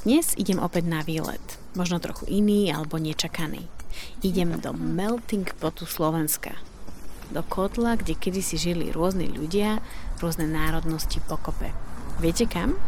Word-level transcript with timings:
Dnes 0.00 0.32
idem 0.40 0.56
opäť 0.56 0.88
na 0.88 1.04
výlet. 1.04 1.44
Možno 1.76 2.00
trochu 2.00 2.24
iný 2.24 2.72
alebo 2.72 2.96
nečakaný. 2.96 3.68
Idem 4.24 4.56
do 4.56 4.72
melting 4.72 5.44
potu 5.60 5.84
Slovenska. 5.84 6.56
Do 7.28 7.44
kotla, 7.44 8.00
kde 8.00 8.16
kedysi 8.16 8.56
žili 8.56 8.96
rôzni 8.96 9.28
ľudia, 9.28 9.84
rôzne 10.24 10.48
národnosti 10.48 11.20
pokope. 11.28 11.68
Viete 12.16 12.48
kam? 12.48 12.80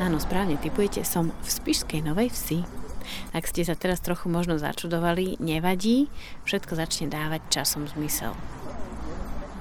Áno, 0.00 0.16
správne 0.24 0.56
typujete, 0.56 1.04
som 1.04 1.28
v 1.28 1.48
Spišskej 1.52 2.00
Novej 2.00 2.32
Vsi. 2.32 2.64
Ak 3.36 3.44
ste 3.44 3.60
sa 3.60 3.76
teraz 3.76 4.00
trochu 4.00 4.32
možno 4.32 4.56
začudovali, 4.56 5.36
nevadí, 5.36 6.08
všetko 6.48 6.80
začne 6.80 7.12
dávať 7.12 7.44
časom 7.52 7.84
zmysel. 7.92 8.32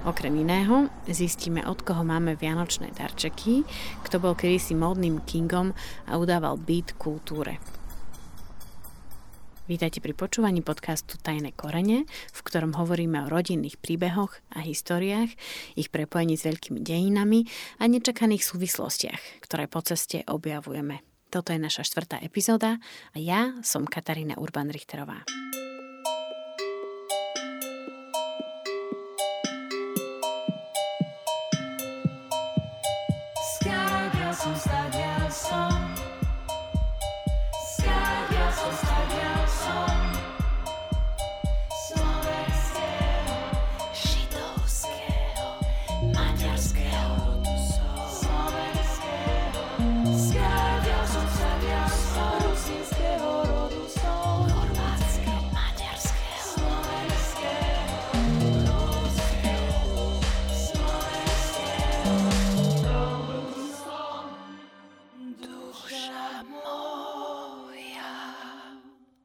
Okrem 0.04 0.36
iného 0.36 0.92
zistíme, 1.08 1.64
od 1.64 1.80
koho 1.80 2.04
máme 2.04 2.36
vianočné 2.36 2.92
darčeky, 2.92 3.64
kto 4.04 4.20
bol 4.20 4.36
kedysi 4.36 4.76
módnym 4.76 5.24
kingom 5.24 5.72
a 6.12 6.20
udával 6.20 6.60
byt 6.60 7.00
kultúre. 7.00 7.56
Vítajte 9.64 10.04
pri 10.04 10.12
počúvaní 10.12 10.60
podcastu 10.60 11.16
Tajné 11.16 11.56
korene, 11.56 12.04
v 12.36 12.40
ktorom 12.44 12.76
hovoríme 12.76 13.24
o 13.24 13.32
rodinných 13.32 13.80
príbehoch 13.80 14.44
a 14.52 14.60
históriách, 14.60 15.32
ich 15.80 15.88
prepojení 15.88 16.36
s 16.36 16.52
veľkými 16.52 16.84
dejinami 16.84 17.48
a 17.80 17.88
nečakaných 17.88 18.44
súvislostiach, 18.44 19.40
ktoré 19.40 19.72
po 19.72 19.80
ceste 19.88 20.28
objavujeme. 20.28 21.00
Toto 21.32 21.56
je 21.56 21.64
naša 21.64 21.88
štvrtá 21.88 22.20
epizóda 22.20 22.76
a 23.16 23.18
ja 23.24 23.56
som 23.64 23.88
Katarína 23.88 24.36
Urban-Richterová. 24.36 25.24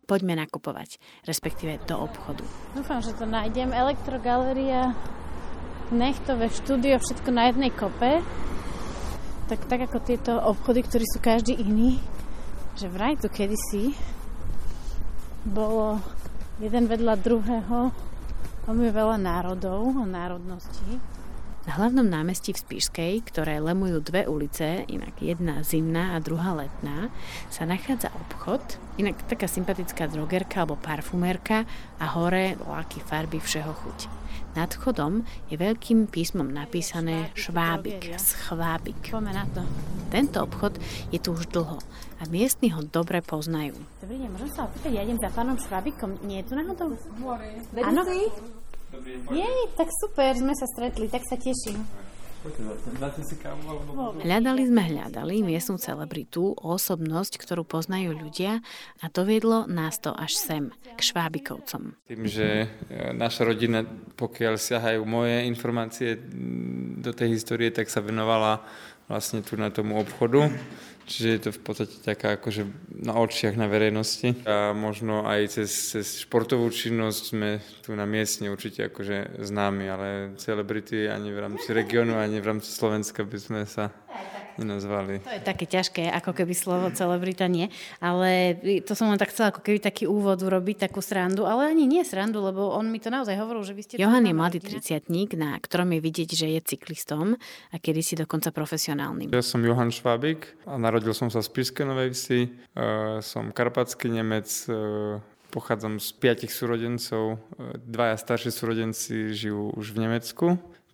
Poďme 0.09 0.41
nakupovať, 0.41 0.97
respektíve 1.29 1.85
do 1.85 2.01
obchodu. 2.01 2.41
Dúfam, 2.73 3.05
že 3.05 3.13
to 3.13 3.29
nájdem. 3.29 3.77
Elektrogaleria, 3.77 4.97
nechtové 5.93 6.49
štúdio, 6.49 6.97
všetko 6.97 7.29
na 7.29 7.53
jednej 7.53 7.69
kope. 7.69 8.25
Tak, 9.53 9.69
tak 9.69 9.85
ako 9.85 10.01
tieto 10.01 10.33
obchody, 10.41 10.81
ktorí 10.81 11.05
sú 11.05 11.21
každý 11.21 11.61
iný, 11.61 12.01
že 12.81 12.89
vraj 12.89 13.21
tu 13.21 13.29
kedysi 13.29 13.93
bolo 15.45 16.01
jeden 16.57 16.89
vedľa 16.89 17.15
druhého 17.21 17.93
veľmi 18.69 18.91
veľa 18.93 19.17
národov 19.17 19.89
a 19.97 20.05
národností. 20.05 21.18
Na 21.69 21.77
hlavnom 21.77 22.09
námestí 22.09 22.57
v 22.57 22.65
Spišskej, 22.65 23.29
ktoré 23.29 23.61
lemujú 23.61 24.01
dve 24.01 24.25
ulice, 24.25 24.89
inak 24.89 25.21
jedna 25.21 25.61
zimná 25.61 26.17
a 26.17 26.25
druhá 26.25 26.57
letná, 26.57 27.13
sa 27.53 27.69
nachádza 27.69 28.09
obchod, 28.09 28.81
inak 28.97 29.21
taká 29.29 29.45
sympatická 29.45 30.09
drogerka 30.09 30.65
alebo 30.65 30.81
parfumérka 30.81 31.69
a 32.01 32.09
hore 32.17 32.57
laky 32.57 33.05
farby 33.05 33.37
všeho 33.37 33.69
chuť. 33.85 33.99
Nad 34.57 34.81
vchodom 34.81 35.29
je 35.53 35.61
veľkým 35.61 36.09
písmom 36.09 36.49
napísané 36.49 37.37
švábik, 37.37 38.17
schvábik. 38.17 39.13
Tento 40.09 40.49
obchod 40.49 40.81
je 41.13 41.21
tu 41.21 41.37
už 41.37 41.53
dlho 41.53 41.85
a 42.17 42.23
miestni 42.33 42.73
ho 42.73 42.81
dobre 42.81 43.21
poznajú. 43.21 43.77
Dobrý 44.01 44.17
deň, 44.17 44.29
môžem 44.33 44.51
sa 44.57 44.65
opýtať, 44.65 44.97
ja 44.97 45.05
idem 45.05 45.21
za 45.21 45.29
pánom 45.37 45.61
Švábikom. 45.61 46.17
Nie 46.25 46.41
je 46.41 46.45
tu 46.49 46.53
náhodou? 46.57 46.97
Áno. 47.77 48.09
Dobrý 48.89 49.21
deň. 49.21 49.37
Jej, 49.37 49.61
tak 49.77 49.89
super, 49.93 50.33
sme 50.33 50.55
sa 50.57 50.65
stretli, 50.65 51.07
tak 51.13 51.23
sa 51.29 51.37
teším. 51.37 51.85
Hľadali 54.23 54.63
sme 54.71 54.83
hľadali 54.87 55.43
miestnú 55.43 55.75
celebritu, 55.75 56.55
osobnosť, 56.55 57.35
ktorú 57.35 57.67
poznajú 57.67 58.15
ľudia 58.15 58.63
a 59.03 59.05
doviedlo 59.11 59.67
nás 59.67 59.99
to 59.99 60.15
až 60.15 60.39
sem, 60.39 60.65
k 60.71 61.01
Švábikovcom. 61.03 61.99
Tým, 62.07 62.23
že 62.31 62.71
e, 62.89 63.11
naša 63.11 63.43
rodina, 63.43 63.83
pokiaľ 64.15 64.55
siahajú 64.55 65.03
moje 65.03 65.51
informácie 65.51 66.15
do 67.03 67.11
tej 67.11 67.35
histórie, 67.35 67.75
tak 67.75 67.91
sa 67.91 67.99
venovala 67.99 68.63
vlastne 69.11 69.43
tu 69.43 69.59
na 69.59 69.75
tomu 69.75 69.99
obchodu 69.99 70.47
Čiže 71.09 71.29
je 71.29 71.41
to 71.41 71.51
v 71.57 71.61
podstate 71.65 71.97
taká 72.05 72.37
akože 72.37 72.69
na 72.93 73.17
očiach 73.17 73.57
na 73.57 73.65
verejnosti. 73.65 74.45
A 74.45 74.77
možno 74.77 75.25
aj 75.25 75.57
cez, 75.57 75.97
cez 75.97 76.07
športovú 76.21 76.69
činnosť 76.69 77.23
sme 77.25 77.65
tu 77.81 77.97
na 77.97 78.05
miestne 78.05 78.53
určite 78.53 78.93
akože 78.93 79.41
známi, 79.41 79.85
ale 79.89 80.09
celebrity 80.37 81.09
ani 81.09 81.33
v 81.33 81.41
rámci 81.41 81.73
regiónu, 81.73 82.21
ani 82.21 82.45
v 82.45 82.49
rámci 82.53 82.69
Slovenska 82.69 83.25
by 83.25 83.39
sme 83.41 83.61
sa 83.65 83.89
nenazvali. 84.59 85.23
To 85.23 85.33
je 85.33 85.43
také 85.43 85.65
ťažké, 85.65 86.11
ako 86.11 86.35
keby 86.35 86.53
slovo 86.53 86.91
celebrita 86.91 87.47
nie, 87.47 87.71
ale 88.03 88.59
to 88.83 88.93
som 88.99 89.09
len 89.09 89.17
tak 89.17 89.31
chcela 89.31 89.55
ako 89.55 89.63
keby 89.63 89.79
taký 89.79 90.05
úvod 90.11 90.43
urobiť, 90.43 90.91
takú 90.91 90.99
srandu, 90.99 91.47
ale 91.47 91.71
ani 91.71 91.87
nie 91.87 92.03
srandu, 92.03 92.43
lebo 92.43 92.75
on 92.75 92.91
mi 92.91 92.99
to 92.99 93.09
naozaj 93.09 93.39
hovoril, 93.39 93.63
že 93.63 93.75
vy 93.75 93.83
ste... 93.87 93.95
Johan 93.97 94.27
je 94.27 94.35
mladý 94.35 94.59
triciatník, 94.59 95.39
na 95.39 95.57
ktorom 95.57 95.95
je 95.95 96.01
vidieť, 96.03 96.31
že 96.35 96.47
je 96.59 96.61
cyklistom 96.61 97.39
a 97.73 97.77
kedy 97.79 98.01
si 98.03 98.15
dokonca 98.19 98.51
profesionálnym. 98.51 99.31
Ja 99.31 99.45
som 99.47 99.63
Johan 99.63 99.95
Švábik 99.95 100.59
a 100.67 100.77
narodil 100.77 101.15
som 101.15 101.31
sa 101.31 101.41
v 101.41 101.49
Spišskej 101.49 101.87
Novej 101.87 102.11
Vsi, 102.13 102.41
uh, 102.45 103.23
som 103.23 103.55
karpatský 103.55 104.11
Nemec, 104.11 104.51
uh, 104.69 105.23
Pochádzam 105.49 105.97
z 105.97 106.13
piatich 106.21 106.53
súrodencov, 106.53 107.41
e, 107.57 107.81
dvaja 107.81 108.21
starší 108.21 108.53
súrodenci 108.53 109.33
žijú 109.33 109.73
už 109.81 109.97
v 109.97 110.05
Nemecku 110.05 110.47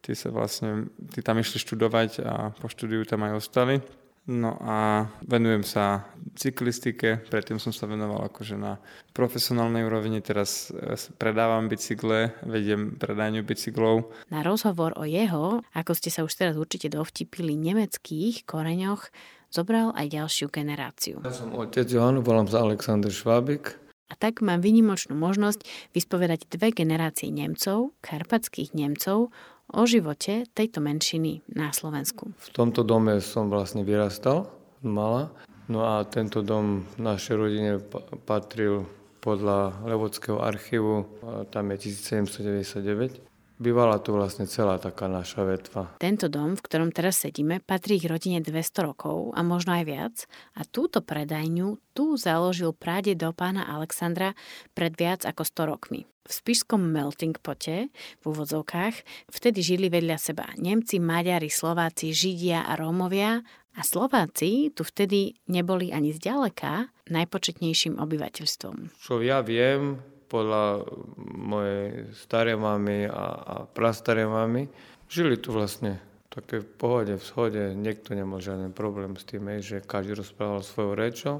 tí 0.05 0.13
sa 0.13 0.29
vlastne, 0.29 0.93
tí 1.17 1.25
tam 1.25 1.41
išli 1.41 1.57
študovať 1.57 2.11
a 2.21 2.53
po 2.53 2.69
štúdiu 2.69 3.09
tam 3.09 3.25
aj 3.25 3.33
ostali. 3.41 3.81
No 4.25 4.57
a 4.57 5.05
venujem 5.21 5.69
sa 5.69 6.09
cyklistike, 6.33 7.29
predtým 7.29 7.61
som 7.61 7.77
sa 7.77 7.85
venoval 7.85 8.25
akože 8.33 8.57
na 8.57 8.81
profesionálnej 9.13 9.85
úrovni, 9.85 10.25
teraz 10.25 10.73
e, 10.73 10.97
predávam 11.21 11.69
bicykle, 11.69 12.33
vediem 12.41 12.97
predajňu 12.97 13.45
bicyklov. 13.45 14.09
Na 14.33 14.41
rozhovor 14.41 14.97
o 14.97 15.05
jeho, 15.05 15.61
ako 15.77 15.93
ste 15.93 16.09
sa 16.09 16.25
už 16.25 16.33
teraz 16.41 16.57
určite 16.57 16.89
dovtipili, 16.89 17.53
nemeckých 17.53 18.49
koreňoch, 18.49 19.13
zobral 19.53 19.93
aj 19.93 20.17
ďalšiu 20.17 20.49
generáciu. 20.49 21.21
Ja 21.21 21.29
som 21.29 21.53
otec 21.53 21.85
Johan, 21.85 22.25
volám 22.25 22.49
sa 22.49 22.65
Alexander 22.65 23.13
Švábik. 23.13 23.77
A 24.09 24.17
tak 24.17 24.41
mám 24.41 24.65
vynimočnú 24.65 25.17
možnosť 25.17 25.65
vyspovedať 25.93 26.49
dve 26.49 26.73
generácie 26.73 27.29
Nemcov, 27.29 27.93
karpatských 28.01 28.73
Nemcov, 28.73 29.33
o 29.73 29.89
živote 29.89 30.45
tejto 30.53 30.85
menšiny 30.85 31.47
na 31.53 31.73
Slovensku. 31.73 32.35
V 32.37 32.51
tomto 32.53 32.85
dome 32.85 33.19
som 33.25 33.49
vlastne 33.49 33.87
vyrastal, 33.87 34.53
mala. 34.85 35.33
No 35.65 35.81
a 35.85 36.05
tento 36.05 36.45
dom 36.45 36.85
našej 37.01 37.35
rodine 37.35 37.81
patril 38.29 38.85
podľa 39.25 39.73
Levodského 39.89 40.37
archívu, 40.37 41.09
tam 41.49 41.73
je 41.73 41.89
1799. 41.89 43.34
Bývala 43.55 44.03
tu 44.03 44.11
vlastne 44.11 44.51
celá 44.51 44.83
taká 44.83 45.07
naša 45.07 45.47
vetva. 45.47 45.95
Tento 46.03 46.27
dom, 46.27 46.59
v 46.59 46.65
ktorom 46.67 46.91
teraz 46.91 47.23
sedíme, 47.23 47.63
patrí 47.63 48.03
ich 48.03 48.11
rodine 48.11 48.43
200 48.43 48.89
rokov 48.91 49.31
a 49.39 49.47
možno 49.47 49.79
aj 49.79 49.85
viac. 49.87 50.15
A 50.59 50.67
túto 50.67 50.99
predajňu 50.99 51.79
tu 51.95 52.19
založil 52.19 52.75
práde 52.75 53.15
do 53.15 53.31
pána 53.31 53.63
Alexandra 53.71 54.35
pred 54.75 54.91
viac 54.99 55.23
ako 55.23 55.47
100 55.47 55.71
rokmi. 55.71 56.01
V 56.25 56.33
spišskom 56.33 56.81
melting 56.81 57.37
pote, 57.39 57.93
v 57.93 58.25
úvodzovkách, 58.25 59.29
vtedy 59.29 59.61
žili 59.61 59.87
vedľa 59.93 60.17
seba 60.17 60.49
Nemci, 60.57 60.97
Maďari, 60.97 61.53
Slováci, 61.53 62.17
Židia 62.17 62.65
a 62.65 62.75
Rómovia 62.81 63.45
a 63.77 63.81
Slováci 63.85 64.73
tu 64.73 64.89
vtedy 64.89 65.37
neboli 65.53 65.93
ani 65.93 66.17
zďaleka 66.17 66.89
najpočetnejším 67.13 68.01
obyvateľstvom. 68.01 68.97
Čo 69.05 69.21
ja 69.21 69.45
viem, 69.45 70.01
podľa 70.35 70.83
mojej 71.23 72.11
starej 72.19 72.59
mamy 72.59 73.07
a, 73.07 73.27
a 73.39 73.55
prastarej 73.71 74.27
mamy, 74.27 74.67
žili 75.07 75.39
tu 75.39 75.55
vlastne 75.55 76.03
také 76.27 76.59
v 76.59 76.67
pohode, 76.75 77.15
v 77.15 77.23
shode, 77.23 77.63
niekto 77.79 78.19
nemal 78.19 78.43
žiaden 78.43 78.75
problém 78.75 79.15
s 79.15 79.23
tým, 79.23 79.47
že 79.63 79.79
každý 79.79 80.19
rozprával 80.19 80.67
svojou 80.67 80.99
rečou. 80.99 81.37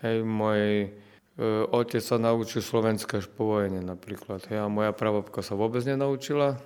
Hej, 0.00 0.24
môj 0.24 0.88
e, 0.88 0.88
otec 1.68 2.00
sa 2.00 2.16
naučil 2.16 2.64
slovenské 2.64 3.20
až 3.20 3.28
po 3.28 3.44
vojne 3.44 3.84
napríklad. 3.84 4.48
Hej, 4.48 4.64
a 4.64 4.72
moja 4.72 4.96
pravopka 4.96 5.44
sa 5.44 5.52
vôbec 5.52 5.84
nenaučila. 5.84 6.56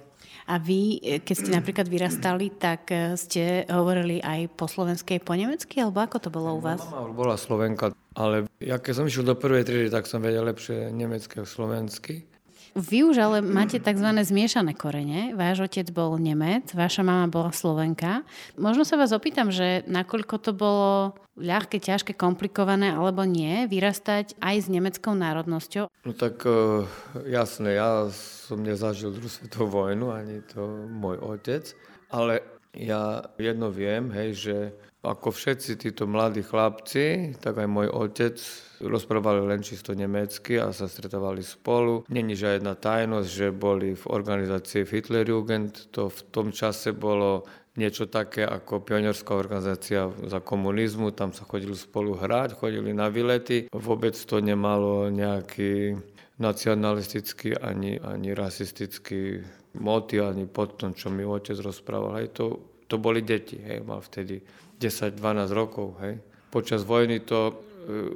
A 0.51 0.59
vy, 0.59 0.99
e, 0.99 1.23
keď 1.23 1.35
ste 1.39 1.51
napríklad 1.55 1.87
vyrastali, 1.87 2.51
tak 2.51 2.91
e, 2.91 3.15
ste 3.15 3.69
hovorili 3.71 4.19
aj 4.19 4.51
po 4.59 4.67
slovensky, 4.67 5.21
aj 5.21 5.23
po 5.23 5.35
nemecky, 5.39 5.79
alebo 5.79 6.03
ako 6.03 6.17
to 6.19 6.29
bolo 6.33 6.59
u 6.59 6.61
vás? 6.61 6.83
Mama 6.91 7.15
bola 7.15 7.37
Slovenka, 7.39 7.95
ale 8.17 8.51
ja 8.59 8.83
keď 8.83 8.93
som 9.03 9.07
išiel 9.07 9.29
do 9.29 9.39
prvej 9.39 9.63
triedy, 9.63 9.89
tak 9.93 10.11
som 10.11 10.25
vedel 10.25 10.43
lepšie 10.49 10.91
nemecky 10.91 11.43
a 11.43 11.47
slovensky. 11.47 12.27
Vy 12.73 13.05
už 13.05 13.17
ale 13.21 13.39
máte 13.45 13.77
tzv. 13.77 14.09
zmiešané 14.25 14.73
korene. 14.73 15.37
Váš 15.37 15.69
otec 15.69 15.93
bol 15.93 16.17
Nemec, 16.17 16.73
vaša 16.73 17.05
mama 17.05 17.29
bola 17.29 17.53
Slovenka. 17.53 18.25
Možno 18.57 18.89
sa 18.89 18.97
vás 18.97 19.13
opýtam, 19.13 19.53
že 19.53 19.85
nakoľko 19.85 20.35
to 20.41 20.57
bolo 20.57 21.13
ľahké, 21.37 21.81
ťažké, 21.81 22.17
komplikované 22.17 22.97
alebo 22.97 23.29
nie, 23.29 23.69
vyrastať 23.69 24.41
aj 24.41 24.57
s 24.57 24.67
nemeckou 24.73 25.13
národnosťou? 25.13 25.85
No 25.89 26.13
tak 26.17 26.45
uh, 26.49 26.89
jasné, 27.29 27.77
ja 27.77 28.09
som 28.13 28.65
nezažil 28.65 29.13
druhú 29.13 29.29
svetovú 29.29 29.85
vojnu, 29.85 30.09
ani 30.09 30.41
to 30.45 30.89
môj 30.89 31.21
otec, 31.21 31.77
ale 32.09 32.41
ja 32.73 33.21
jedno 33.37 33.69
viem, 33.69 34.09
hej, 34.17 34.31
že 34.33 34.57
ako 35.03 35.35
všetci 35.35 35.83
títo 35.83 36.07
mladí 36.07 36.47
chlapci, 36.47 37.35
tak 37.43 37.59
aj 37.59 37.67
môj 37.67 37.91
otec 37.91 38.39
rozprávali 38.79 39.43
len 39.43 39.59
čisto 39.59 39.99
nemecky 39.99 40.63
a 40.63 40.71
sa 40.71 40.87
stretávali 40.87 41.43
spolu. 41.43 42.07
Není 42.07 42.39
žiadna 42.39 42.79
tajnosť, 42.79 43.29
že 43.29 43.49
boli 43.51 43.99
v 43.99 44.05
organizácii 44.07 44.87
Hitlerjugend. 44.87 45.91
To 45.99 46.07
v 46.07 46.21
tom 46.31 46.55
čase 46.55 46.95
bolo 46.95 47.43
niečo 47.75 48.07
také 48.07 48.47
ako 48.47 48.87
pionierská 48.87 49.35
organizácia 49.35 50.07
za 50.07 50.39
komunizmu. 50.39 51.11
Tam 51.11 51.35
sa 51.35 51.43
chodili 51.51 51.75
spolu 51.75 52.15
hrať, 52.15 52.55
chodili 52.55 52.95
na 52.95 53.11
výlety. 53.11 53.67
Vôbec 53.75 54.15
to 54.15 54.39
nemalo 54.39 55.11
nejaký 55.11 55.99
nacionalistický 56.39 57.59
ani, 57.59 57.99
ani 57.99 58.39
rasistický 58.39 59.43
motiv, 59.83 60.31
ani 60.31 60.47
pod 60.47 60.79
tom, 60.79 60.95
čo 60.95 61.11
mi 61.11 61.27
otec 61.27 61.59
rozprával. 61.59 62.23
Hej, 62.23 62.39
to, 62.39 62.45
to 62.87 63.03
boli 63.03 63.27
deti, 63.27 63.59
hej, 63.59 63.83
mal 63.83 63.99
vtedy 63.99 64.43
10-12 64.83 65.23
rokov. 65.55 65.95
Hej. 66.03 66.19
Počas 66.51 66.83
vojny 66.83 67.23
to 67.23 67.39
e, 67.49 67.55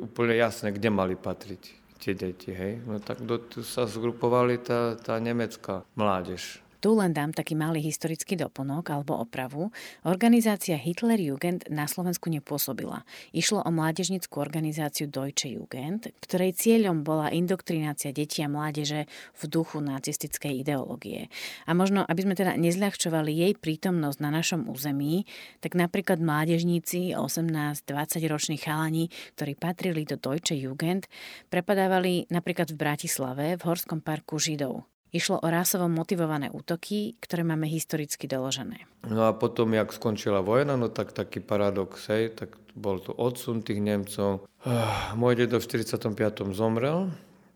úplne 0.02 0.34
jasné, 0.34 0.74
kde 0.74 0.90
mali 0.90 1.14
patriť 1.14 1.62
tie 2.02 2.12
deti. 2.18 2.50
Hej. 2.50 2.82
No 2.82 2.98
tak 2.98 3.22
do, 3.22 3.38
sa 3.62 3.86
zgrupovali 3.86 4.58
tá, 4.58 4.98
tá 4.98 5.16
nemecká 5.22 5.86
mládež. 5.94 6.65
Tu 6.80 6.92
len 6.92 7.16
dám 7.16 7.32
taký 7.32 7.56
malý 7.56 7.80
historický 7.80 8.36
doplnok 8.36 8.92
alebo 8.92 9.16
opravu. 9.16 9.72
Organizácia 10.04 10.76
Hitler 10.76 11.16
Jugend 11.16 11.64
na 11.72 11.88
Slovensku 11.88 12.28
nepôsobila. 12.28 13.02
Išlo 13.32 13.64
o 13.64 13.70
mládežnickú 13.72 14.38
organizáciu 14.38 15.08
Deutsche 15.08 15.48
Jugend, 15.48 16.12
ktorej 16.20 16.56
cieľom 16.56 17.00
bola 17.00 17.32
indoktrinácia 17.32 18.12
detí 18.12 18.44
a 18.44 18.52
mládeže 18.52 19.08
v 19.36 19.42
duchu 19.48 19.80
nacistickej 19.80 20.66
ideológie. 20.66 21.32
A 21.64 21.72
možno, 21.72 22.04
aby 22.04 22.26
sme 22.26 22.34
teda 22.36 22.58
nezľahčovali 22.60 23.32
jej 23.32 23.52
prítomnosť 23.56 24.18
na 24.20 24.30
našom 24.32 24.68
území, 24.68 25.24
tak 25.60 25.74
napríklad 25.74 26.20
mládežníci 26.20 27.16
18-20 27.16 27.86
roční 28.28 28.56
chalani, 28.60 29.08
ktorí 29.36 29.56
patrili 29.56 30.02
do 30.04 30.20
Deutsche 30.20 30.56
Jugend, 30.56 31.08
prepadávali 31.48 32.28
napríklad 32.28 32.72
v 32.72 32.80
Bratislave 32.80 33.46
v 33.56 33.62
Horskom 33.64 34.00
parku 34.04 34.36
Židov. 34.40 34.95
Išlo 35.16 35.40
o 35.40 35.48
rásovo 35.48 35.88
motivované 35.88 36.52
útoky, 36.52 37.16
ktoré 37.24 37.40
máme 37.40 37.64
historicky 37.64 38.28
doložené. 38.28 38.84
No 39.08 39.24
a 39.24 39.32
potom, 39.32 39.72
jak 39.72 39.88
skončila 39.88 40.44
vojna, 40.44 40.76
no 40.76 40.92
tak 40.92 41.16
taký 41.16 41.40
paradox, 41.40 42.04
hej, 42.12 42.36
tak 42.36 42.60
bol 42.76 43.00
to 43.00 43.16
odsun 43.16 43.64
tých 43.64 43.80
Nemcov. 43.80 44.44
Uh, 44.60 44.84
môj 45.16 45.40
dedo 45.40 45.56
v 45.56 45.64
45. 45.64 46.52
zomrel, 46.52 47.08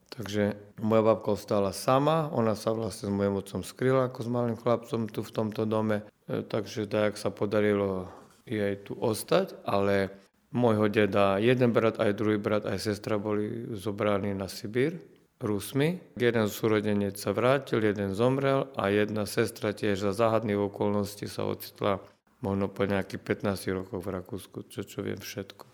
takže 0.08 0.56
moja 0.80 1.02
babka 1.04 1.36
ostala 1.36 1.76
sama, 1.76 2.32
ona 2.32 2.56
sa 2.56 2.72
vlastne 2.72 3.12
s 3.12 3.12
mojim 3.12 3.36
otcom 3.36 3.60
skryla 3.60 4.08
ako 4.08 4.18
s 4.24 4.28
malým 4.32 4.56
chlapcom 4.56 5.12
tu 5.12 5.20
v 5.20 5.28
tomto 5.28 5.68
dome, 5.68 6.08
e, 6.32 6.40
takže 6.40 6.88
tak 6.88 7.20
sa 7.20 7.28
podarilo 7.28 8.08
jej 8.48 8.80
tu 8.80 8.96
ostať, 8.96 9.60
ale 9.68 10.08
môjho 10.48 10.88
deda, 10.88 11.36
jeden 11.36 11.76
brat, 11.76 12.00
aj 12.00 12.16
druhý 12.16 12.40
brat, 12.40 12.64
aj 12.64 12.80
sestra 12.80 13.20
boli 13.20 13.68
zobraní 13.76 14.32
na 14.32 14.48
Sibír 14.48 14.96
Rusmi. 15.40 15.96
Jeden 16.20 16.52
súrodenec 16.52 17.16
sa 17.16 17.32
vrátil, 17.32 17.80
jeden 17.80 18.12
zomrel 18.12 18.68
a 18.76 18.92
jedna 18.92 19.24
sestra 19.24 19.72
tiež 19.72 20.04
za 20.04 20.12
záhadných 20.12 20.60
okolností 20.68 21.24
sa 21.24 21.48
ocitla 21.48 22.04
možno 22.44 22.68
po 22.68 22.84
nejakých 22.84 23.48
15 23.48 23.76
rokoch 23.76 24.00
v 24.04 24.12
Rakúsku, 24.20 24.58
čo, 24.68 24.84
čo 24.84 25.00
viem 25.00 25.20
všetko. 25.20 25.69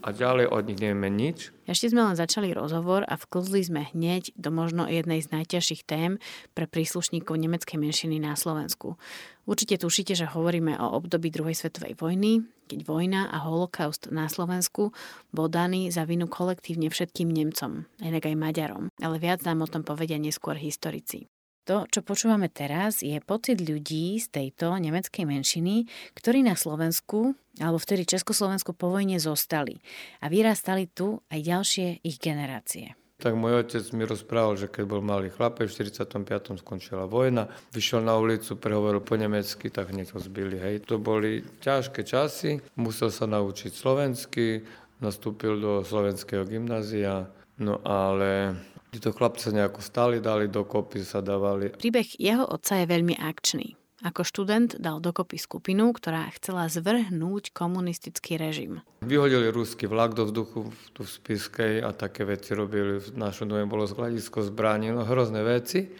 A 0.00 0.16
ďalej 0.16 0.48
od 0.48 0.64
nich 0.64 0.80
nevieme 0.80 1.12
nič. 1.12 1.52
Ešte 1.68 1.92
sme 1.92 2.08
len 2.08 2.16
začali 2.16 2.56
rozhovor 2.56 3.04
a 3.04 3.20
vklzli 3.20 3.60
sme 3.60 3.82
hneď 3.92 4.32
do 4.32 4.48
možno 4.48 4.88
jednej 4.88 5.20
z 5.20 5.28
najťažších 5.28 5.84
tém 5.84 6.16
pre 6.56 6.64
príslušníkov 6.64 7.36
nemeckej 7.36 7.76
menšiny 7.76 8.16
na 8.16 8.32
Slovensku. 8.32 8.96
Určite 9.44 9.76
tušíte, 9.76 10.16
že 10.16 10.30
hovoríme 10.30 10.80
o 10.80 10.96
období 10.96 11.28
druhej 11.28 11.52
svetovej 11.52 12.00
vojny, 12.00 12.48
keď 12.70 12.86
vojna 12.86 13.28
a 13.28 13.44
holokaust 13.44 14.08
na 14.08 14.30
Slovensku 14.30 14.94
bol 15.34 15.50
daný 15.50 15.90
za 15.90 16.06
vinu 16.06 16.30
kolektívne 16.30 16.88
všetkým 16.88 17.28
Nemcom, 17.28 17.84
inak 17.98 18.24
aj 18.30 18.38
Maďarom, 18.38 18.84
ale 19.02 19.16
viac 19.18 19.42
nám 19.42 19.66
o 19.66 19.70
tom 19.70 19.82
povedia 19.82 20.16
neskôr 20.16 20.54
historici. 20.54 21.26
To, 21.70 21.86
čo 21.86 22.02
počúvame 22.02 22.50
teraz, 22.50 22.98
je 22.98 23.14
pocit 23.22 23.62
ľudí 23.62 24.18
z 24.18 24.26
tejto 24.26 24.74
nemeckej 24.74 25.22
menšiny, 25.22 25.86
ktorí 26.18 26.42
na 26.42 26.58
Slovensku, 26.58 27.38
alebo 27.62 27.78
vtedy 27.78 28.10
Československu 28.10 28.74
po 28.74 28.90
vojne 28.90 29.22
zostali 29.22 29.78
a 30.18 30.26
vyrastali 30.26 30.90
tu 30.90 31.22
aj 31.30 31.38
ďalšie 31.38 32.02
ich 32.02 32.18
generácie. 32.18 32.98
Tak 33.22 33.38
môj 33.38 33.62
otec 33.62 33.86
mi 33.94 34.02
rozprával, 34.02 34.58
že 34.58 34.66
keď 34.66 34.82
bol 34.82 34.98
malý 34.98 35.30
chlapec, 35.30 35.70
v 35.70 35.94
45. 35.94 36.58
skončila 36.58 37.06
vojna, 37.06 37.46
vyšiel 37.70 38.02
na 38.02 38.18
ulicu, 38.18 38.58
prehovoril 38.58 39.06
po 39.06 39.14
nemecky, 39.14 39.70
tak 39.70 39.94
hneď 39.94 40.10
ho 40.10 40.18
zbili. 40.18 40.58
Hej. 40.58 40.90
To 40.90 40.98
boli 40.98 41.46
ťažké 41.62 42.02
časy, 42.02 42.58
musel 42.74 43.14
sa 43.14 43.30
naučiť 43.30 43.70
slovensky, 43.70 44.66
nastúpil 44.98 45.62
do 45.62 45.86
slovenského 45.86 46.42
gymnázia, 46.50 47.30
no 47.62 47.78
ale 47.86 48.58
Títo 48.90 49.14
chlapce 49.14 49.54
nejako 49.54 49.80
stali, 49.80 50.18
dali 50.18 50.50
dokopy, 50.50 51.06
sa 51.06 51.22
dávali. 51.22 51.70
Príbeh 51.70 52.18
jeho 52.18 52.42
otca 52.42 52.82
je 52.82 52.86
veľmi 52.90 53.14
akčný. 53.14 53.78
Ako 54.00 54.24
študent 54.24 54.80
dal 54.80 54.96
dokopy 54.96 55.36
skupinu, 55.36 55.92
ktorá 55.92 56.32
chcela 56.32 56.72
zvrhnúť 56.72 57.52
komunistický 57.52 58.40
režim. 58.40 58.80
Vyhodili 59.04 59.52
ruský 59.52 59.84
vlak 59.84 60.16
do 60.16 60.24
vzduchu 60.24 60.72
tu 60.96 61.04
v 61.04 61.10
Spiskej 61.10 61.84
a 61.84 61.92
také 61.92 62.24
veci 62.24 62.56
robili. 62.56 62.96
V 62.96 63.12
našom 63.12 63.52
dome 63.52 63.68
bolo 63.68 63.84
hľadisko 63.84 64.40
zbraní, 64.40 64.88
no 64.88 65.04
hrozné 65.04 65.44
veci. 65.44 65.92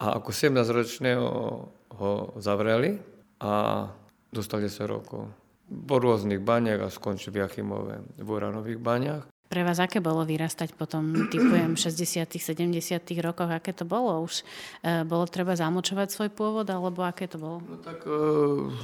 A 0.00 0.16
ako 0.16 0.32
17-ročného 0.32 1.26
ho 1.92 2.12
zavreli 2.40 2.96
a 3.44 3.84
dostali 4.32 4.72
sa 4.72 4.88
rokov. 4.88 5.28
Po 5.68 5.96
rôznych 6.00 6.40
baniach 6.40 6.80
a 6.84 6.88
skončil 6.88 7.36
v 7.36 7.44
Jachimove 7.44 8.00
v 8.16 8.28
uranových 8.32 8.80
baniach. 8.80 9.24
Pre 9.52 9.68
vás 9.68 9.84
aké 9.84 10.00
bolo 10.00 10.24
vyrastať 10.24 10.72
potom, 10.80 11.28
typujem, 11.28 11.76
60 11.84 12.24
70 12.24 12.72
rokoch? 13.20 13.52
Aké 13.52 13.76
to 13.76 13.84
bolo? 13.84 14.24
Už 14.24 14.48
e, 14.80 15.04
bolo 15.04 15.28
treba 15.28 15.52
zamočovať 15.52 16.08
svoj 16.08 16.30
pôvod, 16.32 16.64
alebo 16.72 17.04
aké 17.04 17.28
to 17.28 17.36
bolo? 17.36 17.60
No 17.60 17.76
tak 17.76 18.08
e, 18.08 18.16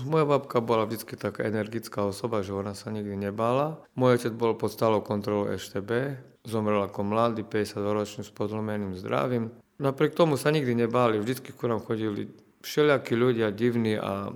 moja 0.04 0.28
babka 0.28 0.60
bola 0.60 0.84
vždy 0.84 1.16
taká 1.16 1.48
energická 1.48 2.04
osoba, 2.04 2.44
že 2.44 2.52
ona 2.52 2.76
sa 2.76 2.92
nikdy 2.92 3.16
nebála. 3.16 3.80
Môj 3.96 4.20
otec 4.20 4.36
bol 4.36 4.60
pod 4.60 4.68
stálou 4.68 5.00
kontrolou 5.00 5.48
EŠTB, 5.48 6.20
zomrel 6.44 6.84
ako 6.84 7.00
mladý, 7.00 7.48
52-ročný 7.48 8.28
s 8.28 8.32
podlomeným 8.36 8.92
zdravím. 8.92 9.48
Napriek 9.80 10.12
tomu 10.12 10.36
sa 10.36 10.52
nikdy 10.52 10.84
nebáli, 10.84 11.16
vždy 11.16 11.48
ku 11.56 11.64
nám 11.64 11.80
chodili 11.80 12.28
všelijakí 12.60 13.16
ľudia 13.16 13.56
divní 13.56 13.96
a 13.96 14.28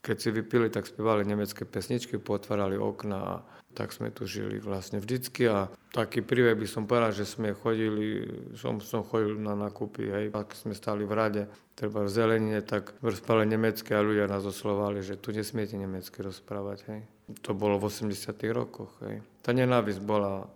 keď 0.00 0.16
si 0.16 0.28
vypili, 0.30 0.70
tak 0.70 0.86
spievali 0.86 1.26
nemecké 1.26 1.66
pesničky, 1.66 2.16
potvárali 2.16 2.78
okna 2.78 3.18
a 3.18 3.34
tak 3.74 3.94
sme 3.94 4.10
tu 4.10 4.26
žili 4.26 4.58
vlastne 4.58 4.98
vždycky 4.98 5.46
a 5.46 5.70
taký 5.94 6.26
príbeh 6.26 6.58
by 6.58 6.66
som 6.66 6.90
povedal, 6.90 7.14
že 7.14 7.26
sme 7.26 7.54
chodili, 7.54 8.26
som, 8.58 8.82
som 8.82 9.06
chodil 9.06 9.38
na 9.38 9.54
nakupy, 9.54 10.10
hej, 10.10 10.24
ak 10.34 10.54
sme 10.58 10.74
stali 10.74 11.06
v 11.06 11.12
rade, 11.14 11.42
treba 11.78 12.02
v 12.02 12.10
zelenine, 12.10 12.60
tak 12.66 12.98
rozprávali 12.98 13.46
nemecké 13.46 13.94
a 13.94 14.02
ľudia 14.02 14.26
nás 14.26 14.42
oslovali, 14.42 15.00
že 15.06 15.18
tu 15.18 15.30
nesmiete 15.30 15.78
nemecky 15.78 16.18
rozprávať, 16.20 16.78
hej. 16.90 17.00
To 17.46 17.54
bolo 17.54 17.78
v 17.78 17.86
80 17.86 18.10
rokoch, 18.50 18.90
hej. 19.06 19.22
Tá 19.40 19.54
nenávisť 19.54 20.02
bola, 20.02 20.50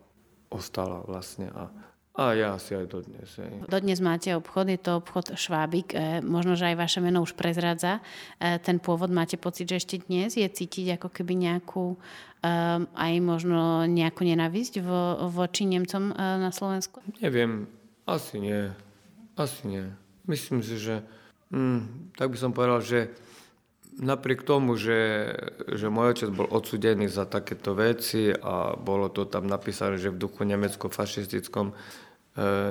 ostala 0.50 1.02
vlastne 1.06 1.50
a 1.54 1.70
a 2.14 2.30
ja 2.30 2.54
asi 2.54 2.78
aj 2.78 2.86
dodnes. 2.86 3.26
Hej. 3.42 3.66
Dodnes 3.66 3.98
máte 3.98 4.30
obchod, 4.38 4.70
je 4.70 4.78
to 4.78 5.02
obchod 5.02 5.34
Švábik. 5.34 5.98
E, 5.98 6.22
možno, 6.22 6.54
že 6.54 6.70
aj 6.70 6.76
vaše 6.78 7.02
meno 7.02 7.26
už 7.26 7.34
prezradza. 7.34 7.98
E, 8.38 8.62
ten 8.62 8.78
pôvod 8.78 9.10
máte 9.10 9.34
pocit, 9.34 9.66
že 9.66 9.82
ešte 9.82 10.06
dnes 10.06 10.38
je 10.38 10.46
cítiť 10.46 10.94
ako 10.94 11.10
keby 11.10 11.34
nejakú 11.34 11.98
e, 11.98 11.98
aj 12.86 13.12
možno 13.18 13.90
nejakú 13.90 14.22
nenavisť 14.22 14.78
vo, 14.78 15.26
voči 15.26 15.66
Nemcom 15.66 16.14
e, 16.14 16.38
na 16.38 16.54
Slovensku? 16.54 17.02
Neviem, 17.18 17.66
asi 18.06 18.38
nie. 18.38 18.70
Asi 19.34 19.66
nie. 19.66 19.90
Myslím 20.30 20.62
si, 20.62 20.78
že 20.78 21.02
hm, 21.50 22.14
tak 22.14 22.30
by 22.30 22.38
som 22.38 22.54
povedal, 22.54 22.78
že 22.78 23.10
napriek 23.98 24.42
tomu, 24.42 24.74
že, 24.74 25.32
že 25.70 25.86
môj 25.90 26.18
otec 26.18 26.30
bol 26.34 26.48
odsudený 26.50 27.06
za 27.06 27.26
takéto 27.26 27.78
veci 27.78 28.34
a 28.34 28.74
bolo 28.74 29.10
to 29.10 29.26
tam 29.26 29.46
napísané, 29.46 29.98
že 29.98 30.10
v 30.10 30.20
duchu 30.20 30.42
nemecko-fašistickom 30.46 31.74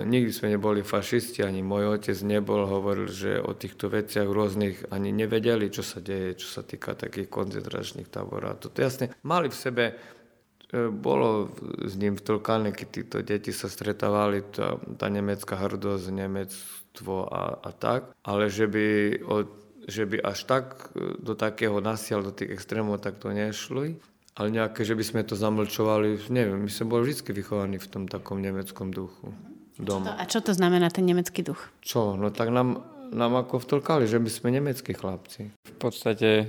nikdy 0.03 0.31
sme 0.35 0.51
neboli 0.51 0.83
fašisti, 0.83 1.39
ani 1.39 1.63
môj 1.63 1.95
otec 1.95 2.19
nebol, 2.27 2.67
hovoril, 2.67 3.07
že 3.07 3.39
o 3.39 3.55
týchto 3.55 3.87
veciach 3.87 4.27
rôznych 4.27 4.91
ani 4.91 5.15
nevedeli, 5.15 5.71
čo 5.71 5.87
sa 5.87 6.03
deje, 6.03 6.35
čo 6.35 6.51
sa 6.51 6.67
týka 6.67 6.99
takých 6.99 7.31
koncentračných 7.31 8.11
táborov. 8.11 8.59
To 8.59 8.67
jasne 8.75 9.15
mali 9.23 9.47
v 9.47 9.55
sebe 9.55 9.83
e, 9.87 10.91
bolo 10.91 11.55
s 11.79 11.95
ním 11.95 12.19
vtlkané, 12.19 12.75
keď 12.75 12.87
títo 12.91 13.17
deti 13.23 13.55
sa 13.55 13.71
stretávali, 13.71 14.43
tá, 14.51 14.75
tá 14.99 15.07
nemecká 15.07 15.55
hrdosť, 15.55 16.11
nemectvo 16.11 17.31
a, 17.31 17.63
a 17.63 17.69
tak, 17.71 18.11
ale 18.27 18.51
že 18.51 18.67
by, 18.67 18.85
od, 19.23 19.47
že 19.87 20.07
by 20.07 20.17
až 20.23 20.39
tak 20.47 20.93
e, 20.93 21.19
do 21.19 21.33
takého 21.35 21.79
nasia, 21.83 22.21
do 22.21 22.31
tých 22.31 22.55
extrémov 22.55 23.03
tak 23.03 23.19
to 23.19 23.31
nešli. 23.31 23.99
Ale 24.33 24.49
nejaké, 24.49 24.81
že 24.81 24.97
by 24.97 25.03
sme 25.05 25.21
to 25.21 25.37
zamlčovali, 25.37 26.17
neviem, 26.33 26.65
my 26.65 26.71
sme 26.71 26.89
boli 26.89 27.13
vždy 27.13 27.29
vychovaní 27.37 27.77
v 27.77 27.85
tom 27.85 28.03
takom 28.09 28.41
nemeckom 28.41 28.89
duchu 28.89 29.29
doma. 29.77 30.17
A 30.17 30.25
čo 30.25 30.41
to 30.41 30.53
znamená 30.57 30.89
ten 30.89 31.05
nemecký 31.05 31.45
duch? 31.45 31.69
Čo? 31.85 32.17
No 32.17 32.33
tak 32.33 32.49
nám, 32.49 32.81
nám 33.13 33.45
ako 33.45 33.61
vtlkali, 33.61 34.09
že 34.09 34.17
my 34.17 34.29
sme 34.29 34.49
nemeckí 34.57 34.97
chlapci. 34.97 35.53
V 35.53 35.75
podstate 35.77 36.29
e, 36.41 36.45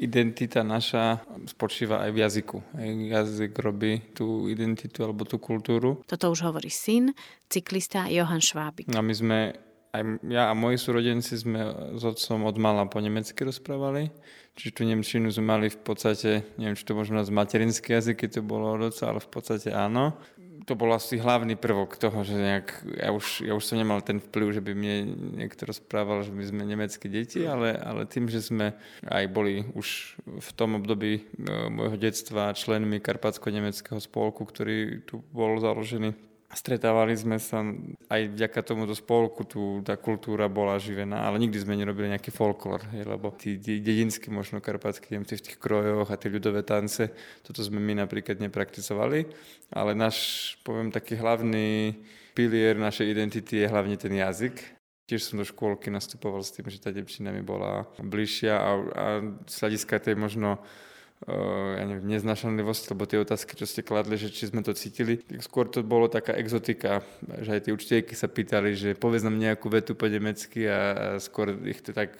identita 0.00 0.64
naša 0.64 1.20
spočíva 1.44 2.00
aj 2.04 2.10
v 2.12 2.18
jazyku. 2.24 2.58
Jazyk 3.12 3.52
robí 3.60 4.00
tú 4.16 4.48
identitu 4.48 5.04
alebo 5.04 5.28
tú 5.28 5.36
kultúru. 5.36 6.00
Toto 6.08 6.32
už 6.32 6.48
hovorí 6.48 6.72
syn, 6.72 7.12
cyklista 7.52 8.08
Johan 8.08 8.40
Švábik. 8.40 8.88
A 8.92 9.04
my 9.04 9.14
sme 9.14 9.38
aj 9.96 10.02
ja 10.28 10.52
a 10.52 10.54
moji 10.54 10.76
súrodenci 10.76 11.34
sme 11.40 11.92
s 11.96 12.02
otcom 12.04 12.44
od 12.44 12.56
mala 12.60 12.84
po 12.86 13.00
nemecky 13.00 13.40
rozprávali. 13.42 14.12
Čiže 14.56 14.72
tú 14.72 14.82
Nemčinu 14.88 15.28
sme 15.28 15.52
mali 15.52 15.66
v 15.68 15.80
podstate, 15.80 16.48
neviem, 16.56 16.76
či 16.76 16.88
to 16.88 16.96
môžeme 16.96 17.20
nazvať 17.20 17.36
materinský 17.36 17.92
jazyk, 17.92 18.24
keď 18.24 18.40
to 18.40 18.42
bolo 18.44 18.72
od 18.72 18.88
otca, 18.88 19.12
ale 19.12 19.20
v 19.20 19.28
podstate 19.28 19.68
áno 19.68 20.16
to 20.66 20.74
bol 20.74 20.90
asi 20.90 21.14
hlavný 21.20 21.54
prvok 21.54 21.94
toho, 21.94 22.26
že 22.26 22.34
nejak, 22.34 22.66
ja 22.98 23.14
už, 23.14 23.46
ja 23.46 23.54
už 23.54 23.62
som 23.62 23.78
nemal 23.78 24.02
ten 24.02 24.18
vplyv, 24.18 24.58
že 24.58 24.64
by 24.64 24.72
mne 24.74 24.96
niekto 25.38 25.62
rozprával, 25.62 26.26
že 26.26 26.34
my 26.34 26.42
sme 26.42 26.66
nemecké 26.66 27.06
deti, 27.06 27.46
ale, 27.46 27.78
ale 27.78 28.02
tým, 28.02 28.26
že 28.26 28.42
sme 28.42 28.74
aj 29.06 29.24
boli 29.30 29.62
už 29.78 30.18
v 30.26 30.50
tom 30.58 30.74
období 30.74 31.22
e, 31.22 31.22
môjho 31.70 31.94
detstva 31.94 32.50
členmi 32.50 32.98
Karpatsko-nemeckého 32.98 34.02
spolku, 34.02 34.42
ktorý 34.42 35.06
tu 35.06 35.22
bol 35.30 35.54
založený 35.62 36.18
Stretávali 36.56 37.12
sme 37.12 37.36
sa 37.36 37.60
aj 38.08 38.32
vďaka 38.32 38.64
tomuto 38.64 38.96
spolku, 38.96 39.44
tu 39.44 39.84
tá 39.84 40.00
kultúra 40.00 40.48
bola 40.48 40.80
živená, 40.80 41.28
ale 41.28 41.36
nikdy 41.36 41.60
sme 41.60 41.76
nerobili 41.76 42.08
nejaký 42.08 42.32
folklór, 42.32 42.80
lebo 42.96 43.28
tí 43.36 43.60
dedinskí, 43.60 44.32
možno 44.32 44.64
karpatskí 44.64 45.12
Nemci 45.12 45.36
v 45.36 45.44
tých 45.44 45.60
krojoch 45.60 46.08
a 46.08 46.16
tie 46.16 46.32
ľudové 46.32 46.64
tance, 46.64 47.12
toto 47.44 47.60
sme 47.60 47.76
my 47.76 48.00
napríklad 48.00 48.40
neprakticovali, 48.40 49.28
ale 49.76 49.92
náš, 49.92 50.16
poviem, 50.64 50.88
taký 50.88 51.20
hlavný 51.20 51.92
pilier 52.32 52.80
našej 52.80 53.04
identity 53.04 53.60
je 53.60 53.68
hlavne 53.68 54.00
ten 54.00 54.16
jazyk. 54.16 54.56
Tiež 55.04 55.28
som 55.28 55.36
do 55.36 55.44
škôlky 55.44 55.92
nastupoval 55.92 56.40
s 56.40 56.56
tým, 56.56 56.72
že 56.72 56.80
tá 56.80 56.88
depčina 56.88 57.36
mi 57.36 57.44
bola 57.44 57.84
bližšia 58.00 58.54
a, 58.56 58.70
a 58.96 59.04
z 59.44 59.54
hľadiska 59.60 60.00
tej 60.00 60.16
možno 60.16 60.56
ja 61.24 61.84
neviem, 61.88 62.12
neznašanlivosť, 62.12 62.92
lebo 62.92 63.08
tie 63.08 63.16
otázky, 63.24 63.56
čo 63.56 63.64
ste 63.64 63.80
kladli, 63.80 64.20
že 64.20 64.28
či 64.28 64.52
sme 64.52 64.60
to 64.60 64.76
cítili, 64.76 65.16
tak 65.16 65.40
skôr 65.40 65.64
to 65.64 65.80
bolo 65.80 66.12
taká 66.12 66.36
exotika, 66.36 67.00
že 67.40 67.56
aj 67.56 67.60
tie 67.66 67.72
učiteľky 67.72 68.12
sa 68.12 68.28
pýtali, 68.28 68.76
že 68.76 68.92
povedz 68.92 69.24
nám 69.24 69.40
nejakú 69.40 69.72
vetu 69.72 69.96
po 69.96 70.12
nemecky 70.12 70.68
a, 70.68 70.76
a 70.76 71.06
skôr 71.16 71.56
ich 71.64 71.80
to 71.80 71.96
tak, 71.96 72.12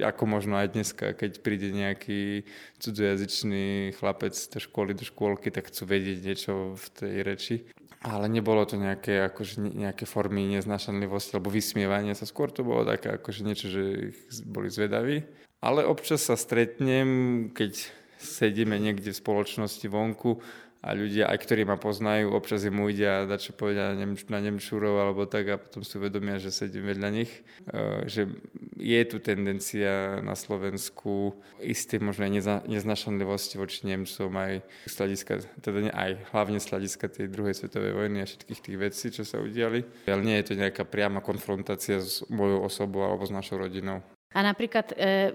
ako 0.00 0.22
možno 0.24 0.56
aj 0.56 0.72
dneska, 0.72 1.12
keď 1.12 1.44
príde 1.44 1.68
nejaký 1.76 2.48
cudzojazyčný 2.80 3.92
chlapec 4.00 4.32
do 4.32 4.58
školy, 4.64 4.96
do 4.96 5.04
škôlky, 5.04 5.52
tak 5.52 5.68
chcú 5.68 5.84
vedieť 5.84 6.18
niečo 6.24 6.52
v 6.72 6.86
tej 6.96 7.14
reči. 7.20 7.56
Ale 7.98 8.30
nebolo 8.30 8.62
to 8.62 8.78
nejaké, 8.78 9.26
akože, 9.26 9.58
nejaké 9.58 10.06
formy 10.06 10.46
neznašanlivosti 10.54 11.34
alebo 11.34 11.50
vysmievania 11.50 12.14
sa. 12.14 12.30
Skôr 12.30 12.48
to 12.48 12.62
bolo 12.62 12.86
také 12.86 13.18
akože 13.18 13.42
niečo, 13.42 13.66
že 13.66 13.82
ich 14.14 14.18
boli 14.46 14.70
zvedaví. 14.70 15.26
Ale 15.58 15.82
občas 15.82 16.22
sa 16.22 16.38
stretnem, 16.38 17.50
keď 17.50 17.90
sedíme 18.18 18.76
niekde 18.76 19.14
v 19.14 19.20
spoločnosti 19.22 19.86
vonku 19.86 20.42
a 20.78 20.94
ľudia, 20.94 21.26
aj 21.26 21.42
ktorí 21.42 21.66
ma 21.66 21.74
poznajú, 21.74 22.30
občas 22.30 22.62
im 22.62 22.78
ujde 22.78 23.26
dať 23.26 23.50
čo 23.50 23.52
povedať 23.58 23.98
na, 23.98 24.06
Nemč- 24.06 24.30
na 24.30 24.38
Nemčúrov 24.38 24.94
alebo 25.02 25.26
tak 25.26 25.50
a 25.50 25.58
potom 25.58 25.82
si 25.82 25.98
uvedomia, 25.98 26.38
že 26.38 26.54
sedím 26.54 26.86
vedľa 26.86 27.08
nich. 27.10 27.32
E, 27.66 28.06
že 28.06 28.30
je 28.78 29.00
tu 29.10 29.18
tendencia 29.18 30.22
na 30.22 30.38
Slovensku 30.38 31.34
isté 31.58 31.98
možno 31.98 32.30
aj 32.30 32.32
neza- 32.32 32.62
neznašanlivosti 32.70 33.58
voči 33.58 33.90
Nemcom 33.90 34.30
aj 34.38 34.62
z 34.86 34.94
hľadiska, 34.94 35.32
teda 35.58 35.78
nie 35.82 35.92
aj 35.92 36.10
hlavne 36.30 36.62
z 36.62 36.70
hľadiska 36.70 37.10
tej 37.10 37.26
druhej 37.26 37.58
svetovej 37.58 37.98
vojny 37.98 38.22
a 38.22 38.30
všetkých 38.30 38.60
tých 38.62 38.78
vecí, 38.78 39.06
čo 39.10 39.26
sa 39.26 39.42
udiali. 39.42 39.82
Ale 40.06 40.22
nie 40.22 40.38
je 40.38 40.54
to 40.54 40.54
nejaká 40.54 40.86
priama 40.86 41.18
konfrontácia 41.18 41.98
s 41.98 42.22
mojou 42.30 42.62
osobou 42.62 43.02
alebo 43.02 43.26
s 43.26 43.34
našou 43.34 43.66
rodinou. 43.66 43.98
A 44.36 44.44
napríklad 44.44 44.92
e, 44.92 45.32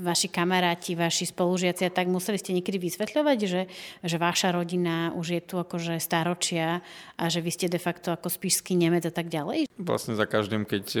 vaši 0.00 0.32
kamaráti, 0.32 0.96
vaši 0.96 1.28
spolužiaci, 1.28 1.92
tak 1.92 2.08
museli 2.08 2.40
ste 2.40 2.56
niekedy 2.56 2.80
vysvetľovať, 2.80 3.38
že, 3.44 3.62
že 4.00 4.16
vaša 4.16 4.56
rodina 4.56 5.12
už 5.12 5.26
je 5.36 5.42
tu 5.44 5.60
akože 5.60 6.00
staročia 6.00 6.80
a 7.20 7.24
že 7.28 7.44
vy 7.44 7.52
ste 7.52 7.68
de 7.68 7.76
facto 7.76 8.16
ako 8.16 8.32
spíšský 8.32 8.72
Nemec 8.72 9.04
a 9.04 9.12
tak 9.12 9.28
ďalej? 9.28 9.68
Vlastne 9.76 10.16
za 10.16 10.24
každým, 10.24 10.64
keď 10.64 10.84
e, 10.96 11.00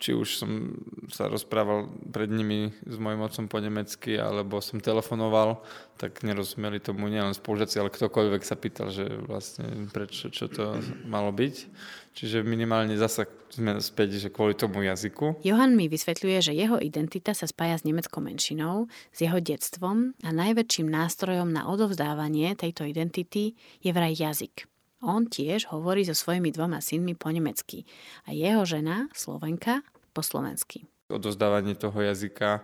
či 0.00 0.16
už 0.16 0.28
som 0.40 0.80
sa 1.12 1.28
rozprával 1.28 1.92
pred 2.08 2.32
nimi 2.32 2.72
s 2.88 2.96
mojim 2.96 3.20
otcom 3.20 3.52
po 3.52 3.60
nemecky, 3.60 4.16
alebo 4.16 4.64
som 4.64 4.80
telefonoval, 4.80 5.60
tak 6.00 6.24
nerozumeli 6.24 6.80
tomu 6.80 7.12
nielen 7.12 7.36
spolužiaci, 7.36 7.84
ale 7.84 7.92
ktokoľvek 7.92 8.42
sa 8.44 8.56
pýtal, 8.56 8.88
že 8.88 9.12
vlastne 9.28 9.92
prečo, 9.92 10.32
čo 10.32 10.48
to 10.48 10.80
malo 11.04 11.32
byť. 11.36 11.54
Čiže 12.16 12.40
minimálne 12.48 12.96
zasa 12.96 13.28
sme 13.52 13.76
späť, 13.80 14.16
že 14.16 14.32
kvôli 14.32 14.56
tomu 14.56 14.80
jazyku. 14.84 15.44
Johan 15.44 15.76
mi 15.76 15.84
vysvetľuje, 15.88 16.38
že 16.46 16.54
jeho 16.54 16.78
identita 16.78 17.34
sa 17.34 17.50
spája 17.50 17.82
s 17.82 17.82
nemeckou 17.82 18.22
menšinou, 18.22 18.86
s 19.10 19.18
jeho 19.18 19.42
detstvom 19.42 20.14
a 20.22 20.30
najväčším 20.30 20.86
nástrojom 20.86 21.50
na 21.50 21.66
odovzdávanie 21.66 22.54
tejto 22.54 22.86
identity 22.86 23.58
je 23.82 23.90
vraj 23.90 24.14
jazyk. 24.14 24.70
On 25.02 25.26
tiež 25.26 25.68
hovorí 25.74 26.06
so 26.06 26.14
svojimi 26.14 26.54
dvoma 26.54 26.78
synmi 26.78 27.18
po 27.18 27.34
nemecky 27.34 27.82
a 28.24 28.32
jeho 28.32 28.62
žena, 28.62 29.10
Slovenka, 29.10 29.82
po 30.14 30.22
slovensky. 30.22 30.86
Odovzdávanie 31.10 31.74
toho 31.74 31.98
jazyka 32.00 32.62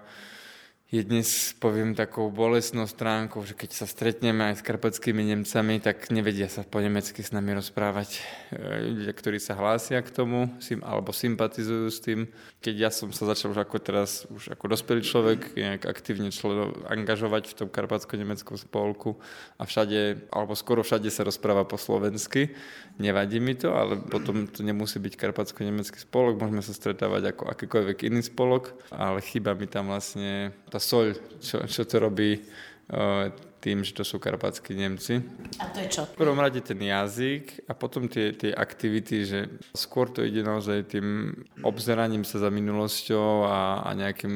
je 0.93 1.01
dnes, 1.01 1.57
poviem, 1.57 1.97
takou 1.97 2.29
bolestnou 2.29 2.85
stránkou, 2.85 3.41
že 3.49 3.57
keď 3.57 3.71
sa 3.73 3.89
stretneme 3.89 4.53
aj 4.53 4.61
s 4.61 4.67
karpatskými 4.69 5.25
Nemcami, 5.25 5.81
tak 5.81 6.13
nevedia 6.13 6.53
sa 6.53 6.69
po 6.69 6.85
nemecky 6.85 7.25
s 7.25 7.33
nami 7.33 7.57
rozprávať. 7.57 8.21
E, 8.53 8.93
ľudia, 8.93 9.17
ktorí 9.17 9.41
sa 9.41 9.57
hlásia 9.57 10.05
k 10.05 10.13
tomu, 10.13 10.53
alebo 10.85 11.17
sympatizujú 11.17 11.89
s 11.89 11.97
tým. 12.05 12.29
Keď 12.61 12.75
ja 12.77 12.93
som 12.93 13.09
sa 13.09 13.25
začal 13.25 13.57
už 13.57 13.65
ako 13.65 13.77
teraz, 13.81 14.29
už 14.29 14.53
ako 14.53 14.69
dospelý 14.69 15.01
človek, 15.01 15.57
nejak 15.57 15.89
aktívne 15.89 16.29
člen, 16.29 16.77
angažovať 16.85 17.49
v 17.49 17.57
tom 17.65 17.69
karpatsko-nemeckom 17.73 18.61
spolku 18.61 19.17
a 19.57 19.65
všade, 19.65 20.29
alebo 20.29 20.53
skoro 20.53 20.85
všade 20.85 21.09
sa 21.09 21.25
rozpráva 21.25 21.65
po 21.65 21.81
slovensky. 21.81 22.53
Nevadí 23.01 23.41
mi 23.41 23.57
to, 23.57 23.73
ale 23.73 23.97
potom 23.97 24.45
to 24.45 24.61
nemusí 24.61 25.01
byť 25.01 25.17
karpatsko-nemecký 25.17 26.05
spolok, 26.05 26.37
môžeme 26.37 26.61
sa 26.61 26.77
stretávať 26.77 27.33
ako 27.33 27.49
akýkoľvek 27.49 28.13
iný 28.13 28.21
spolok, 28.21 28.77
ale 28.93 29.25
chyba 29.25 29.57
mi 29.57 29.65
tam 29.65 29.89
vlastne 29.89 30.53
tá 30.69 30.82
soľ, 30.83 31.07
čo, 31.39 31.63
čo 31.71 31.83
to 31.87 31.97
robí 32.03 32.43
uh, 32.43 33.31
tým, 33.63 33.87
že 33.87 33.95
to 33.95 34.03
sú 34.03 34.19
karpatskí 34.19 34.75
Nemci. 34.75 35.23
A 35.63 35.71
to 35.71 35.79
je 35.79 35.89
čo? 35.89 36.03
V 36.11 36.19
prvom 36.19 36.43
rade 36.43 36.59
ten 36.67 36.83
jazyk 36.83 37.71
a 37.71 37.79
potom 37.79 38.11
tie, 38.11 38.35
tie 38.35 38.51
aktivity, 38.51 39.23
že 39.23 39.41
skôr 39.71 40.11
to 40.11 40.27
ide 40.27 40.43
naozaj 40.43 40.91
tým 40.91 41.31
obzeraním 41.63 42.27
sa 42.27 42.43
za 42.43 42.51
minulosťou 42.51 43.47
a, 43.47 43.87
a 43.87 43.91
nejakým 43.95 44.35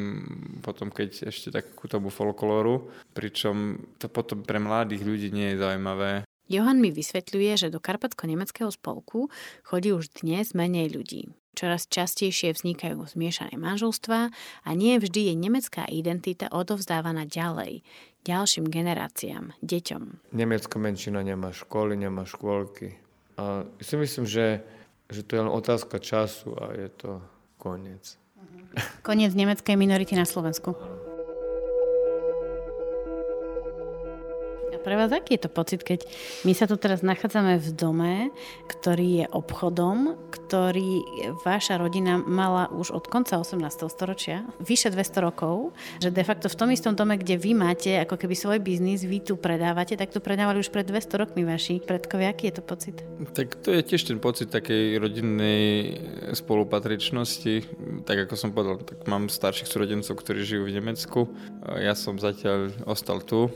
potom, 0.63 0.95
keď 0.95 1.27
ešte 1.27 1.51
tak 1.51 1.75
ku 1.75 1.91
tomu 1.91 2.15
folklóru, 2.15 2.87
pričom 3.19 3.83
to 3.99 4.07
potom 4.07 4.47
pre 4.47 4.63
mladých 4.63 5.03
ľudí 5.03 5.29
nie 5.35 5.53
je 5.53 5.61
zaujímavé. 5.61 6.23
Johan 6.47 6.79
mi 6.79 6.95
vysvetľuje, 6.95 7.67
že 7.67 7.75
do 7.75 7.83
Karpatsko-nemeckého 7.83 8.71
spolku 8.71 9.27
chodí 9.67 9.91
už 9.91 10.23
dnes 10.23 10.55
menej 10.55 10.95
ľudí. 10.95 11.35
Čoraz 11.57 11.89
častejšie 11.89 12.53
vznikajú 12.53 13.01
zmiešané 13.09 13.57
manželstva 13.57 14.29
a 14.61 14.71
nie 14.77 15.01
vždy 15.01 15.33
je 15.33 15.35
nemecká 15.41 15.89
identita 15.89 16.53
odovzdávaná 16.53 17.25
ďalej, 17.25 17.81
ďalším 18.29 18.69
generáciám, 18.69 19.57
deťom. 19.65 20.37
Nemecká 20.37 20.77
menšina 20.77 21.25
nemá 21.25 21.57
školy, 21.57 21.97
nemá 21.97 22.29
škôlky. 22.29 23.01
A 23.41 23.65
si 23.81 23.97
myslím, 23.97 24.29
že, 24.29 24.61
že 25.09 25.25
to 25.25 25.31
je 25.33 25.41
len 25.49 25.53
otázka 25.53 25.97
času 25.97 26.53
a 26.61 26.77
je 26.77 26.93
to 26.93 27.25
koniec. 27.57 28.21
Koniec 29.01 29.33
nemeckej 29.33 29.81
minority 29.81 30.13
na 30.13 30.29
Slovensku. 30.29 30.77
Pre 34.87 34.95
vás 34.95 35.11
aký 35.11 35.35
je 35.35 35.43
to 35.43 35.51
pocit, 35.51 35.83
keď 35.83 36.07
my 36.47 36.55
sa 36.55 36.71
tu 36.71 36.79
teraz 36.79 37.03
nachádzame 37.03 37.59
v 37.59 37.69
dome, 37.75 38.15
ktorý 38.71 39.09
je 39.19 39.27
obchodom, 39.35 40.15
ktorý 40.31 41.03
vaša 41.43 41.83
rodina 41.83 42.23
mala 42.23 42.71
už 42.71 42.95
od 42.95 43.11
konca 43.11 43.35
18. 43.35 43.67
storočia, 43.91 44.47
vyše 44.63 44.95
200 44.95 45.27
rokov, 45.27 45.75
že 45.99 46.15
de 46.15 46.23
facto 46.23 46.47
v 46.47 46.55
tom 46.55 46.71
istom 46.71 46.95
dome, 46.95 47.19
kde 47.19 47.35
vy 47.35 47.59
máte 47.59 47.99
ako 47.99 48.15
keby 48.15 48.39
svoj 48.39 48.63
biznis, 48.63 49.03
vy 49.03 49.27
tu 49.27 49.35
predávate, 49.35 49.99
tak 49.99 50.15
tu 50.15 50.23
predávali 50.23 50.63
už 50.63 50.71
pred 50.71 50.87
200 50.87 51.19
rokmi 51.19 51.43
vaši 51.43 51.83
predkovia. 51.83 52.31
Aký 52.31 52.55
je 52.55 52.55
to 52.55 52.63
pocit? 52.63 53.03
Tak 53.35 53.59
to 53.67 53.75
je 53.75 53.83
tiež 53.83 54.07
ten 54.07 54.23
pocit 54.23 54.55
takej 54.55 55.03
rodinnej 55.03 55.99
spolupatričnosti. 56.31 57.67
Tak 58.07 58.31
ako 58.31 58.35
som 58.39 58.55
povedal, 58.55 58.87
tak 58.87 59.03
mám 59.11 59.27
starších 59.27 59.67
súrodencov, 59.67 60.15
ktorí 60.15 60.47
žijú 60.47 60.71
v 60.71 60.79
Nemecku. 60.79 61.27
Ja 61.75 61.99
som 61.99 62.23
zatiaľ 62.23 62.71
ostal 62.87 63.19
tu. 63.27 63.51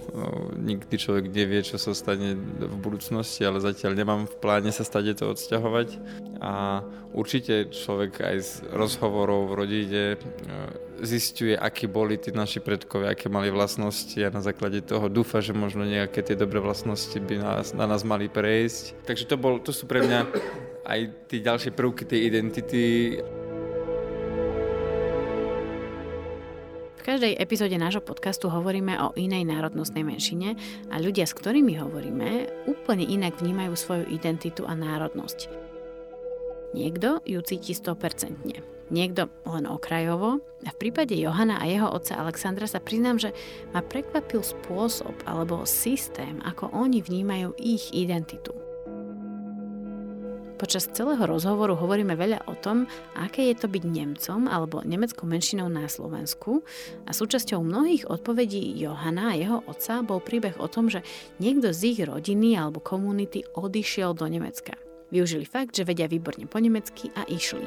Nikdy 0.59 0.99
človek 0.99 1.19
človek 1.21 1.37
nevie, 1.37 1.61
čo 1.61 1.77
sa 1.77 1.93
stane 1.93 2.33
v 2.57 2.77
budúcnosti, 2.81 3.45
ale 3.45 3.61
zatiaľ 3.61 3.93
nemám 3.93 4.25
v 4.25 4.35
pláne 4.41 4.73
sa 4.73 4.89
stade 4.89 5.13
to 5.13 5.29
odsťahovať. 5.29 6.01
A 6.41 6.81
určite 7.13 7.69
človek 7.69 8.25
aj 8.25 8.37
z 8.41 8.51
rozhovorov 8.73 9.53
v 9.53 9.57
rodine 9.61 10.05
e, 10.15 10.19
zistuje, 11.05 11.53
akí 11.53 11.85
boli 11.85 12.17
tí 12.17 12.33
naši 12.33 12.65
predkovia, 12.65 13.13
aké 13.13 13.29
mali 13.29 13.53
vlastnosti 13.53 14.17
a 14.17 14.33
na 14.33 14.41
základe 14.41 14.81
toho 14.81 15.13
dúfa, 15.13 15.45
že 15.45 15.53
možno 15.53 15.85
nejaké 15.85 16.25
tie 16.25 16.41
dobré 16.41 16.57
vlastnosti 16.57 17.21
by 17.21 17.37
nás, 17.37 17.77
na 17.77 17.85
nás 17.85 18.01
mali 18.01 18.33
prejsť. 18.33 19.05
Takže 19.05 19.29
to, 19.29 19.37
bol, 19.37 19.61
to 19.61 19.77
sú 19.77 19.85
pre 19.85 20.01
mňa 20.01 20.25
aj 20.89 21.01
tie 21.29 21.45
ďalšie 21.45 21.77
prvky 21.77 22.09
tej 22.09 22.33
identity. 22.33 22.83
V 27.01 27.09
každej 27.09 27.41
epizóde 27.41 27.81
nášho 27.81 28.05
podcastu 28.05 28.53
hovoríme 28.53 28.93
o 29.01 29.17
inej 29.17 29.49
národnostnej 29.49 30.05
menšine 30.05 30.53
a 30.93 31.01
ľudia, 31.01 31.25
s 31.25 31.33
ktorými 31.33 31.81
hovoríme, 31.81 32.53
úplne 32.69 33.09
inak 33.09 33.41
vnímajú 33.41 33.73
svoju 33.73 34.05
identitu 34.13 34.69
a 34.69 34.77
národnosť. 34.77 35.49
Niekto 36.77 37.25
ju 37.25 37.41
cíti 37.41 37.73
100%, 37.73 38.93
niekto 38.93 39.33
len 39.49 39.65
okrajovo 39.65 40.45
a 40.61 40.69
v 40.69 40.77
prípade 40.77 41.17
Johana 41.17 41.57
a 41.57 41.65
jeho 41.65 41.89
otca 41.89 42.21
Alexandra 42.21 42.69
sa 42.69 42.85
priznám, 42.85 43.17
že 43.17 43.33
ma 43.73 43.81
prekvapil 43.81 44.45
spôsob 44.45 45.25
alebo 45.25 45.65
systém, 45.65 46.37
ako 46.45 46.69
oni 46.69 47.01
vnímajú 47.01 47.57
ich 47.57 47.97
identitu. 47.97 48.53
Počas 50.61 50.93
celého 50.93 51.25
rozhovoru 51.25 51.73
hovoríme 51.73 52.13
veľa 52.21 52.45
o 52.45 52.53
tom, 52.53 52.85
aké 53.17 53.49
je 53.49 53.57
to 53.57 53.65
byť 53.65 53.81
Nemcom 53.81 54.45
alebo 54.45 54.85
nemeckou 54.85 55.25
menšinou 55.25 55.73
na 55.73 55.89
Slovensku 55.89 56.61
a 57.09 57.17
súčasťou 57.17 57.65
mnohých 57.65 58.05
odpovedí 58.05 58.77
Johana 58.77 59.33
a 59.33 59.39
jeho 59.41 59.65
otca 59.65 60.05
bol 60.05 60.21
príbeh 60.21 60.61
o 60.61 60.69
tom, 60.69 60.93
že 60.93 61.01
niekto 61.41 61.73
z 61.73 61.97
ich 61.97 62.01
rodiny 62.05 62.61
alebo 62.61 62.77
komunity 62.77 63.41
odišiel 63.57 64.13
do 64.13 64.29
Nemecka. 64.29 64.77
Využili 65.09 65.49
fakt, 65.49 65.81
že 65.81 65.89
vedia 65.89 66.05
výborne 66.05 66.45
po 66.45 66.61
nemecky 66.61 67.09
a 67.17 67.25
išli 67.25 67.65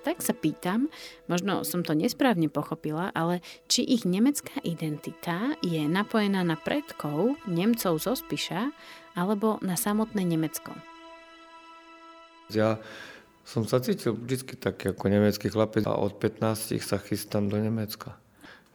tak 0.00 0.24
sa 0.24 0.32
pýtam, 0.32 0.88
možno 1.28 1.60
som 1.62 1.84
to 1.84 1.92
nesprávne 1.92 2.48
pochopila, 2.48 3.12
ale 3.12 3.44
či 3.68 3.84
ich 3.84 4.08
nemecká 4.08 4.56
identita 4.64 5.54
je 5.60 5.84
napojená 5.84 6.40
na 6.40 6.56
predkov 6.56 7.36
Nemcov 7.44 8.00
zo 8.00 8.16
Spiša 8.16 8.72
alebo 9.14 9.58
na 9.62 9.74
samotné 9.74 10.22
Nemecko? 10.22 10.74
Ja 12.50 12.82
som 13.46 13.66
sa 13.66 13.82
cítil 13.82 14.14
vždy 14.14 14.58
tak 14.58 14.78
ako 14.78 15.10
nemecký 15.10 15.50
chlapec 15.50 15.86
a 15.86 15.98
od 15.98 16.18
15 16.18 16.78
sa 16.78 16.98
chystám 17.02 17.50
do 17.50 17.58
Nemecka. 17.58 18.14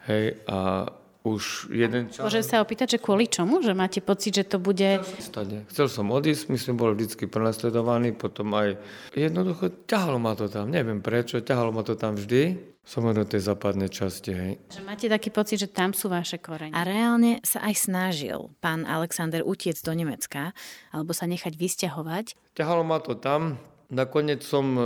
Hej, 0.04 0.44
a 0.46 0.89
už 1.25 1.74
jeden 1.74 2.13
čas... 2.13 2.22
Môžem 2.22 2.46
sa 2.46 2.62
opýtať, 2.62 2.96
že 2.96 3.00
kvôli 3.01 3.25
čomu? 3.25 3.65
Že 3.65 3.74
máte 3.74 4.00
pocit, 4.00 4.38
že 4.38 4.46
to 4.46 4.62
bude... 4.62 5.01
Stade. 5.17 5.65
Chcel 5.74 5.89
som 5.89 6.13
odísť, 6.13 6.53
my 6.53 6.58
sme 6.62 6.74
boli 6.77 6.94
vždy 7.01 7.25
prenasledovaní, 7.25 8.13
potom 8.13 8.53
aj 8.53 8.77
jednoducho 9.17 9.74
ťahalo 9.89 10.22
ma 10.22 10.38
to 10.38 10.46
tam, 10.46 10.70
neviem 10.70 11.01
prečo, 11.01 11.41
ťahalo 11.41 11.74
ma 11.74 11.82
to 11.82 11.98
tam 11.98 12.13
vždy. 12.13 12.74
Som 12.86 13.10
do 13.10 13.25
tej 13.25 13.41
západnej 13.41 13.89
časti, 13.89 14.29
hej. 14.29 14.62
Že 14.70 14.86
máte 14.86 15.10
taký 15.10 15.34
pocit, 15.34 15.58
že 15.58 15.74
tam 15.74 15.89
sú 15.89 16.05
vaše 16.05 16.38
korene. 16.38 16.70
A 16.70 16.86
reálne 16.86 17.41
sa 17.41 17.65
aj 17.65 17.89
snažil 17.89 18.53
pán 18.62 18.86
Alexander 18.86 19.41
utiec 19.41 19.74
do 19.82 19.89
Nemecka, 19.89 20.53
alebo 20.94 21.10
sa 21.10 21.25
nechať 21.25 21.58
vysťahovať. 21.58 22.38
Ťahalo 22.53 22.86
ma 22.86 23.01
to 23.01 23.17
tam, 23.17 23.58
Nakoniec 23.96 24.44
som 24.44 24.75
e, 24.75 24.84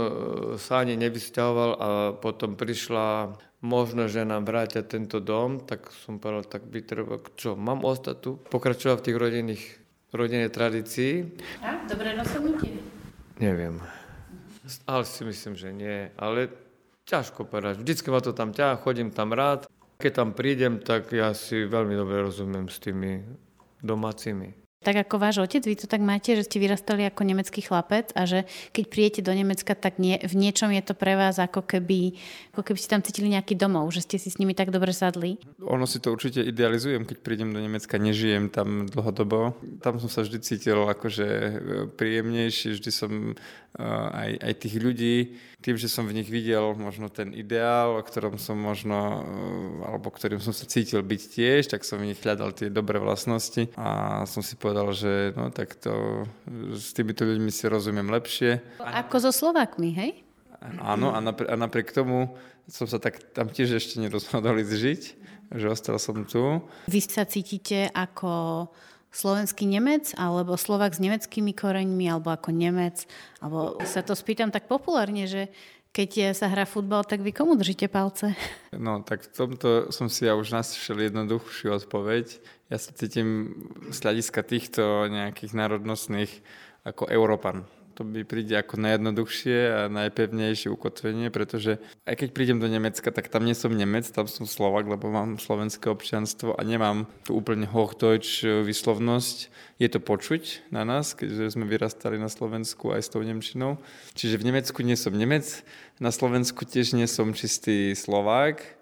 sa 0.54 0.86
ani 0.86 0.94
nevysťahoval 0.94 1.70
a 1.74 1.88
potom 2.14 2.54
prišla 2.54 3.34
možno, 3.58 4.06
že 4.06 4.22
nám 4.22 4.46
vrátia 4.46 4.86
tento 4.86 5.18
dom, 5.18 5.66
tak 5.66 5.90
som 5.90 6.22
povedal, 6.22 6.46
tak 6.46 6.62
by 6.70 6.78
treba, 6.86 7.18
čo, 7.34 7.58
mám 7.58 7.82
ostať 7.82 8.16
tu, 8.22 8.38
pokračovať 8.38 9.02
v 9.02 9.04
tých 9.10 9.18
rodinných, 9.18 9.64
rodinnej 10.14 10.50
tradícii. 10.54 11.26
A, 11.58 11.82
dobré 11.90 12.14
rozhodnutie? 12.14 12.78
Neviem. 13.42 13.82
Ale 14.86 15.02
si 15.02 15.26
myslím, 15.26 15.58
že 15.58 15.74
nie. 15.74 16.14
Ale 16.14 16.54
ťažko 17.10 17.50
povedať. 17.50 17.82
Vždycky 17.82 18.14
ma 18.14 18.22
to 18.22 18.30
tam 18.30 18.54
ťa, 18.54 18.78
chodím 18.78 19.10
tam 19.10 19.34
rád. 19.34 19.66
Keď 19.98 20.12
tam 20.14 20.30
prídem, 20.38 20.78
tak 20.78 21.10
ja 21.10 21.34
si 21.34 21.66
veľmi 21.66 21.98
dobre 21.98 22.22
rozumiem 22.22 22.70
s 22.70 22.78
tými 22.78 23.26
domácimi. 23.82 24.59
Tak 24.80 24.96
ako 24.96 25.20
váš 25.20 25.44
otec, 25.44 25.60
vy 25.60 25.76
to 25.76 25.84
tak 25.84 26.00
máte, 26.00 26.32
že 26.32 26.48
ste 26.48 26.56
vyrastali 26.56 27.04
ako 27.04 27.28
nemecký 27.28 27.60
chlapec 27.60 28.16
a 28.16 28.24
že 28.24 28.48
keď 28.72 28.84
príjete 28.88 29.20
do 29.20 29.28
Nemecka, 29.36 29.76
tak 29.76 30.00
nie, 30.00 30.16
v 30.16 30.32
niečom 30.32 30.72
je 30.72 30.80
to 30.80 30.96
pre 30.96 31.20
vás 31.20 31.36
ako 31.36 31.60
keby, 31.68 32.16
ako 32.56 32.64
keby 32.64 32.78
ste 32.80 32.92
tam 32.96 33.04
cítili 33.04 33.28
nejaký 33.28 33.60
domov, 33.60 33.92
že 33.92 34.08
ste 34.08 34.16
si 34.16 34.32
s 34.32 34.40
nimi 34.40 34.56
tak 34.56 34.72
dobre 34.72 34.96
sadli? 34.96 35.36
Ono 35.60 35.84
si 35.84 36.00
to 36.00 36.16
určite 36.16 36.40
idealizujem, 36.40 37.04
keď 37.04 37.20
prídem 37.20 37.52
do 37.52 37.60
Nemecka, 37.60 38.00
nežijem 38.00 38.48
tam 38.48 38.88
dlhodobo. 38.88 39.52
Tam 39.84 40.00
som 40.00 40.08
sa 40.08 40.24
vždy 40.24 40.40
cítil 40.40 40.80
akože 40.88 41.28
e, 41.28 41.52
príjemnejší, 41.92 42.80
vždy 42.80 42.88
som 42.88 43.36
aj, 43.78 44.30
aj 44.42 44.54
tých 44.66 44.76
ľudí, 44.82 45.16
tým, 45.62 45.76
že 45.78 45.86
som 45.86 46.02
v 46.08 46.16
nich 46.18 46.26
videl 46.26 46.74
možno 46.74 47.06
ten 47.06 47.30
ideál, 47.30 47.94
o 47.94 48.02
ktorom 48.02 48.34
som 48.40 48.58
možno, 48.58 48.98
e, 48.98 49.86
alebo 49.86 50.10
ktorým 50.10 50.42
som 50.42 50.50
sa 50.50 50.66
cítil 50.66 51.04
byť 51.06 51.22
tiež, 51.30 51.62
tak 51.70 51.86
som 51.86 52.02
v 52.02 52.10
nich 52.10 52.18
hľadal 52.18 52.50
tie 52.50 52.66
dobré 52.66 52.98
vlastnosti 52.98 53.70
a 53.78 54.22
som 54.26 54.42
si 54.42 54.58
povedal, 54.58 54.90
že 54.90 55.36
no 55.38 55.54
tak 55.54 55.78
to 55.78 56.26
s 56.74 56.90
týmito 56.96 57.22
ľuďmi 57.22 57.52
si 57.54 57.70
rozumiem 57.70 58.10
lepšie. 58.10 58.58
Ako 58.82 59.22
so 59.22 59.30
Slovákmi, 59.30 59.90
hej? 59.94 60.10
Áno, 60.82 61.14
a 61.14 61.18
napriek, 61.24 61.48
a 61.48 61.56
napriek 61.56 61.88
tomu 61.94 62.36
som 62.68 62.84
sa 62.84 63.00
tak 63.00 63.32
tam 63.32 63.48
tiež 63.48 63.80
ešte 63.80 64.02
nerozhodol 64.02 64.60
ísť 64.60 64.74
žiť, 64.76 65.02
že 65.56 65.66
ostal 65.66 65.96
som 65.98 66.22
tu. 66.26 66.62
Vy 66.86 67.00
sa 67.02 67.24
cítite 67.24 67.88
ako 67.90 68.66
slovenský 69.10 69.66
Nemec, 69.66 70.14
alebo 70.14 70.54
Slovak 70.54 70.94
s 70.94 71.02
nemeckými 71.02 71.54
koreňmi, 71.54 72.06
alebo 72.06 72.30
ako 72.30 72.54
Nemec, 72.54 73.04
alebo 73.42 73.78
sa 73.82 74.02
to 74.06 74.14
spýtam 74.14 74.54
tak 74.54 74.70
populárne, 74.70 75.26
že 75.26 75.50
keď 75.90 76.38
sa 76.38 76.46
hrá 76.46 76.70
futbal, 76.70 77.02
tak 77.02 77.18
vy 77.18 77.34
komu 77.34 77.58
držíte 77.58 77.90
palce? 77.90 78.34
No, 78.70 79.02
tak 79.02 79.26
v 79.26 79.34
tomto 79.34 79.68
som 79.90 80.06
si 80.06 80.24
ja 80.24 80.38
už 80.38 80.54
našiel 80.54 81.10
jednoduchšiu 81.10 81.74
odpoveď. 81.82 82.38
Ja 82.70 82.78
sa 82.78 82.94
cítim 82.94 83.50
z 83.90 83.98
hľadiska 83.98 84.46
týchto 84.46 85.10
nejakých 85.10 85.52
národnostných 85.58 86.30
ako 86.86 87.10
Európan 87.10 87.66
to 87.94 88.06
by 88.06 88.24
príde 88.24 88.54
ako 88.56 88.80
najjednoduchšie 88.80 89.58
a 89.70 89.80
najpevnejšie 89.92 90.72
ukotvenie, 90.72 91.28
pretože 91.28 91.82
aj 92.08 92.14
keď 92.16 92.28
prídem 92.32 92.58
do 92.58 92.70
Nemecka, 92.70 93.12
tak 93.12 93.28
tam 93.28 93.44
nie 93.44 93.52
som 93.52 93.74
Nemec, 93.74 94.08
tam 94.08 94.24
som 94.24 94.48
Slovak, 94.48 94.88
lebo 94.88 95.12
mám 95.12 95.36
slovenské 95.36 95.92
občianstvo 95.92 96.56
a 96.56 96.62
nemám 96.64 97.04
tu 97.28 97.36
úplne 97.36 97.68
Hochdeutsch 97.68 98.42
vyslovnosť. 98.44 99.52
Je 99.76 99.88
to 99.92 100.00
počuť 100.00 100.72
na 100.72 100.88
nás, 100.88 101.12
keďže 101.12 101.56
sme 101.58 101.68
vyrastali 101.68 102.16
na 102.16 102.32
Slovensku 102.32 102.92
aj 102.92 103.00
s 103.04 103.12
tou 103.12 103.20
Nemčinou. 103.20 103.76
Čiže 104.16 104.40
v 104.40 104.46
Nemecku 104.48 104.80
nie 104.80 104.96
som 104.96 105.12
Nemec, 105.12 105.64
na 106.00 106.08
Slovensku 106.08 106.64
tiež 106.64 106.96
nie 106.96 107.04
som 107.04 107.36
čistý 107.36 107.92
Slovák, 107.92 108.79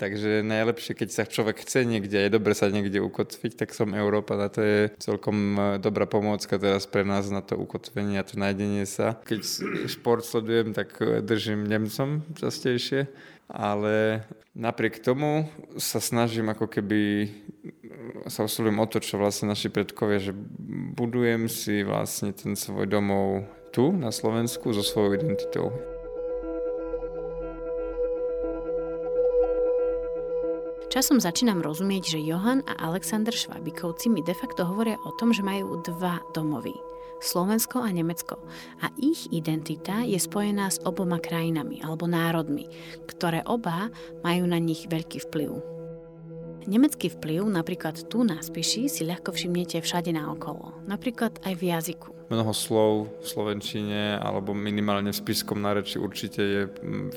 Takže 0.00 0.40
najlepšie, 0.40 0.96
keď 0.96 1.08
sa 1.12 1.28
človek 1.28 1.60
chce 1.60 1.84
niekde, 1.84 2.16
je 2.16 2.32
dobre 2.32 2.56
sa 2.56 2.72
niekde 2.72 3.04
ukotviť, 3.04 3.52
tak 3.52 3.76
som 3.76 3.92
Európa 3.92 4.40
a 4.40 4.48
to 4.48 4.64
je 4.64 4.80
celkom 4.96 5.36
e, 5.60 5.60
dobrá 5.76 6.08
pomôcka 6.08 6.56
teraz 6.56 6.88
pre 6.88 7.04
nás 7.04 7.28
na 7.28 7.44
to 7.44 7.60
ukotvenie 7.60 8.16
a 8.16 8.24
to 8.24 8.40
nájdenie 8.40 8.88
sa. 8.88 9.20
Keď 9.28 9.44
šport 9.92 10.24
sledujem, 10.24 10.72
tak 10.72 10.96
e, 11.04 11.20
držím 11.20 11.68
Nemcom 11.68 12.24
častejšie, 12.32 13.12
ale 13.52 14.24
napriek 14.56 15.04
tomu 15.04 15.52
sa 15.76 16.00
snažím 16.00 16.48
ako 16.48 16.64
keby 16.64 17.28
sa 18.24 18.48
usilujem 18.48 18.80
o 18.80 18.88
to, 18.88 19.04
čo 19.04 19.20
vlastne 19.20 19.52
naši 19.52 19.68
predkovia, 19.68 20.16
že 20.16 20.32
budujem 20.96 21.44
si 21.52 21.84
vlastne 21.84 22.32
ten 22.32 22.56
svoj 22.56 22.88
domov 22.88 23.44
tu 23.68 23.92
na 23.92 24.08
Slovensku 24.08 24.72
so 24.72 24.80
svojou 24.80 25.20
identitou. 25.20 25.89
Časom 30.90 31.22
začínam 31.22 31.62
rozumieť, 31.62 32.18
že 32.18 32.26
Johan 32.26 32.66
a 32.66 32.90
Alexander 32.90 33.30
Švabikovci 33.30 34.10
mi 34.10 34.26
de 34.26 34.34
facto 34.34 34.66
hovoria 34.66 34.98
o 35.06 35.14
tom, 35.14 35.30
že 35.30 35.46
majú 35.46 35.78
dva 35.86 36.18
domovy. 36.34 36.74
Slovensko 37.22 37.78
a 37.78 37.94
Nemecko. 37.94 38.42
A 38.82 38.90
ich 38.98 39.30
identita 39.30 40.02
je 40.02 40.18
spojená 40.18 40.66
s 40.66 40.82
oboma 40.82 41.22
krajinami 41.22 41.78
alebo 41.78 42.10
národmi, 42.10 42.66
ktoré 43.06 43.46
oba 43.46 43.94
majú 44.26 44.50
na 44.50 44.58
nich 44.58 44.90
veľký 44.90 45.30
vplyv. 45.30 45.62
Nemecký 46.66 47.06
vplyv 47.14 47.46
napríklad 47.46 48.10
tu 48.10 48.26
na 48.26 48.42
Spiši 48.42 48.90
si 48.90 49.06
ľahko 49.06 49.30
všimnete 49.30 49.78
všade 49.78 50.10
naokolo, 50.10 50.74
napríklad 50.90 51.38
aj 51.46 51.54
v 51.54 51.62
jazyku. 51.70 52.09
Mnoho 52.30 52.54
slov 52.54 53.10
v 53.20 53.26
slovenčine 53.26 54.14
alebo 54.22 54.54
minimálne 54.54 55.10
v 55.10 55.18
spišskom 55.18 55.58
náreči 55.58 55.98
určite 55.98 56.40
je, 56.40 56.62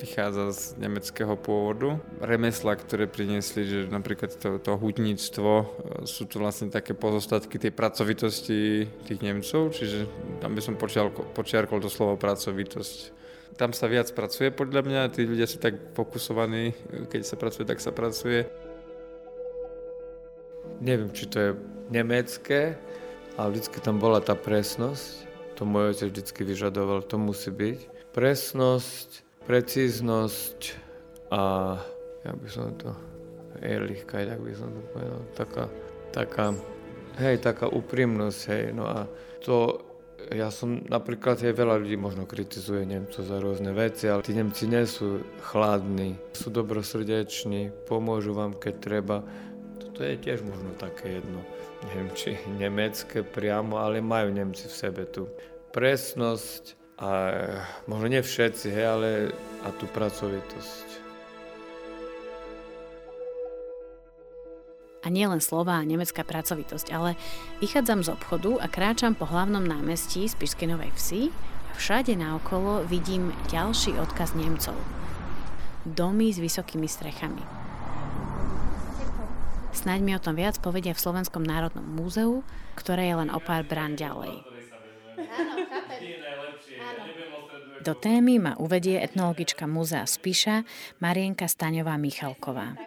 vychádza 0.02 0.50
z 0.50 0.62
nemeckého 0.82 1.38
pôvodu. 1.38 2.02
Remesla, 2.18 2.74
ktoré 2.74 3.06
priniesli, 3.06 3.62
že 3.62 3.80
napríklad 3.94 4.34
to, 4.34 4.58
to 4.58 4.74
hudníctvo, 4.74 5.52
e, 5.54 5.66
sú 6.10 6.26
to 6.26 6.42
vlastne 6.42 6.74
také 6.74 6.98
pozostatky 6.98 7.62
tej 7.62 7.70
pracovitosti 7.70 8.90
tých 9.06 9.20
Nemcov, 9.22 9.78
čiže 9.78 10.10
tam 10.42 10.58
by 10.58 10.62
som 10.66 10.82
počiarkol, 10.82 11.30
počiarkol 11.30 11.78
to 11.78 11.94
slovo 11.94 12.18
pracovitosť 12.18 13.24
tam 13.54 13.70
sa 13.70 13.86
viac 13.86 14.10
pracuje 14.18 14.50
podľa 14.50 14.82
mňa, 14.82 15.14
tí 15.14 15.30
ľudia 15.30 15.46
sú 15.46 15.62
tak 15.62 15.78
fokusovaní, 15.94 16.74
keď 17.06 17.22
sa 17.22 17.38
pracuje, 17.38 17.66
tak 17.70 17.78
sa 17.78 17.94
pracuje. 17.94 18.50
Neviem, 20.82 21.14
či 21.14 21.30
to 21.30 21.38
je 21.38 21.50
nemecké, 21.94 22.82
ale 23.38 23.48
vždycky 23.54 23.78
tam 23.82 23.98
bola 23.98 24.22
tá 24.22 24.38
presnosť. 24.38 25.26
To 25.58 25.70
môj 25.70 25.94
otec 25.94 26.10
vždycky 26.10 26.42
vyžadoval, 26.46 27.06
to 27.06 27.22
musí 27.22 27.54
byť. 27.54 28.12
Presnosť, 28.14 29.26
precíznosť 29.46 30.60
a 31.34 31.42
ja 32.26 32.32
by 32.34 32.48
som 32.50 32.74
to 32.78 32.94
ehrlichkeit, 33.62 34.30
tak 34.30 34.42
by 34.42 34.54
som 34.54 34.70
to 34.74 34.82
povedal, 34.94 35.22
taká, 35.38 35.66
taká, 36.10 36.46
hej, 37.22 37.38
taká 37.42 37.70
úprimnosť, 37.70 38.40
hej, 38.50 38.66
no 38.74 38.86
a 38.90 39.06
to 39.42 39.82
ja 40.32 40.48
som 40.48 40.80
napríklad, 40.88 41.44
aj 41.44 41.52
veľa 41.52 41.84
ľudí 41.84 42.00
možno 42.00 42.24
kritizuje 42.24 42.88
Nemcov 42.88 43.28
za 43.28 43.38
rôzne 43.44 43.76
veci, 43.76 44.08
ale 44.08 44.24
tí 44.24 44.32
Nemci 44.32 44.72
nie 44.72 44.88
sú 44.88 45.20
chladní, 45.44 46.16
sú 46.32 46.48
dobrosrdeční, 46.48 47.76
pomôžu 47.90 48.32
vám, 48.32 48.56
keď 48.56 48.74
treba. 48.80 49.18
Toto 49.84 50.00
je 50.00 50.16
tiež 50.16 50.48
možno 50.48 50.72
také 50.80 51.20
jedno, 51.20 51.44
neviem 51.88 52.10
či 52.16 52.40
nemecké 52.62 53.22
priamo, 53.24 53.80
ale 53.80 54.00
majú 54.00 54.32
Nemci 54.32 54.68
v 54.68 54.76
sebe 54.76 55.04
tú 55.08 55.28
presnosť 55.74 56.80
a 57.02 57.10
možno 57.90 58.08
nie 58.08 58.22
všetci, 58.22 58.68
hej, 58.70 58.86
ale 58.86 59.10
a 59.66 59.74
tú 59.74 59.90
pracovitosť. 59.90 61.04
A 65.04 65.12
nie 65.12 65.28
len 65.28 65.44
slova 65.44 65.84
a 65.84 65.84
nemecká 65.84 66.24
pracovitosť, 66.24 66.88
ale 66.96 67.20
vychádzam 67.60 68.08
z 68.08 68.10
obchodu 68.16 68.64
a 68.64 68.72
kráčam 68.72 69.20
po 69.20 69.28
hlavnom 69.28 69.60
námestí 69.60 70.32
Spišskej 70.32 70.72
Novej 70.72 70.96
Vsi 70.96 71.22
a 71.68 71.72
všade 71.76 72.16
naokolo 72.16 72.88
vidím 72.88 73.36
ďalší 73.52 74.00
odkaz 74.00 74.32
Nemcov. 74.32 74.80
Domy 75.84 76.32
s 76.32 76.40
vysokými 76.40 76.88
strechami. 76.88 77.63
Snaď 79.74 80.00
mi 80.06 80.14
o 80.16 80.22
tom 80.22 80.38
viac 80.38 80.62
povedia 80.62 80.94
v 80.96 81.04
Slovenskom 81.04 81.44
národnom 81.44 81.84
múzeu, 81.84 82.46
ktoré 82.80 83.10
je 83.10 83.16
len 83.20 83.30
o 83.34 83.42
pár 83.42 83.68
brán 83.68 84.00
ďalej. 84.00 84.46
Do 87.84 87.92
témy 88.00 88.40
ma 88.40 88.56
uvedie 88.56 88.96
etnologička 89.04 89.68
múzea 89.68 90.08
Spiša 90.08 90.64
Marienka 91.04 91.52
Staňová 91.52 92.00
Michalková. 92.00 92.80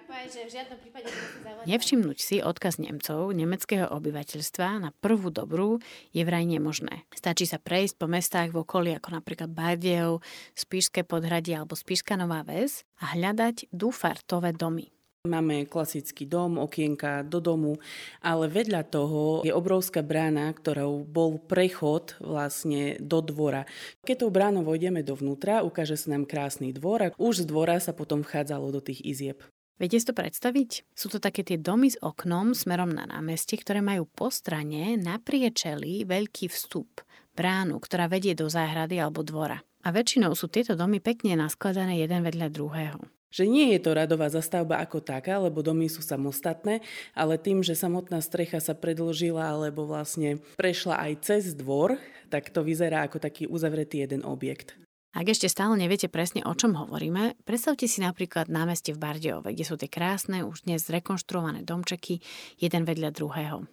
Nevšimnúť 1.69 2.17
si 2.17 2.37
odkaz 2.41 2.81
Nemcov, 2.81 3.29
nemeckého 3.37 3.93
obyvateľstva 3.93 4.81
na 4.81 4.91
prvú 4.97 5.29
dobrú 5.29 5.85
je 6.17 6.25
vraj 6.25 6.49
nemožné. 6.49 7.05
Stačí 7.13 7.45
sa 7.45 7.61
prejsť 7.61 8.01
po 8.01 8.09
mestách 8.09 8.57
v 8.57 8.65
okolí 8.65 8.97
ako 8.97 9.21
napríklad 9.21 9.53
Bardejov, 9.53 10.25
Spišské 10.57 11.05
podhradie 11.05 11.61
alebo 11.61 11.77
Spišská 11.77 12.17
Nová 12.17 12.41
Ves 12.41 12.89
a 12.97 13.13
hľadať 13.13 13.69
dúfartové 13.77 14.57
domy. 14.57 14.96
Máme 15.27 15.67
klasický 15.67 16.25
dom, 16.25 16.57
okienka 16.63 17.27
do 17.27 17.43
domu, 17.43 17.77
ale 18.23 18.47
vedľa 18.47 18.83
toho 18.87 19.43
je 19.43 19.51
obrovská 19.51 20.01
brána, 20.07 20.49
ktorou 20.55 21.03
bol 21.03 21.43
prechod 21.43 22.15
vlastne 22.23 22.97
do 23.03 23.21
dvora. 23.21 23.67
Keď 24.07 24.23
tou 24.23 24.31
bránou 24.31 24.63
vojdeme 24.63 25.03
dovnútra, 25.03 25.67
ukáže 25.67 25.99
sa 25.99 26.15
nám 26.15 26.25
krásny 26.25 26.71
dvor 26.73 26.99
a 27.03 27.13
už 27.19 27.45
z 27.45 27.47
dvora 27.51 27.77
sa 27.83 27.91
potom 27.91 28.23
vchádzalo 28.23 28.71
do 28.71 28.81
tých 28.81 29.03
izieb. 29.03 29.43
Viete 29.77 30.01
si 30.01 30.09
to 30.09 30.17
predstaviť? 30.17 30.89
Sú 30.97 31.13
to 31.13 31.21
také 31.21 31.45
tie 31.45 31.61
domy 31.61 31.93
s 31.93 32.01
oknom 32.01 32.57
smerom 32.57 32.97
na 32.97 33.05
námestie, 33.05 33.61
ktoré 33.61 33.85
majú 33.85 34.09
po 34.09 34.33
strane 34.33 34.97
na 34.97 35.21
priečeli 35.21 36.09
veľký 36.09 36.49
vstup, 36.49 37.05
bránu, 37.37 37.77
ktorá 37.77 38.09
vedie 38.09 38.33
do 38.33 38.49
záhrady 38.49 38.97
alebo 38.97 39.21
dvora. 39.21 39.61
A 39.85 39.93
väčšinou 39.93 40.33
sú 40.33 40.49
tieto 40.49 40.81
domy 40.81 41.05
pekne 41.05 41.37
naskladané 41.37 42.01
jeden 42.01 42.25
vedľa 42.25 42.49
druhého. 42.49 42.99
Že 43.37 43.53
nie 43.53 43.77
je 43.77 43.85
to 43.85 43.93
radová 43.93 44.33
zastavba 44.33 44.81
ako 44.81 45.05
taká, 45.05 45.37
lebo 45.37 45.61
domy 45.61 45.93
sú 45.93 46.01
samostatné, 46.01 46.81
ale 47.13 47.37
tým, 47.37 47.61
že 47.61 47.77
samotná 47.77 48.25
strecha 48.25 48.65
sa 48.65 48.73
predlžila 48.73 49.53
alebo 49.53 49.85
vlastne 49.85 50.41
prešla 50.57 50.97
aj 51.05 51.13
cez 51.21 51.53
dvor, 51.53 52.01
tak 52.33 52.49
to 52.49 52.65
vyzerá 52.65 53.05
ako 53.05 53.21
taký 53.21 53.45
uzavretý 53.45 54.01
jeden 54.09 54.25
objekt. 54.25 54.81
Ak 55.17 55.29
ešte 55.29 55.49
stále 55.49 55.77
neviete 55.77 56.13
presne, 56.13 56.45
o 56.45 56.53
čom 56.53 56.77
hovoríme, 56.77 57.41
predstavte 57.45 57.89
si 57.89 58.05
napríklad 58.05 58.53
námestie 58.53 58.93
v 58.93 59.01
Bardejove, 59.01 59.53
kde 59.53 59.65
sú 59.65 59.81
tie 59.81 59.89
krásne, 59.89 60.45
už 60.45 60.69
dnes 60.69 60.85
zrekonštruované 60.89 61.65
domčeky, 61.65 62.21
jeden 62.61 62.85
vedľa 62.85 63.17
druhého. 63.17 63.65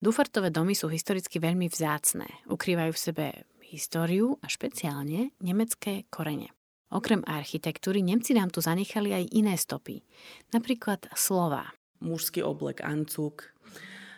Dufartové 0.00 0.48
domy 0.48 0.72
sú 0.72 0.88
historicky 0.88 1.36
veľmi 1.36 1.68
vzácne, 1.68 2.28
ukrývajú 2.48 2.92
v 2.92 3.00
sebe 3.00 3.26
históriu 3.64 4.40
a 4.40 4.48
špeciálne 4.48 5.36
nemecké 5.40 6.08
korene. 6.08 6.55
Okrem 6.92 7.26
architektúry 7.26 8.02
Nemci 8.02 8.30
nám 8.34 8.54
tu 8.54 8.62
zanechali 8.62 9.10
aj 9.10 9.24
iné 9.34 9.58
stopy, 9.58 10.06
napríklad 10.54 11.10
slova. 11.18 11.74
Mužský 11.98 12.44
oblek 12.44 12.84
ancuk, 12.84 13.50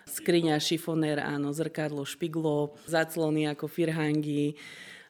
skriňa, 0.05 0.61
šifonér, 0.61 1.23
áno, 1.23 1.55
zrkadlo, 1.55 2.05
špiglo, 2.05 2.77
zaclony 2.85 3.49
ako 3.49 3.71
firhangy, 3.71 4.53
E, 4.53 4.57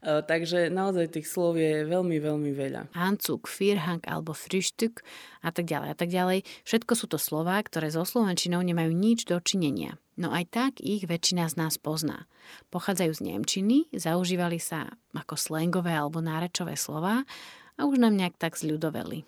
takže 0.02 0.70
naozaj 0.70 1.18
tých 1.18 1.26
slov 1.26 1.58
je 1.58 1.86
veľmi, 1.86 2.18
veľmi 2.22 2.50
veľa. 2.54 2.94
Anzug, 2.94 3.50
Firhang 3.50 4.02
alebo 4.06 4.36
Frühstück 4.36 5.02
a 5.42 5.50
tak 5.50 5.66
ďalej 5.66 5.88
a 5.92 5.96
tak 5.96 6.10
ďalej. 6.10 6.46
Všetko 6.66 6.92
sú 6.94 7.06
to 7.10 7.18
slová, 7.18 7.58
ktoré 7.62 7.90
so 7.90 8.06
slovenčinou 8.06 8.62
nemajú 8.62 8.94
nič 8.94 9.26
dočinenia. 9.26 9.98
No 10.18 10.34
aj 10.34 10.50
tak 10.50 10.72
ich 10.82 11.06
väčšina 11.06 11.46
z 11.46 11.54
nás 11.62 11.78
pozná. 11.78 12.26
Pochádzajú 12.74 13.12
z 13.14 13.20
Nemčiny, 13.22 13.78
zaužívali 13.94 14.58
sa 14.58 14.90
ako 15.14 15.38
slangové 15.38 15.94
alebo 15.94 16.18
nárečové 16.18 16.74
slova 16.74 17.22
a 17.78 17.80
už 17.86 18.02
nám 18.02 18.18
nejak 18.18 18.34
tak 18.34 18.58
zľudoveli. 18.58 19.22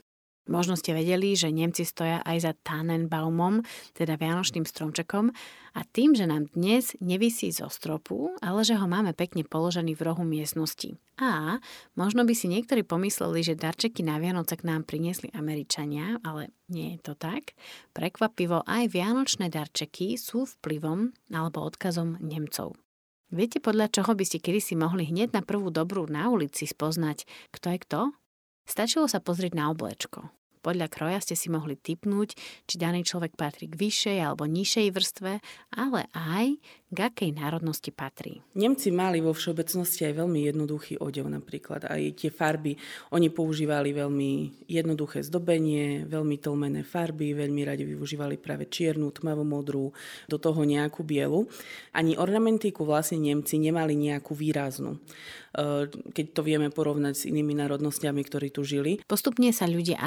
Možno 0.49 0.75
ste 0.79 0.97
vedeli, 0.97 1.37
že 1.37 1.53
Nemci 1.53 1.85
stoja 1.85 2.25
aj 2.25 2.39
za 2.41 2.53
Tannenbaumom, 2.65 3.61
teda 3.93 4.17
Vianočným 4.17 4.65
stromčekom, 4.65 5.31
a 5.71 5.81
tým, 5.87 6.19
že 6.19 6.27
nám 6.27 6.51
dnes 6.51 6.99
nevisí 6.99 7.55
zo 7.55 7.71
stropu, 7.71 8.35
ale 8.43 8.67
že 8.67 8.75
ho 8.75 8.87
máme 8.91 9.15
pekne 9.15 9.47
položený 9.47 9.95
v 9.95 10.03
rohu 10.03 10.27
miestnosti. 10.27 10.99
A 11.21 11.63
možno 11.95 12.27
by 12.27 12.35
si 12.35 12.51
niektorí 12.51 12.83
pomysleli, 12.83 13.45
že 13.45 13.61
darčeky 13.61 14.03
na 14.03 14.19
Vianoce 14.19 14.59
k 14.59 14.67
nám 14.67 14.89
priniesli 14.89 15.31
Američania, 15.31 16.19
ale 16.27 16.51
nie 16.67 16.97
je 16.97 17.13
to 17.13 17.15
tak. 17.15 17.55
Prekvapivo 17.95 18.67
aj 18.67 18.91
vianočné 18.91 19.53
darčeky 19.53 20.19
sú 20.19 20.49
vplyvom 20.59 21.15
alebo 21.31 21.63
odkazom 21.63 22.19
Nemcov. 22.19 22.75
Viete, 23.31 23.63
podľa 23.63 23.95
čoho 23.95 24.19
by 24.19 24.25
ste 24.27 24.43
kedysi 24.43 24.75
mohli 24.75 25.07
hneď 25.07 25.31
na 25.31 25.43
prvú 25.47 25.71
dobrú 25.71 26.03
na 26.11 26.27
ulici 26.35 26.67
spoznať, 26.67 27.31
kto 27.55 27.67
je 27.71 27.79
kto? 27.87 28.01
Stačilo 28.71 29.11
sa 29.11 29.19
pozrieť 29.19 29.59
na 29.59 29.75
oblečko. 29.75 30.31
Podľa 30.61 30.93
kroja 30.93 31.19
ste 31.25 31.35
si 31.37 31.49
mohli 31.49 31.77
typnúť, 31.77 32.37
či 32.69 32.75
daný 32.77 33.05
človek 33.05 33.35
patrí 33.35 33.67
k 33.67 33.81
vyššej 33.81 34.19
alebo 34.21 34.45
nižšej 34.45 34.89
vrstve, 34.93 35.33
ale 35.77 36.01
aj 36.13 36.61
k 36.91 36.99
akej 36.99 37.31
národnosti 37.39 37.95
patrí. 37.95 38.43
Nemci 38.59 38.91
mali 38.91 39.23
vo 39.23 39.31
všeobecnosti 39.31 40.11
aj 40.11 40.15
veľmi 40.21 40.43
jednoduchý 40.51 40.99
odev 40.99 41.31
napríklad. 41.31 41.87
Aj 41.87 42.03
tie 42.19 42.35
farby, 42.35 42.75
oni 43.15 43.31
používali 43.31 43.95
veľmi 43.95 44.67
jednoduché 44.67 45.23
zdobenie, 45.23 46.05
veľmi 46.11 46.37
tlmené 46.43 46.83
farby, 46.83 47.31
veľmi 47.31 47.63
radi 47.63 47.87
využívali 47.87 48.43
práve 48.43 48.67
čiernu, 48.67 49.15
tmavomodrú, 49.15 49.95
do 50.27 50.37
toho 50.43 50.67
nejakú 50.67 51.07
bielu. 51.07 51.47
Ani 51.95 52.19
ornamentiku 52.19 52.83
vlastne 52.83 53.23
Nemci 53.23 53.63
nemali 53.63 53.95
nejakú 53.95 54.35
výraznú. 54.35 54.99
Eh, 55.51 55.91
keď 55.91 56.27
to 56.31 56.47
vieme 56.47 56.71
porovnať 56.71 57.15
s 57.19 57.27
inými 57.27 57.59
národnostiami, 57.59 58.23
ktorí 58.23 58.55
tu 58.55 58.63
žili. 58.63 59.03
Postupne 59.03 59.51
sa 59.51 59.67
ľudia 59.67 59.99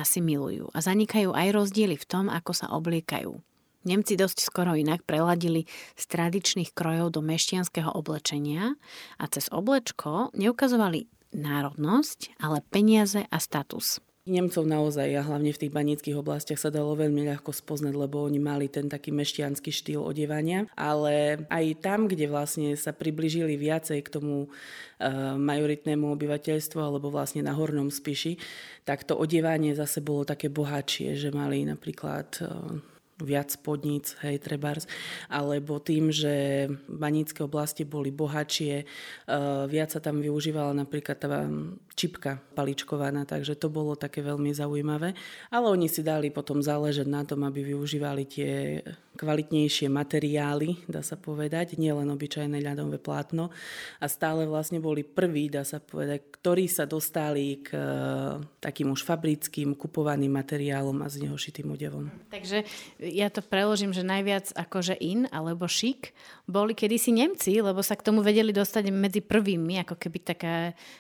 asimilujú 0.44 0.76
a 0.76 0.80
zanikajú 0.84 1.32
aj 1.32 1.48
rozdiely 1.56 1.96
v 1.96 2.06
tom, 2.06 2.26
ako 2.28 2.52
sa 2.52 2.68
obliekajú. 2.76 3.40
Nemci 3.84 4.16
dosť 4.16 4.48
skoro 4.48 4.80
inak 4.80 5.04
preladili 5.04 5.68
z 6.00 6.04
tradičných 6.08 6.72
krojov 6.72 7.20
do 7.20 7.22
mešťanského 7.24 7.92
oblečenia 7.92 8.80
a 9.20 9.24
cez 9.28 9.52
oblečko 9.52 10.32
neukazovali 10.36 11.12
národnosť, 11.36 12.40
ale 12.40 12.64
peniaze 12.72 13.28
a 13.28 13.38
status. 13.44 14.00
Nemcov 14.24 14.64
naozaj 14.64 15.20
a 15.20 15.28
hlavne 15.28 15.52
v 15.52 15.62
tých 15.68 15.76
banických 15.76 16.16
oblastiach 16.16 16.56
sa 16.56 16.72
dalo 16.72 16.96
veľmi 16.96 17.28
ľahko 17.28 17.52
spoznať, 17.52 17.92
lebo 17.92 18.24
oni 18.24 18.40
mali 18.40 18.72
ten 18.72 18.88
taký 18.88 19.12
meštianský 19.12 19.68
štýl 19.68 20.00
odevania, 20.00 20.64
ale 20.80 21.44
aj 21.52 21.84
tam, 21.84 22.08
kde 22.08 22.32
vlastne 22.32 22.72
sa 22.80 22.96
približili 22.96 23.60
viacej 23.60 24.00
k 24.00 24.08
tomu 24.08 24.48
uh, 24.48 25.36
majoritnému 25.36 26.08
obyvateľstvu 26.16 26.80
alebo 26.80 27.12
vlastne 27.12 27.44
na 27.44 27.52
Hornom 27.52 27.92
Spiši, 27.92 28.40
tak 28.88 29.04
to 29.04 29.20
odevanie 29.20 29.76
zase 29.76 30.00
bolo 30.00 30.24
také 30.24 30.48
bohatšie, 30.48 31.20
že 31.20 31.36
mali 31.36 31.68
napríklad 31.68 32.48
uh, 32.48 32.93
viac 33.22 33.54
podníc, 33.62 34.18
hej, 34.26 34.42
trebárs, 34.42 34.90
alebo 35.30 35.78
tým, 35.78 36.10
že 36.10 36.66
banícke 36.90 37.46
oblasti 37.46 37.86
boli 37.86 38.10
bohatšie, 38.10 38.84
uh, 38.84 39.70
viac 39.70 39.94
sa 39.94 40.02
tam 40.02 40.24
využívala 40.24 40.74
napríklad 40.74 41.18
tá 41.22 41.46
čipka 41.94 42.42
paličkovaná, 42.58 43.30
takže 43.30 43.54
to 43.54 43.70
bolo 43.70 43.94
také 43.94 44.26
veľmi 44.26 44.50
zaujímavé. 44.50 45.14
Ale 45.54 45.66
oni 45.70 45.86
si 45.86 46.02
dali 46.02 46.34
potom 46.34 46.66
záležať 46.66 47.06
na 47.06 47.22
tom, 47.22 47.46
aby 47.46 47.62
využívali 47.62 48.24
tie 48.26 48.82
kvalitnejšie 49.14 49.88
materiály, 49.94 50.90
dá 50.90 51.06
sa 51.06 51.14
povedať, 51.14 51.78
nielen 51.78 52.10
obyčajné 52.10 52.58
ľadové 52.60 52.98
plátno. 52.98 53.54
A 54.02 54.06
stále 54.10 54.50
vlastne 54.50 54.82
boli 54.82 55.06
prví, 55.06 55.54
dá 55.54 55.62
sa 55.62 55.78
povedať, 55.78 56.34
ktorí 56.42 56.66
sa 56.66 56.90
dostali 56.90 57.62
k 57.62 57.78
uh, 57.78 58.42
takým 58.60 58.90
už 58.90 59.06
fabrickým, 59.06 59.78
kupovaným 59.78 60.34
materiálom 60.34 60.98
a 61.06 61.08
z 61.08 61.30
neho 61.30 61.38
šitým 61.38 61.72
odevom. 61.72 62.10
Takže 62.34 62.66
ja 63.00 63.30
to 63.30 63.46
preložím, 63.46 63.94
že 63.94 64.04
najviac 64.04 64.52
akože 64.58 64.98
in 64.98 65.30
alebo 65.30 65.70
šik 65.70 66.12
boli 66.50 66.74
kedysi 66.74 67.14
Nemci, 67.14 67.62
lebo 67.62 67.80
sa 67.86 67.96
k 67.96 68.06
tomu 68.06 68.26
vedeli 68.26 68.52
dostať 68.52 68.90
medzi 68.92 69.22
prvými, 69.24 69.86
ako 69.86 69.96
keby 69.96 70.18
taká 70.20 70.56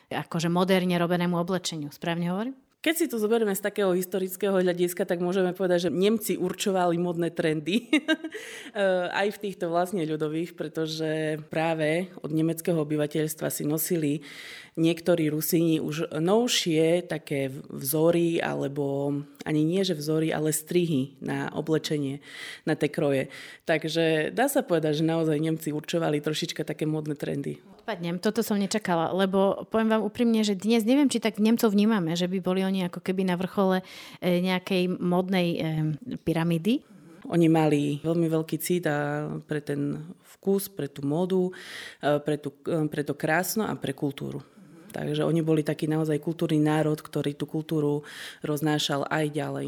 akože 0.08 0.47
moderne 0.47 0.95
robenému 0.95 1.36
oblečeniu. 1.36 1.89
Správne 1.91 2.30
hovorím? 2.32 2.62
Keď 2.84 2.96
si 3.00 3.08
to 3.08 3.15
zoberieme 3.15 3.56
z 3.56 3.63
takého 3.63 3.96
historického 3.96 4.60
hľadiska, 4.60 5.08
tak 5.08 5.24
môžeme 5.24 5.56
povedať, 5.56 5.88
že 5.88 5.96
Nemci 5.96 6.36
určovali 6.36 7.00
modné 7.00 7.32
trendy. 7.32 7.88
Aj 9.24 9.24
v 9.32 9.39
týchto 9.39 9.72
vlastne 9.72 10.04
ľudových, 10.04 10.52
pretože 10.52 11.39
práve 11.48 12.12
od 12.19 12.36
nemeckého 12.36 12.76
obyvateľstva 12.76 13.48
si 13.48 13.63
nosili 13.63 14.19
niektorí 14.75 15.29
Rusíni 15.29 15.77
už 15.77 16.13
novšie 16.17 17.05
také 17.05 17.53
vzory, 17.69 18.41
alebo 18.41 19.13
ani 19.45 19.62
nie, 19.62 19.81
že 19.86 19.97
vzory, 19.97 20.33
ale 20.33 20.55
strihy 20.55 21.19
na 21.21 21.51
oblečenie, 21.53 22.23
na 22.65 22.73
tie 22.73 22.89
kroje. 22.89 23.29
Takže 23.67 24.33
dá 24.33 24.49
sa 24.49 24.65
povedať, 24.65 25.03
že 25.03 25.09
naozaj 25.09 25.38
Nemci 25.38 25.69
určovali 25.75 26.23
trošička 26.23 26.65
také 26.65 26.89
modné 26.89 27.13
trendy. 27.13 27.62
Odpadnem, 27.83 28.15
toto 28.15 28.39
som 28.39 28.55
nečakala, 28.55 29.12
lebo 29.12 29.67
poviem 29.67 29.99
vám 29.99 30.07
úprimne, 30.07 30.39
že 30.47 30.55
dnes 30.55 30.88
neviem, 30.88 31.12
či 31.12 31.19
tak 31.19 31.36
Nemcov 31.36 31.75
vnímame, 31.75 32.15
že 32.15 32.31
by 32.31 32.39
boli 32.39 32.63
oni 32.63 32.88
ako 32.88 33.03
keby 33.03 33.27
na 33.27 33.36
vrchole 33.36 33.83
e, 34.23 34.39
nejakej 34.39 34.88
modnej 35.03 35.47
e, 35.51 35.57
pyramídy. 36.23 36.79
Oni 37.27 37.47
mali 37.51 37.99
veľmi 38.03 38.27
veľký 38.27 38.57
cít 38.59 38.88
a 38.88 39.27
pre 39.47 39.59
ten 39.63 39.99
vkus, 40.39 40.71
pre 40.71 40.88
tú 40.88 41.03
modu, 41.03 41.51
e, 41.99 42.19
pre, 42.23 42.39
tú, 42.39 42.55
pre 42.63 43.03
to 43.03 43.19
krásno 43.19 43.67
a 43.67 43.75
pre 43.75 43.91
kultúru. 43.91 44.39
Takže 44.93 45.25
oni 45.25 45.41
boli 45.41 45.65
taký 45.65 45.89
naozaj 45.89 46.21
kultúrny 46.21 46.62
národ, 46.62 47.01
ktorý 47.01 47.34
tú 47.34 47.49
kultúru 47.49 48.06
roznášal 48.45 49.10
aj 49.10 49.25
ďalej. 49.34 49.67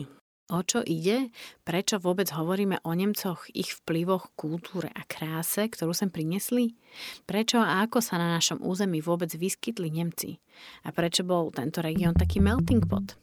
O 0.54 0.62
čo 0.62 0.86
ide? 0.86 1.34
Prečo 1.66 1.98
vôbec 1.98 2.30
hovoríme 2.30 2.78
o 2.86 2.94
Nemcoch, 2.94 3.50
ich 3.50 3.74
vplyvoch, 3.82 4.30
kultúre 4.38 4.94
a 4.94 5.02
kráse, 5.10 5.66
ktorú 5.66 5.90
sem 5.90 6.14
priniesli? 6.14 6.78
Prečo 7.26 7.58
a 7.58 7.82
ako 7.82 7.98
sa 7.98 8.22
na 8.22 8.38
našom 8.38 8.62
území 8.62 9.02
vôbec 9.02 9.34
vyskytli 9.34 9.90
Nemci? 9.90 10.38
A 10.86 10.94
prečo 10.94 11.26
bol 11.26 11.50
tento 11.50 11.82
región 11.82 12.14
taký 12.14 12.46
melting 12.46 12.86
pot? 12.86 13.18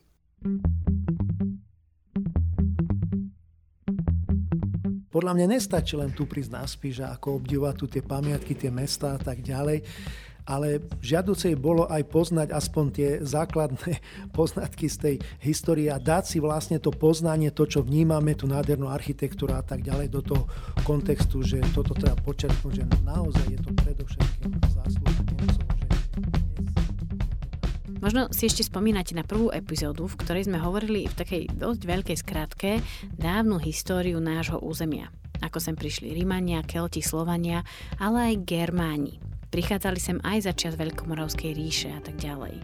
Podľa 5.12 5.32
mňa 5.38 5.46
nestačí 5.54 5.94
len 5.94 6.10
tu 6.10 6.26
prísť 6.26 6.50
na 6.50 6.66
spíš 6.66 7.06
a 7.06 7.14
ako 7.14 7.38
obdivovať 7.38 7.74
tu 7.78 7.86
tie 7.86 8.02
pamiatky, 8.02 8.58
tie 8.58 8.74
mesta 8.74 9.14
a 9.14 9.20
tak 9.22 9.46
ďalej 9.46 9.86
ale 10.46 10.82
žiaducej 11.00 11.54
bolo 11.54 11.86
aj 11.86 12.02
poznať 12.10 12.48
aspoň 12.50 12.84
tie 12.92 13.08
základné 13.22 13.98
poznatky 14.36 14.86
z 14.90 14.96
tej 14.96 15.16
histórie 15.42 15.88
a 15.90 16.02
dať 16.02 16.24
si 16.26 16.38
vlastne 16.42 16.78
to 16.82 16.90
poznanie, 16.90 17.54
to, 17.54 17.66
čo 17.66 17.80
vnímame, 17.82 18.34
tú 18.34 18.50
nádhernú 18.50 18.90
architektúru 18.90 19.54
a 19.54 19.62
tak 19.62 19.86
ďalej 19.86 20.08
do 20.10 20.20
toho 20.22 20.44
kontextu, 20.82 21.42
že 21.42 21.62
toto 21.72 21.94
treba 21.94 22.18
počerknúť, 22.22 22.72
že 22.72 22.84
naozaj 23.06 23.46
je 23.50 23.58
to 23.62 23.70
predovšetkým 23.82 24.52
zásluha 24.74 25.20
Nemcov, 25.22 25.66
Možno 28.02 28.26
si 28.34 28.50
ešte 28.50 28.66
spomínate 28.66 29.14
na 29.14 29.22
prvú 29.22 29.54
epizódu, 29.54 30.10
v 30.10 30.18
ktorej 30.18 30.50
sme 30.50 30.58
hovorili 30.58 31.06
v 31.06 31.14
takej 31.14 31.54
dosť 31.54 31.82
veľkej 31.86 32.16
skratke 32.18 32.70
dávnu 33.14 33.62
históriu 33.62 34.18
nášho 34.18 34.58
územia. 34.58 35.14
Ako 35.38 35.62
sem 35.62 35.78
prišli 35.78 36.10
Rímania, 36.10 36.66
Kelti, 36.66 36.98
Slovania, 36.98 37.62
ale 38.02 38.34
aj 38.34 38.42
Germáni. 38.42 39.31
Prichádzali 39.52 40.00
sem 40.00 40.16
aj 40.24 40.48
za 40.48 40.52
čas 40.56 40.80
Veľkomoravskej 40.80 41.52
ríše 41.52 41.92
a 41.92 42.00
tak 42.00 42.16
ďalej. 42.16 42.56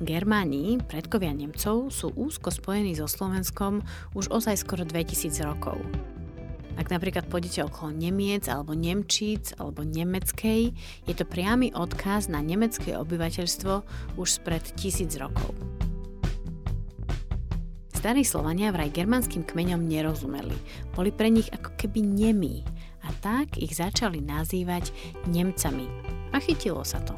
Germáni, 0.00 0.80
predkovia 0.88 1.36
Nemcov, 1.36 1.92
sú 1.92 2.16
úzko 2.16 2.48
spojení 2.48 2.96
so 2.96 3.04
Slovenskom 3.04 3.84
už 4.16 4.32
ozaj 4.32 4.64
skoro 4.64 4.88
2000 4.88 5.36
rokov. 5.44 5.76
Ak 6.80 6.88
napríklad 6.88 7.28
pôjdete 7.28 7.68
okolo 7.68 7.92
Nemiec 7.92 8.48
alebo 8.48 8.72
Nemčíc 8.72 9.52
alebo 9.60 9.84
Nemeckej, 9.84 10.72
je 11.04 11.12
to 11.12 11.28
priamy 11.28 11.76
odkaz 11.76 12.32
na 12.32 12.40
nemecké 12.40 12.96
obyvateľstvo 12.96 13.84
už 14.16 14.28
spred 14.40 14.64
tisíc 14.80 15.12
rokov. 15.20 15.52
Starí 17.92 18.24
Slovania 18.24 18.72
vraj 18.72 18.88
germánskym 18.88 19.44
kmeňom 19.44 19.84
nerozumeli. 19.84 20.56
Boli 20.96 21.12
pre 21.12 21.28
nich 21.28 21.52
ako 21.52 21.76
keby 21.76 22.00
nemí 22.00 22.64
a 23.04 23.12
tak 23.20 23.60
ich 23.60 23.76
začali 23.76 24.24
nazývať 24.24 24.88
Nemcami, 25.28 25.84
a 26.32 26.36
chytilo 26.38 26.82
sa 26.86 27.02
to. 27.02 27.14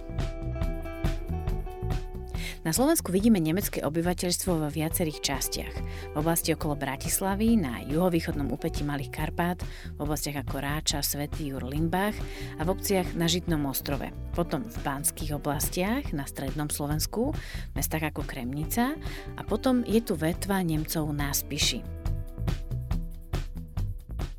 Na 2.62 2.70
Slovensku 2.70 3.10
vidíme 3.10 3.42
nemecké 3.42 3.82
obyvateľstvo 3.82 4.50
vo 4.54 4.68
viacerých 4.70 5.18
častiach. 5.18 5.74
V 6.14 6.16
oblasti 6.16 6.54
okolo 6.54 6.78
Bratislavy, 6.78 7.58
na 7.58 7.82
juhovýchodnom 7.82 8.54
úpetí 8.54 8.86
Malých 8.86 9.10
Karpát, 9.10 9.58
v 9.58 9.98
oblastiach 9.98 10.46
ako 10.46 10.62
Ráča, 10.62 11.02
Svetý 11.02 11.50
Jur, 11.50 11.66
Limbách 11.66 12.14
a 12.58 12.62
v 12.62 12.70
obciach 12.70 13.18
na 13.18 13.26
Žitnom 13.26 13.66
ostrove. 13.66 14.06
Potom 14.30 14.62
v 14.62 14.78
banských 14.78 15.34
oblastiach 15.42 16.14
na 16.14 16.22
strednom 16.22 16.70
Slovensku, 16.70 17.34
mestách 17.74 18.14
ako 18.14 18.22
Kremnica 18.22 18.94
a 19.34 19.42
potom 19.42 19.82
je 19.82 19.98
tu 19.98 20.14
vetva 20.14 20.62
Nemcov 20.62 21.10
na 21.10 21.34
Spiši. 21.34 22.01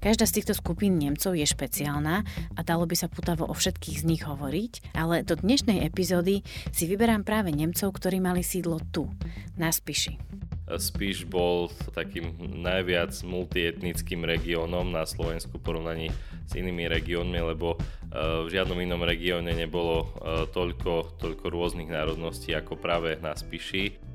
Každá 0.03 0.27
z 0.27 0.43
týchto 0.43 0.51
skupín 0.51 0.99
Nemcov 0.99 1.31
je 1.31 1.47
špeciálna 1.47 2.27
a 2.27 2.61
dalo 2.67 2.83
by 2.83 2.91
sa 2.91 3.07
putavo 3.07 3.47
o 3.47 3.55
všetkých 3.55 4.03
z 4.03 4.07
nich 4.11 4.27
hovoriť, 4.27 4.91
ale 4.99 5.23
do 5.23 5.39
dnešnej 5.39 5.79
epizódy 5.79 6.43
si 6.75 6.91
vyberám 6.91 7.23
práve 7.23 7.55
Nemcov, 7.55 7.95
ktorí 7.95 8.19
mali 8.19 8.43
sídlo 8.43 8.83
tu, 8.91 9.07
na 9.55 9.71
Spiši. 9.71 10.19
Spiš 10.67 11.23
bol 11.23 11.71
takým 11.95 12.35
najviac 12.35 13.15
multietnickým 13.23 14.27
regiónom 14.27 14.91
na 14.91 15.07
Slovensku 15.07 15.55
porovnaní 15.55 16.11
s 16.43 16.51
inými 16.51 16.91
regiónmi, 16.91 17.39
lebo 17.55 17.79
e, 17.79 18.43
v 18.43 18.51
žiadnom 18.51 18.83
inom 18.83 19.07
regióne 19.07 19.55
nebolo 19.55 20.03
e, 20.03 20.07
toľko, 20.51 21.15
toľko 21.15 21.45
rôznych 21.47 21.87
národností 21.87 22.51
ako 22.51 22.75
práve 22.75 23.15
na 23.23 23.31
Spiši 23.39 24.12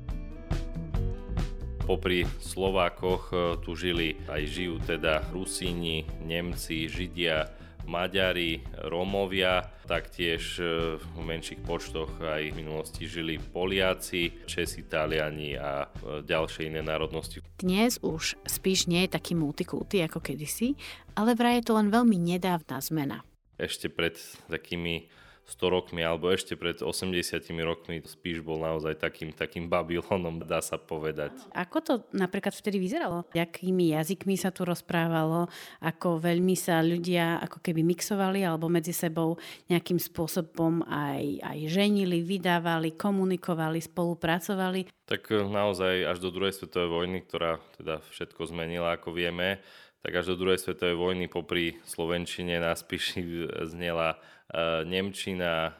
popri 1.89 2.21
Slovákoch 2.37 3.23
e, 3.33 3.35
tu 3.65 3.73
žili 3.73 4.13
aj 4.29 4.45
žijú 4.45 4.77
teda 4.85 5.25
Rusíni, 5.33 6.05
Nemci, 6.21 6.85
Židia, 6.85 7.49
Maďari, 7.89 8.61
Rómovia, 8.85 9.65
taktiež 9.89 10.61
e, 10.61 11.01
v 11.01 11.17
menších 11.25 11.65
počtoch 11.65 12.21
aj 12.21 12.53
v 12.53 12.61
minulosti 12.61 13.09
žili 13.09 13.41
Poliaci, 13.41 14.45
Česi, 14.45 14.85
Taliani 14.85 15.57
a 15.57 15.89
e, 15.89 16.21
ďalšie 16.21 16.69
iné 16.69 16.85
národnosti. 16.85 17.41
Dnes 17.57 17.97
už 18.05 18.37
spíš 18.45 18.85
nie 18.85 19.09
je 19.09 19.17
taký 19.17 19.33
multikulty 19.33 20.05
ako 20.05 20.21
kedysi, 20.21 20.77
ale 21.17 21.33
vraj 21.33 21.57
je 21.57 21.73
to 21.73 21.73
len 21.73 21.89
veľmi 21.89 22.21
nedávna 22.21 22.85
zmena. 22.85 23.25
Ešte 23.57 23.89
pred 23.89 24.13
takými 24.45 25.09
100 25.49 25.73
rokmi 25.73 26.05
alebo 26.05 26.29
ešte 26.29 26.53
pred 26.53 26.77
80 26.77 27.41
rokmi 27.65 28.05
spíš 28.05 28.45
bol 28.45 28.61
naozaj 28.61 29.01
takým, 29.01 29.33
takým 29.33 29.65
Babylonom, 29.65 30.45
dá 30.45 30.61
sa 30.61 30.77
povedať. 30.77 31.33
Ako 31.57 31.77
to 31.81 31.93
napríklad 32.13 32.53
vtedy 32.53 32.77
vyzeralo? 32.77 33.25
Jakými 33.33 33.97
jazykmi 33.97 34.37
sa 34.37 34.53
tu 34.53 34.61
rozprávalo? 34.63 35.49
Ako 35.81 36.21
veľmi 36.21 36.53
sa 36.53 36.85
ľudia 36.85 37.41
ako 37.41 37.65
keby 37.65 37.81
mixovali 37.81 38.45
alebo 38.45 38.69
medzi 38.69 38.93
sebou 38.93 39.41
nejakým 39.67 39.97
spôsobom 39.97 40.85
aj, 40.85 41.41
aj 41.41 41.59
ženili, 41.65 42.21
vydávali, 42.21 42.93
komunikovali, 42.93 43.81
spolupracovali? 43.81 44.93
Tak 45.09 45.33
eh, 45.33 45.41
naozaj 45.41 46.05
až 46.05 46.17
do 46.21 46.29
druhej 46.29 46.53
svetovej 46.53 46.89
vojny, 46.93 47.17
ktorá 47.25 47.57
teda 47.81 48.05
všetko 48.13 48.45
zmenila, 48.53 48.93
ako 48.93 49.17
vieme, 49.17 49.57
tak 49.99 50.15
až 50.15 50.31
do 50.31 50.45
druhej 50.45 50.61
svetovej 50.61 50.95
vojny 50.95 51.25
popri 51.27 51.75
Slovenčine 51.83 52.61
na 52.63 52.71
Spiši 52.71 53.51
znela 53.67 54.15
E, 54.15 54.38
Nemčina, 54.85 55.69
e, 55.69 55.71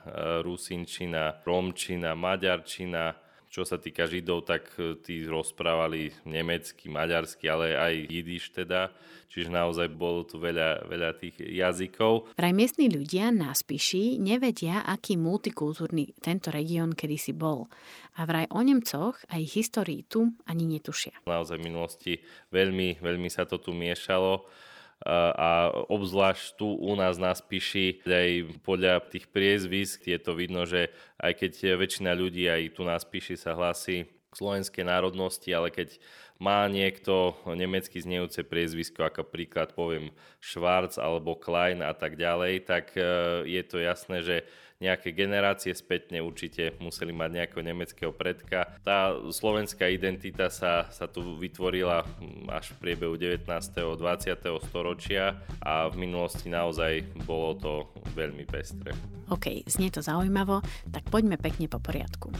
Rusinčina, 0.45 1.41
Romčina, 1.41 2.13
Maďarčina, 2.13 3.17
čo 3.49 3.65
sa 3.65 3.81
týka 3.81 4.05
Židov, 4.05 4.45
tak 4.45 4.69
e, 4.77 4.93
tí 5.01 5.25
rozprávali 5.25 6.13
nemecky, 6.29 6.85
maďarsky, 6.85 7.49
ale 7.49 7.73
aj 7.73 7.93
jidiš 8.05 8.53
teda. 8.53 8.93
Čiže 9.29 9.49
naozaj 9.49 9.89
bolo 9.93 10.25
tu 10.25 10.37
veľa, 10.37 10.85
veľa 10.85 11.17
tých 11.17 11.41
jazykov. 11.41 12.33
Vraj 12.37 12.53
miestni 12.53 12.89
ľudia 12.89 13.33
na 13.33 13.53
Spiši 13.53 14.21
nevedia, 14.21 14.85
aký 14.85 15.17
multikultúrny 15.17 16.17
tento 16.21 16.53
región 16.53 16.93
kedysi 16.93 17.33
bol. 17.33 17.69
A 18.21 18.25
vraj 18.29 18.49
o 18.53 18.61
Nemcoch 18.61 19.17
a 19.29 19.41
ich 19.41 19.53
histórii 19.57 20.05
tu 20.05 20.33
ani 20.45 20.65
netušia. 20.69 21.25
Naozaj 21.25 21.57
v 21.57 21.65
minulosti 21.65 22.13
veľmi, 22.53 23.01
veľmi 23.01 23.29
sa 23.33 23.49
to 23.49 23.57
tu 23.57 23.73
miešalo 23.73 24.45
a 25.07 25.71
obzvlášť 25.87 26.59
tu 26.59 26.75
u 26.75 26.91
nás 26.99 27.15
na 27.15 27.31
Spiši, 27.31 28.03
aj 28.03 28.31
podľa 28.67 28.99
tých 29.07 29.31
priezvisk 29.31 30.03
je 30.03 30.19
to 30.19 30.35
vidno, 30.35 30.67
že 30.67 30.91
aj 31.15 31.39
keď 31.39 31.79
väčšina 31.79 32.11
ľudí 32.11 32.51
aj 32.51 32.75
tu 32.75 32.83
na 32.83 32.99
Spiši 32.99 33.39
sa 33.39 33.55
hlási 33.55 34.11
k 34.29 34.33
slovenskej 34.35 34.83
národnosti, 34.83 35.47
ale 35.55 35.71
keď 35.71 35.95
má 36.39 36.67
niekto 36.71 37.35
nemecky 37.47 37.99
znejúce 37.99 38.43
priezvisko, 38.47 39.03
ako 39.03 39.27
príklad 39.27 39.75
poviem 39.75 40.11
Schwarz 40.39 40.95
alebo 40.95 41.35
Klein 41.35 41.83
a 41.83 41.91
tak 41.91 42.15
ďalej, 42.15 42.63
tak 42.63 42.95
e, 42.95 43.03
je 43.43 43.63
to 43.67 43.79
jasné, 43.83 44.23
že 44.23 44.37
nejaké 44.79 45.11
generácie 45.11 45.75
spätne 45.75 46.23
určite 46.23 46.79
museli 46.79 47.11
mať 47.11 47.29
nejakého 47.35 47.63
nemeckého 47.67 48.11
predka. 48.15 48.79
Tá 48.79 49.11
slovenská 49.11 49.91
identita 49.91 50.47
sa, 50.47 50.87
sa 50.87 51.03
tu 51.11 51.35
vytvorila 51.35 52.07
hm, 52.07 52.47
až 52.47 52.71
v 52.79 52.87
priebehu 52.87 53.19
19. 53.19 53.43
20. 53.43 53.99
storočia 54.71 55.35
a 55.59 55.91
v 55.91 55.95
minulosti 56.07 56.47
naozaj 56.47 57.03
bolo 57.27 57.59
to 57.59 57.73
veľmi 58.15 58.47
pestré. 58.47 58.95
OK, 59.27 59.67
znie 59.67 59.91
to 59.91 59.99
zaujímavo, 59.99 60.63
tak 60.95 61.03
poďme 61.11 61.35
pekne 61.35 61.67
po 61.67 61.83
poriadku. 61.83 62.31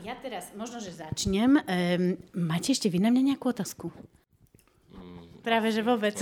Ja 0.00 0.18
teraz 0.18 0.50
možno, 0.58 0.82
že 0.82 0.90
začnem. 0.90 1.54
Um, 1.54 2.18
máte 2.34 2.74
ešte 2.74 2.90
vy 2.90 2.98
na 2.98 3.14
mňa 3.14 3.30
nejakú 3.30 3.54
otázku? 3.54 3.94
Práve, 5.40 5.72
že 5.72 5.80
vôbec. 5.80 6.16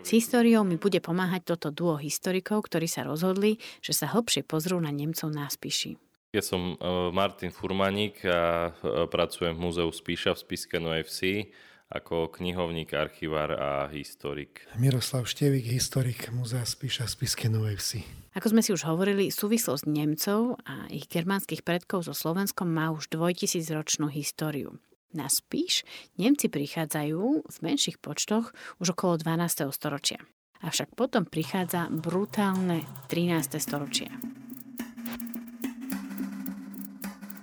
S 0.00 0.10
históriou 0.10 0.62
mi 0.62 0.78
bude 0.78 1.02
pomáhať 1.02 1.54
toto 1.54 1.68
duo 1.74 1.98
historikov, 1.98 2.70
ktorí 2.70 2.86
sa 2.86 3.02
rozhodli, 3.06 3.58
že 3.82 3.92
sa 3.92 4.10
hlbšie 4.10 4.46
pozrú 4.46 4.78
na 4.78 4.94
Nemcov 4.94 5.30
na 5.30 5.50
Spiši. 5.50 5.98
Ja 6.30 6.46
som 6.46 6.78
uh, 6.78 7.10
Martin 7.10 7.50
Furmaník 7.50 8.22
a 8.22 8.70
uh, 8.70 9.10
pracujem 9.10 9.58
v 9.58 9.62
Múzeu 9.66 9.90
Spíša 9.90 10.38
v 10.38 10.42
Spiske 10.46 10.78
FC 10.78 11.50
ako 11.90 12.30
knihovník, 12.30 12.94
archivár 12.94 13.50
a 13.58 13.70
historik. 13.90 14.62
Miroslav 14.78 15.26
Števik, 15.26 15.66
historik 15.66 16.30
Múzea 16.30 16.62
Spíša 16.62 17.10
Spiske 17.10 17.50
Novej 17.50 17.82
Vsi. 17.82 18.00
Ako 18.38 18.54
sme 18.54 18.62
si 18.62 18.70
už 18.70 18.86
hovorili, 18.86 19.34
súvislosť 19.34 19.90
Nemcov 19.90 20.62
a 20.62 20.86
ich 20.86 21.10
germánskych 21.10 21.66
predkov 21.66 22.06
so 22.06 22.14
Slovenskom 22.14 22.70
má 22.70 22.94
už 22.94 23.10
dvojtisícročnú 23.10 24.06
históriu. 24.06 24.78
Na 25.10 25.26
Spíš 25.26 25.82
Nemci 26.22 26.46
prichádzajú 26.46 27.22
v 27.42 27.56
menších 27.66 27.98
počtoch 27.98 28.54
už 28.78 28.94
okolo 28.94 29.18
12. 29.18 29.74
storočia. 29.74 30.22
Avšak 30.62 30.94
potom 30.94 31.26
prichádza 31.26 31.90
brutálne 31.90 32.86
13. 33.10 33.58
storočie. 33.58 34.06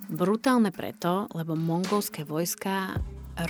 Brutálne 0.08 0.72
preto, 0.72 1.28
lebo 1.36 1.52
mongolské 1.52 2.24
vojska 2.24 2.96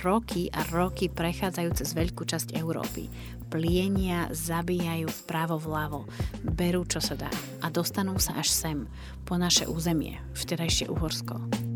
roky 0.03 0.51
a 0.51 0.67
roky 0.67 1.07
prechádzajú 1.07 1.69
cez 1.79 1.95
veľkú 1.95 2.27
časť 2.27 2.59
Európy. 2.59 3.07
Plienia, 3.47 4.27
zabíjajú 4.35 5.07
vpravo 5.25 5.55
vľavo, 5.57 6.05
berú 6.43 6.83
čo 6.83 6.99
sa 6.99 7.15
dá 7.15 7.31
a 7.63 7.71
dostanú 7.71 8.19
sa 8.19 8.35
až 8.35 8.51
sem, 8.51 8.77
po 9.23 9.39
naše 9.39 9.65
územie, 9.65 10.19
vtedajšie 10.35 10.91
Uhorsko. 10.91 11.68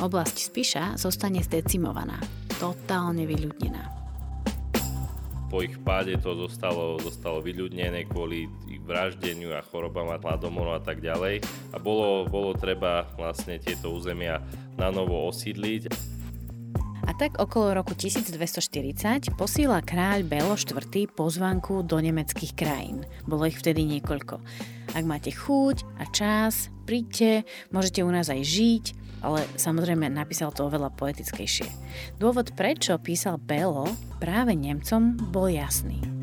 Oblasť 0.00 0.36
Spiša 0.40 0.84
zostane 0.96 1.44
zdecimovaná, 1.44 2.16
totálne 2.56 3.28
vyľudnená 3.28 4.00
po 5.50 5.66
ich 5.66 5.74
páde 5.82 6.14
to 6.14 6.46
zostalo, 6.46 6.94
zostalo 7.02 7.42
vyľudnené 7.42 8.06
kvôli 8.06 8.46
vraždeniu 8.86 9.50
a 9.50 9.66
chorobám 9.66 10.14
a 10.14 10.22
hladomoru 10.22 10.78
a 10.78 10.80
tak 10.80 11.02
ďalej. 11.02 11.42
A 11.74 11.76
bolo, 11.82 12.22
bolo 12.30 12.54
treba 12.54 13.10
vlastne 13.18 13.58
tieto 13.58 13.90
územia 13.90 14.38
na 14.78 14.94
novo 14.94 15.26
osídliť. 15.26 15.90
Tak 17.20 17.36
okolo 17.36 17.76
roku 17.76 17.92
1240 17.92 19.36
posíla 19.36 19.84
kráľ 19.84 20.24
Belo 20.24 20.56
IV 20.56 21.04
pozvanku 21.12 21.84
do 21.84 22.00
nemeckých 22.00 22.56
krajín. 22.56 23.04
Bolo 23.28 23.44
ich 23.44 23.60
vtedy 23.60 23.84
niekoľko. 23.84 24.40
Ak 24.96 25.04
máte 25.04 25.28
chuť 25.28 25.84
a 26.00 26.08
čas, 26.08 26.72
príďte, 26.88 27.44
môžete 27.76 28.00
u 28.00 28.08
nás 28.08 28.32
aj 28.32 28.40
žiť, 28.40 28.84
ale 29.20 29.44
samozrejme 29.60 30.08
napísal 30.08 30.48
to 30.56 30.64
oveľa 30.64 30.96
poetickejšie. 30.96 31.68
Dôvod, 32.16 32.56
prečo 32.56 32.96
písal 32.96 33.36
Belo 33.36 33.84
práve 34.16 34.56
Nemcom, 34.56 35.20
bol 35.28 35.52
jasný. 35.52 36.19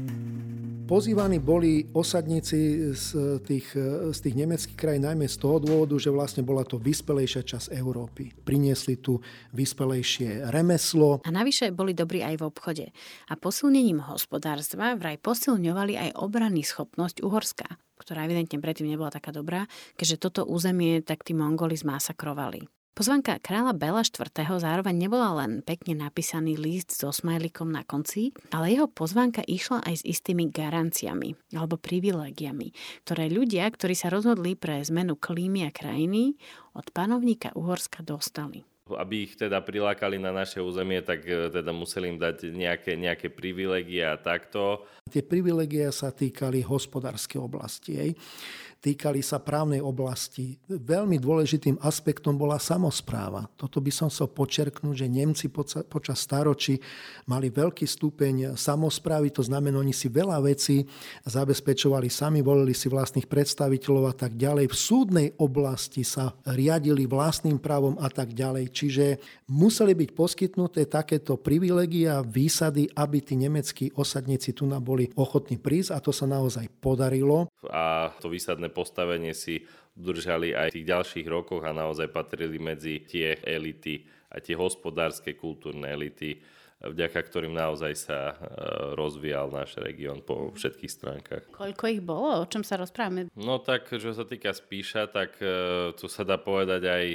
Pozývaní 0.87 1.43
boli 1.43 1.83
osadníci 1.91 2.95
z 2.95 3.07
tých, 3.43 3.75
z 4.07 4.19
tých 4.23 4.35
nemeckých 4.39 4.79
krajín 4.79 5.03
najmä 5.03 5.27
z 5.27 5.35
toho 5.35 5.59
dôvodu, 5.59 5.99
že 5.99 6.07
vlastne 6.07 6.47
bola 6.47 6.63
to 6.63 6.79
vyspelejšia 6.79 7.43
časť 7.43 7.75
Európy. 7.75 8.31
Priniesli 8.47 8.95
tu 8.95 9.19
vyspelejšie 9.51 10.47
remeslo. 10.47 11.19
A 11.27 11.29
navyše 11.29 11.75
boli 11.75 11.91
dobrí 11.91 12.23
aj 12.23 12.39
v 12.39 12.47
obchode. 12.47 12.85
A 13.27 13.35
posilnením 13.35 13.99
hospodárstva 14.07 14.95
vraj 14.95 15.19
posilňovali 15.19 15.99
aj 16.07 16.09
obranný 16.23 16.63
schopnosť 16.63 17.19
Uhorska, 17.19 17.67
ktorá 17.99 18.23
evidentne 18.23 18.63
predtým 18.63 18.87
nebola 18.87 19.11
taká 19.11 19.35
dobrá, 19.35 19.67
keďže 19.99 20.23
toto 20.23 20.47
územie 20.47 21.03
tak 21.03 21.27
tí 21.27 21.35
Mongoli 21.35 21.75
zmasakrovali. 21.75 22.76
Pozvanka 22.97 23.37
kráľa 23.37 23.77
Bela 23.77 24.01
IV. 24.01 24.25
zároveň 24.41 24.97
nebola 24.97 25.45
len 25.45 25.61
pekne 25.61 25.93
napísaný 25.93 26.57
list 26.57 26.97
so 26.97 27.13
smajlikom 27.13 27.69
na 27.69 27.85
konci, 27.85 28.33
ale 28.49 28.73
jeho 28.73 28.89
pozvanka 28.89 29.45
išla 29.45 29.85
aj 29.85 30.01
s 30.01 30.03
istými 30.17 30.49
garanciami 30.49 31.53
alebo 31.53 31.77
privilégiami, 31.77 32.73
ktoré 33.05 33.29
ľudia, 33.29 33.69
ktorí 33.69 33.93
sa 33.93 34.09
rozhodli 34.09 34.57
pre 34.57 34.81
zmenu 34.81 35.13
klímy 35.13 35.69
a 35.69 35.71
krajiny, 35.71 36.41
od 36.73 36.89
panovníka 36.89 37.53
Uhorska 37.53 38.01
dostali 38.01 38.65
aby 38.87 39.27
ich 39.27 39.35
teda 39.35 39.59
prilákali 39.59 40.15
na 40.15 40.31
naše 40.31 40.63
územie, 40.63 41.03
tak 41.03 41.27
e, 41.27 41.51
teda 41.51 41.75
museli 41.75 42.15
im 42.15 42.15
dať 42.15 42.55
nejaké, 42.55 42.95
nejaké 42.95 43.27
privilegie 43.27 43.99
a 43.99 44.15
takto. 44.15 44.87
Tie 45.11 45.19
privilegie 45.27 45.91
sa 45.91 46.15
týkali 46.15 46.63
hospodárskej 46.63 47.35
oblasti. 47.35 47.99
Jej 47.99 48.11
týkali 48.87 49.19
sa 49.19 49.43
právnej 49.43 49.83
oblasti. 49.83 50.55
Veľmi 50.71 51.19
dôležitým 51.19 51.83
aspektom 51.83 52.39
bola 52.39 52.55
samozpráva. 52.55 53.51
Toto 53.59 53.83
by 53.83 53.91
som 53.91 54.07
chcel 54.07 54.31
počerknúť, 54.31 55.03
že 55.03 55.11
Nemci 55.11 55.51
počas 55.91 56.23
staročí 56.23 56.79
mali 57.27 57.51
veľký 57.51 57.83
stupeň 57.83 58.55
samozprávy, 58.55 59.35
to 59.35 59.43
znamená, 59.43 59.83
oni 59.83 59.91
si 59.91 60.07
veľa 60.07 60.39
vecí 60.39 60.87
zabezpečovali 61.27 62.07
sami, 62.07 62.39
volili 62.39 62.71
si 62.71 62.87
vlastných 62.87 63.27
predstaviteľov 63.27 64.03
a 64.07 64.15
tak 64.15 64.39
ďalej. 64.39 64.71
V 64.71 64.77
súdnej 64.77 65.27
oblasti 65.35 66.07
sa 66.07 66.31
riadili 66.47 67.03
vlastným 67.03 67.59
právom 67.59 67.99
a 67.99 68.07
tak 68.07 68.31
ďalej. 68.31 68.71
Čiže 68.71 69.05
museli 69.51 69.99
byť 69.99 70.09
poskytnuté 70.15 70.87
takéto 70.87 71.35
privilegia, 71.35 72.23
výsady, 72.23 72.87
aby 72.95 73.19
tí 73.19 73.35
nemeckí 73.35 73.91
osadníci 73.99 74.55
tu 74.55 74.63
boli 74.79 75.11
ochotní 75.17 75.59
prísť 75.59 75.91
a 75.91 75.99
to 75.99 76.15
sa 76.15 76.23
naozaj 76.29 76.69
podarilo. 76.79 77.49
A 77.71 78.13
to 78.21 78.31
výsadné 78.31 78.71
postavenie 78.71 79.31
si 79.31 79.63
udržali 79.97 80.53
aj 80.53 80.69
v 80.69 80.75
tých 80.81 80.89
ďalších 80.93 81.27
rokoch 81.27 81.65
a 81.65 81.73
naozaj 81.73 82.13
patrili 82.13 82.61
medzi 82.61 83.01
tie 83.01 83.41
elity 83.41 84.05
a 84.29 84.37
tie 84.37 84.53
hospodárske, 84.53 85.33
kultúrne 85.33 85.89
elity, 85.89 86.37
vďaka 86.77 87.17
ktorým 87.25 87.57
naozaj 87.57 87.93
sa 87.97 88.19
e, 88.29 88.35
rozvíjal 88.93 89.49
náš 89.49 89.81
región 89.81 90.21
po 90.21 90.53
všetkých 90.53 90.91
stránkach. 90.91 91.43
Koľko 91.49 91.83
ich 91.89 92.01
bolo? 92.05 92.45
O 92.45 92.49
čom 92.49 92.61
sa 92.61 92.77
rozprávame? 92.77 93.33
No 93.33 93.57
tak, 93.57 93.89
čo 93.89 94.13
sa 94.13 94.27
týka 94.27 94.53
Spíša, 94.53 95.09
tak 95.09 95.41
e, 95.41 95.49
tu 95.97 96.05
sa 96.05 96.21
dá 96.21 96.37
povedať 96.37 96.85
aj 96.85 97.05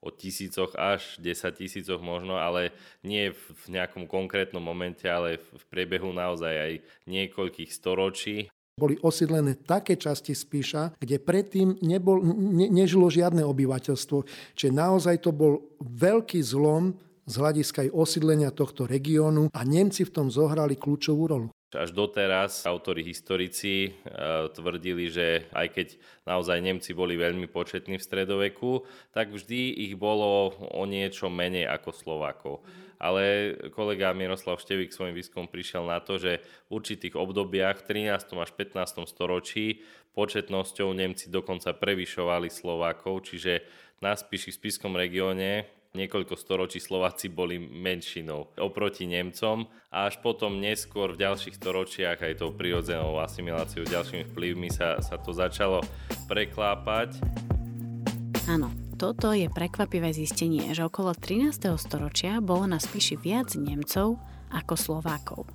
o 0.00 0.08
tisícoch 0.08 0.72
až 0.80 1.20
10 1.20 1.60
tisícoch 1.60 2.00
možno, 2.00 2.40
ale 2.40 2.72
nie 3.04 3.34
v 3.34 3.64
nejakom 3.68 4.08
konkrétnom 4.08 4.62
momente, 4.62 5.04
ale 5.04 5.36
v 5.36 5.64
priebehu 5.68 6.14
naozaj 6.14 6.54
aj 6.56 6.72
niekoľkých 7.04 7.68
storočí 7.68 8.48
boli 8.80 8.96
osídlené 9.04 9.60
také 9.60 10.00
časti 10.00 10.32
Spíša, 10.32 10.96
kde 10.96 11.20
predtým 11.20 11.76
nebol, 11.84 12.24
ne, 12.24 12.72
nežilo 12.72 13.12
žiadne 13.12 13.44
obyvateľstvo. 13.44 14.24
Čiže 14.56 14.72
naozaj 14.72 15.20
to 15.20 15.36
bol 15.36 15.60
veľký 15.84 16.40
zlom 16.40 16.96
z 17.28 17.34
hľadiska 17.36 17.84
aj 17.84 17.90
osídlenia 17.92 18.48
tohto 18.50 18.88
regiónu 18.88 19.52
a 19.52 19.60
Nemci 19.62 20.08
v 20.08 20.14
tom 20.16 20.32
zohrali 20.32 20.80
kľúčovú 20.80 21.28
rolu. 21.28 21.48
Až 21.70 21.94
doteraz 21.94 22.66
autori 22.66 23.06
historici 23.06 23.94
tvrdili, 24.58 25.06
že 25.06 25.46
aj 25.54 25.66
keď 25.70 25.88
naozaj 26.26 26.58
Nemci 26.58 26.90
boli 26.90 27.14
veľmi 27.14 27.46
početní 27.46 28.02
v 28.02 28.02
stredoveku, 28.02 28.82
tak 29.14 29.30
vždy 29.30 29.86
ich 29.86 29.94
bolo 29.94 30.50
o 30.58 30.82
niečo 30.82 31.30
menej 31.30 31.70
ako 31.70 31.94
Slovákov. 31.94 32.54
Ale 33.00 33.56
kolega 33.72 34.12
Miroslav 34.12 34.60
Števik 34.60 34.92
svojim 34.92 35.16
výskum 35.16 35.48
prišiel 35.48 35.88
na 35.88 36.04
to, 36.04 36.20
že 36.20 36.44
v 36.68 36.70
určitých 36.76 37.16
obdobiach 37.16 37.80
v 37.80 38.12
13. 38.12 38.36
až 38.36 38.52
15. 38.52 39.08
storočí 39.08 39.80
početnosťou 40.12 40.92
Nemci 40.92 41.32
dokonca 41.32 41.72
prevyšovali 41.72 42.52
Slovákov, 42.52 43.24
čiže 43.32 43.64
na 44.04 44.12
Spiši 44.12 44.52
v 44.52 44.58
Spiskom 44.60 44.92
regióne 45.00 45.80
niekoľko 45.94 46.38
storočí 46.38 46.78
Slováci 46.78 47.26
boli 47.32 47.58
menšinou 47.58 48.54
oproti 48.62 49.10
Nemcom 49.10 49.66
a 49.90 50.06
až 50.06 50.22
potom 50.22 50.62
neskôr 50.62 51.14
v 51.14 51.26
ďalších 51.26 51.58
storočiach 51.58 52.18
aj 52.22 52.38
tou 52.38 52.54
prirodzenou 52.54 53.18
asimiláciou, 53.18 53.82
ďalšími 53.86 54.30
vplyvmi 54.30 54.70
sa, 54.70 55.02
sa 55.02 55.18
to 55.18 55.34
začalo 55.34 55.82
preklápať. 56.30 57.18
Áno, 58.46 58.70
toto 59.00 59.32
je 59.32 59.48
prekvapivé 59.48 60.12
zistenie, 60.12 60.76
že 60.76 60.84
okolo 60.84 61.16
13. 61.16 61.72
storočia 61.80 62.44
bolo 62.44 62.68
na 62.68 62.76
Spiši 62.76 63.16
viac 63.16 63.56
Nemcov 63.56 64.20
ako 64.52 64.74
Slovákov. 64.76 65.48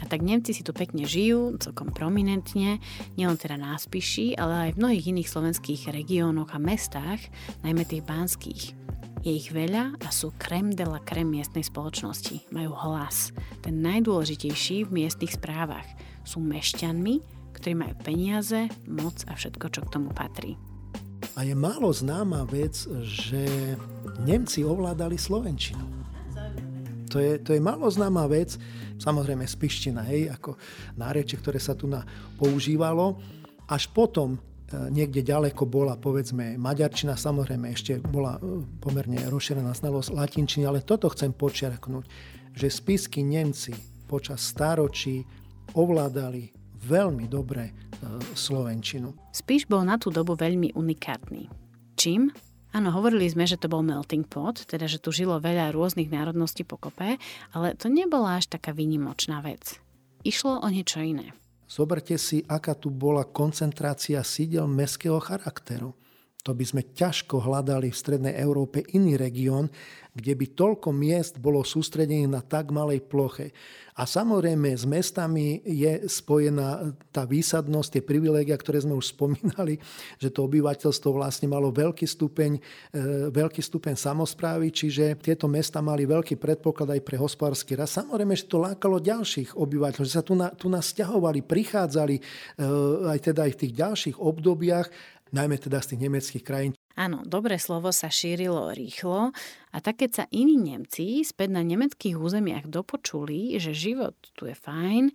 A 0.00 0.08
tak 0.08 0.24
Nemci 0.24 0.56
si 0.56 0.64
tu 0.64 0.72
pekne 0.72 1.04
žijú, 1.04 1.60
celkom 1.60 1.92
prominentne, 1.92 2.80
nielen 3.20 3.36
teda 3.36 3.60
na 3.60 3.76
Spiši, 3.76 4.40
ale 4.40 4.56
aj 4.56 4.70
v 4.72 4.80
mnohých 4.80 5.04
iných 5.12 5.28
slovenských 5.28 5.92
regiónoch 5.92 6.56
a 6.56 6.56
mestách, 6.56 7.20
najmä 7.60 7.84
tých 7.84 8.08
banských. 8.08 8.72
Je 9.20 9.36
ich 9.36 9.52
veľa 9.52 10.00
a 10.00 10.08
sú 10.08 10.32
krem 10.40 10.72
de 10.72 10.88
la 10.88 11.04
krem 11.04 11.28
miestnej 11.28 11.68
spoločnosti. 11.68 12.48
Majú 12.56 12.72
hlas, 12.72 13.36
ten 13.60 13.84
najdôležitejší 13.84 14.88
v 14.88 15.04
miestnych 15.04 15.36
správach. 15.36 15.84
Sú 16.24 16.40
mešťanmi, 16.40 17.20
ktorí 17.52 17.76
majú 17.76 17.94
peniaze, 18.00 18.72
moc 18.88 19.28
a 19.28 19.36
všetko, 19.36 19.68
čo 19.68 19.84
k 19.84 19.92
tomu 19.92 20.08
patrí. 20.16 20.56
A 21.32 21.48
je 21.48 21.54
málo 21.56 21.88
známa 21.92 22.44
vec, 22.44 22.84
že 23.04 23.44
Nemci 24.22 24.64
ovládali 24.64 25.16
Slovenčinu. 25.16 26.04
To 27.12 27.20
je, 27.20 27.36
to 27.40 27.52
je 27.52 27.60
málo 27.60 27.88
známa 27.92 28.24
vec, 28.24 28.56
samozrejme 28.96 29.44
spiština, 29.44 30.00
hej, 30.08 30.32
ako 30.32 30.56
nárečie, 30.96 31.36
ktoré 31.36 31.60
sa 31.60 31.76
tu 31.76 31.84
na, 31.84 32.04
používalo. 32.40 33.20
Až 33.68 33.92
potom 33.92 34.40
E, 34.72 34.88
niekde 34.88 35.20
ďaleko 35.20 35.68
bola 35.68 36.00
povedzme 36.00 36.56
maďarčina, 36.56 37.12
samozrejme 37.12 37.68
ešte 37.76 38.00
bola 38.00 38.40
e, 38.40 38.64
pomerne 38.80 39.20
rozšírená 39.28 39.76
znalosť 39.76 40.16
latinčiny, 40.16 40.64
ale 40.64 40.80
toto 40.80 41.12
chcem 41.12 41.36
počiarknúť, 41.36 42.04
že 42.56 42.72
spisky 42.72 43.20
Nemci 43.20 43.76
počas 44.08 44.40
stáročí 44.40 45.28
ovládali 45.76 46.52
veľmi 46.88 47.28
dobre 47.28 47.91
Slovenčinu. 48.32 49.14
Spiš 49.30 49.68
bol 49.70 49.86
na 49.86 49.96
tú 49.96 50.08
dobu 50.08 50.34
veľmi 50.34 50.74
unikátny. 50.74 51.46
Čím? 51.94 52.32
Áno, 52.72 52.88
hovorili 52.88 53.28
sme, 53.28 53.44
že 53.44 53.60
to 53.60 53.68
bol 53.68 53.84
melting 53.84 54.24
pot, 54.24 54.64
teda 54.64 54.88
že 54.88 54.96
tu 54.96 55.12
žilo 55.12 55.36
veľa 55.36 55.76
rôznych 55.76 56.08
národností 56.08 56.64
pokope, 56.64 57.20
ale 57.52 57.76
to 57.76 57.92
nebola 57.92 58.40
až 58.40 58.48
taká 58.48 58.72
výnimočná 58.72 59.44
vec. 59.44 59.76
Išlo 60.24 60.64
o 60.64 60.68
niečo 60.72 61.04
iné. 61.04 61.36
Zoberte 61.68 62.16
si, 62.16 62.44
aká 62.48 62.72
tu 62.72 62.88
bola 62.88 63.28
koncentrácia 63.28 64.20
sídel 64.24 64.64
mestského 64.68 65.20
charakteru. 65.20 65.92
To 66.42 66.58
by 66.58 66.64
sme 66.66 66.82
ťažko 66.90 67.38
hľadali 67.38 67.94
v 67.94 68.00
Strednej 68.00 68.34
Európe 68.34 68.82
iný 68.98 69.14
región, 69.14 69.70
kde 70.12 70.34
by 70.36 70.46
toľko 70.58 70.90
miest 70.90 71.38
bolo 71.40 71.64
sústredených 71.64 72.28
na 72.28 72.42
tak 72.44 72.74
malej 72.74 73.00
ploche. 73.06 73.54
A 73.92 74.08
samozrejme 74.08 74.72
s 74.72 74.88
mestami 74.88 75.60
je 75.62 76.08
spojená 76.08 76.96
tá 77.12 77.28
výsadnosť, 77.28 77.88
tie 77.92 78.02
privilégia, 78.04 78.56
ktoré 78.56 78.80
sme 78.80 78.96
už 78.96 79.12
spomínali, 79.12 79.76
že 80.16 80.32
to 80.32 80.48
obyvateľstvo 80.48 81.12
vlastne 81.12 81.46
malo 81.46 81.68
veľký 81.68 82.04
stupeň, 82.08 82.56
e, 82.56 82.60
veľký 83.30 83.60
stupeň 83.60 83.94
samozprávy, 83.96 84.72
čiže 84.72 85.20
tieto 85.20 85.44
mesta 85.44 85.84
mali 85.84 86.08
veľký 86.08 86.40
predpoklad 86.40 86.96
aj 86.96 87.00
pre 87.04 87.16
hospodársky 87.20 87.76
rast. 87.76 88.00
Samozrejme, 88.00 88.32
že 88.32 88.48
to 88.48 88.64
lákalo 88.64 88.96
ďalších 89.00 89.54
obyvateľov, 89.54 90.08
že 90.08 90.16
sa 90.18 90.24
tu, 90.24 90.34
na, 90.34 90.50
tu 90.52 90.72
nás 90.72 90.88
prichádzali 90.92 92.16
e, 92.16 92.22
aj 93.12 93.18
teda 93.32 93.44
aj 93.44 93.52
v 93.54 93.60
tých 93.60 93.74
ďalších 93.76 94.16
obdobiach, 94.16 94.88
najmä 95.32 95.56
teda 95.58 95.80
z 95.80 95.96
tých 95.96 96.02
nemeckých 96.06 96.44
krajín. 96.44 96.72
Áno, 96.92 97.24
dobré 97.24 97.56
slovo 97.56 97.88
sa 97.88 98.12
šírilo 98.12 98.68
rýchlo 98.76 99.32
a 99.72 99.76
tak 99.80 100.04
keď 100.04 100.10
sa 100.12 100.24
iní 100.28 100.60
Nemci 100.60 101.24
späť 101.24 101.56
na 101.56 101.64
nemeckých 101.64 102.20
územiach 102.20 102.68
dopočuli, 102.68 103.56
že 103.56 103.72
život 103.72 104.12
tu 104.36 104.44
je 104.44 104.52
fajn, 104.52 105.08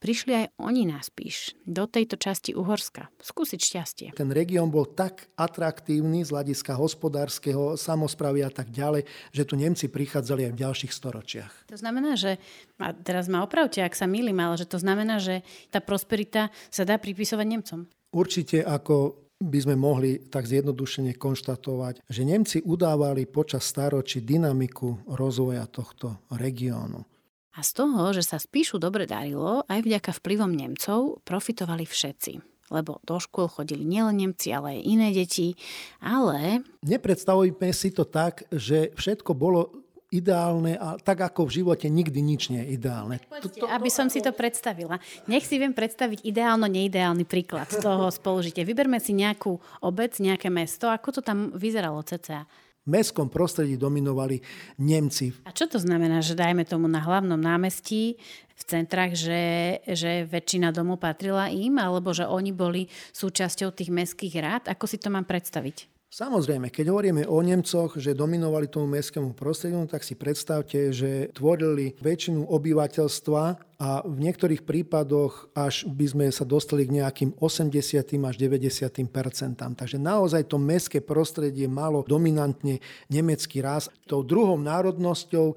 prišli 0.00 0.32
aj 0.32 0.46
oni 0.62 0.88
na 0.88 1.02
Spíš, 1.02 1.58
do 1.66 1.84
tejto 1.84 2.16
časti 2.16 2.54
Uhorska, 2.54 3.10
skúsiť 3.20 3.60
šťastie. 3.60 4.06
Ten 4.16 4.30
región 4.32 4.72
bol 4.72 4.86
tak 4.88 5.28
atraktívny 5.36 6.22
z 6.24 6.32
hľadiska 6.32 6.78
hospodárskeho, 6.78 7.76
samozprávy 7.76 8.46
a 8.46 8.50
tak 8.50 8.70
ďalej, 8.72 9.04
že 9.34 9.42
tu 9.44 9.58
Nemci 9.58 9.90
prichádzali 9.90 10.48
aj 10.48 10.52
v 10.54 10.60
ďalších 10.64 10.92
storočiach. 10.94 11.52
To 11.68 11.76
znamená, 11.76 12.14
že, 12.16 12.40
a 12.80 12.94
teraz 12.94 13.28
ma 13.28 13.44
opravte, 13.44 13.82
ak 13.82 13.92
sa 13.92 14.08
milím, 14.08 14.38
ale 14.38 14.56
že 14.56 14.70
to 14.70 14.78
znamená, 14.80 15.18
že 15.20 15.42
tá 15.68 15.82
prosperita 15.82 16.48
sa 16.70 16.86
dá 16.86 16.96
pripisovať 16.96 17.44
Nemcom. 17.44 17.80
Určite 18.14 18.64
ako 18.64 19.27
by 19.38 19.58
sme 19.62 19.78
mohli 19.78 20.18
tak 20.18 20.50
zjednodušene 20.50 21.14
konštatovať, 21.14 22.02
že 22.10 22.22
Nemci 22.26 22.58
udávali 22.66 23.30
počas 23.30 23.70
staročí 23.70 24.22
dynamiku 24.22 25.06
rozvoja 25.06 25.64
tohto 25.70 26.18
regiónu. 26.34 27.06
A 27.54 27.62
z 27.62 27.70
toho, 27.74 28.14
že 28.14 28.22
sa 28.22 28.38
spíšu 28.38 28.78
dobre 28.78 29.06
darilo, 29.06 29.66
aj 29.66 29.82
vďaka 29.82 30.10
vplyvom 30.14 30.54
Nemcov 30.54 31.22
profitovali 31.26 31.86
všetci 31.86 32.58
lebo 32.68 33.00
do 33.04 33.16
škôl 33.16 33.48
chodili 33.48 33.80
nielen 33.84 34.20
Nemci, 34.20 34.52
ale 34.52 34.76
aj 34.76 34.80
iné 34.84 35.08
deti, 35.16 35.56
ale... 36.04 36.60
Nepredstavujme 36.84 37.72
si 37.72 37.88
to 37.96 38.04
tak, 38.04 38.44
že 38.52 38.92
všetko 38.92 39.32
bolo 39.32 39.87
ideálne 40.08 40.80
a 40.80 40.96
tak 40.96 41.20
ako 41.20 41.48
v 41.48 41.60
živote 41.60 41.86
nikdy 41.92 42.20
nič 42.24 42.48
nie 42.48 42.64
je 42.64 42.80
ideálne. 42.80 43.20
Poďte, 43.28 43.68
aby 43.68 43.90
som 43.92 44.08
si 44.08 44.24
to 44.24 44.32
predstavila. 44.32 44.96
Nech 45.28 45.44
si 45.44 45.60
viem 45.60 45.76
predstaviť 45.76 46.24
ideálno-neideálny 46.24 47.28
príklad 47.28 47.68
toho 47.68 48.08
spolužitia. 48.18 48.64
Vyberme 48.64 48.96
si 49.04 49.12
nejakú 49.12 49.60
obec, 49.84 50.16
nejaké 50.16 50.48
mesto. 50.48 50.88
Ako 50.88 51.12
to 51.12 51.20
tam 51.20 51.52
vyzeralo 51.52 52.00
cca? 52.00 52.48
V 52.88 52.96
mestskom 52.96 53.28
prostredí 53.28 53.76
dominovali 53.76 54.40
Nemci. 54.80 55.28
A 55.44 55.52
čo 55.52 55.68
to 55.68 55.76
znamená, 55.76 56.24
že 56.24 56.32
dajme 56.32 56.64
tomu 56.64 56.88
na 56.88 57.04
hlavnom 57.04 57.36
námestí 57.36 58.16
v 58.56 58.62
centrách, 58.64 59.12
že, 59.12 59.44
že 59.84 60.24
väčšina 60.24 60.72
domov 60.72 61.04
patrila 61.04 61.52
im, 61.52 61.76
alebo 61.76 62.16
že 62.16 62.24
oni 62.24 62.48
boli 62.56 62.88
súčasťou 63.12 63.76
tých 63.76 63.92
mestských 63.92 64.34
rád? 64.40 64.62
Ako 64.72 64.88
si 64.88 64.96
to 64.96 65.12
mám 65.12 65.28
predstaviť? 65.28 65.97
Samozrejme, 66.08 66.72
keď 66.72 66.88
hovoríme 66.88 67.28
o 67.28 67.36
Nemcoch, 67.44 68.00
že 68.00 68.16
dominovali 68.16 68.64
tomu 68.72 68.88
mestskému 68.88 69.36
prostrediu, 69.36 69.84
tak 69.84 70.00
si 70.00 70.16
predstavte, 70.16 70.88
že 70.88 71.28
tvorili 71.36 72.00
väčšinu 72.00 72.48
obyvateľstva 72.48 73.42
a 73.76 73.90
v 74.08 74.16
niektorých 74.16 74.64
prípadoch 74.64 75.52
až 75.52 75.84
by 75.84 76.06
sme 76.08 76.26
sa 76.32 76.48
dostali 76.48 76.88
k 76.88 77.04
nejakým 77.04 77.36
80 77.36 78.24
až 78.24 78.34
90 78.40 79.04
percentám. 79.12 79.76
Takže 79.76 80.00
naozaj 80.00 80.48
to 80.48 80.56
mestské 80.56 81.04
prostredie 81.04 81.68
malo 81.68 82.00
dominantne 82.08 82.80
nemecký 83.12 83.60
raz. 83.60 83.92
Tou 84.08 84.24
druhou 84.24 84.56
národnosťou 84.56 85.46
e, 85.52 85.54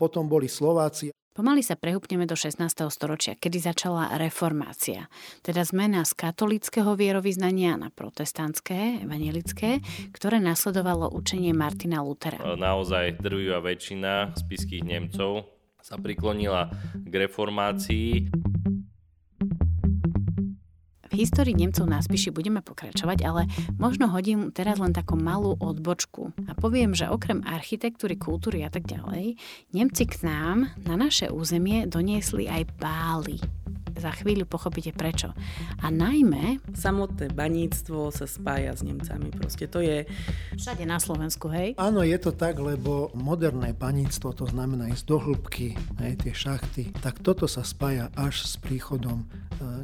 potom 0.00 0.24
boli 0.24 0.48
Slováci 0.48 1.12
Pomaly 1.30 1.62
sa 1.62 1.78
prehupneme 1.78 2.26
do 2.26 2.34
16. 2.34 2.90
storočia, 2.90 3.38
kedy 3.38 3.62
začala 3.62 4.18
reformácia, 4.18 5.06
teda 5.46 5.62
zmena 5.62 6.02
z 6.02 6.18
katolického 6.18 6.98
vierovýznania 6.98 7.78
na 7.78 7.86
protestantské, 7.94 9.06
evangelické, 9.06 9.78
ktoré 10.10 10.42
nasledovalo 10.42 11.06
učenie 11.14 11.54
Martina 11.54 12.02
Lutera. 12.02 12.42
Naozaj 12.42 13.22
drvivá 13.22 13.62
väčšina 13.62 14.34
spiských 14.34 14.82
Nemcov 14.82 15.46
sa 15.78 15.94
priklonila 16.02 16.66
k 16.98 17.12
reformácii. 17.14 18.26
Histórii 21.20 21.52
Nemcov 21.52 21.84
na 21.84 22.00
Spiši 22.00 22.32
budeme 22.32 22.64
pokračovať, 22.64 23.18
ale 23.28 23.44
možno 23.76 24.08
hodím 24.08 24.48
teraz 24.48 24.80
len 24.80 24.96
takú 24.96 25.20
malú 25.20 25.52
odbočku 25.60 26.32
a 26.48 26.56
poviem, 26.56 26.96
že 26.96 27.12
okrem 27.12 27.44
architektúry, 27.44 28.16
kultúry 28.16 28.64
a 28.64 28.72
tak 28.72 28.88
ďalej, 28.88 29.36
Nemci 29.76 30.08
k 30.08 30.24
nám 30.24 30.72
na 30.80 30.96
naše 30.96 31.28
územie 31.28 31.84
doniesli 31.84 32.48
aj 32.48 32.72
bály 32.80 33.36
za 34.00 34.16
chvíľu 34.16 34.48
pochopíte 34.48 34.96
prečo. 34.96 35.36
A 35.84 35.92
najmä... 35.92 36.64
Samotné 36.72 37.28
baníctvo 37.36 38.08
sa 38.08 38.24
spája 38.24 38.72
s 38.72 38.80
Nemcami. 38.80 39.28
Proste 39.34 39.68
to 39.68 39.84
je... 39.84 40.08
Všade 40.56 40.88
na 40.88 40.96
Slovensku, 40.96 41.52
hej? 41.52 41.76
Áno, 41.76 42.00
je 42.00 42.16
to 42.16 42.32
tak, 42.32 42.56
lebo 42.56 43.12
moderné 43.12 43.76
baníctvo, 43.76 44.32
to 44.32 44.48
znamená 44.48 44.88
ísť 44.88 45.04
do 45.04 45.20
hĺbky, 45.20 45.76
hej, 46.00 46.16
tie 46.16 46.32
šachty, 46.32 46.96
tak 47.04 47.20
toto 47.20 47.44
sa 47.44 47.60
spája 47.60 48.08
až 48.16 48.48
s 48.48 48.56
príchodom 48.56 49.26
e, 49.26 49.26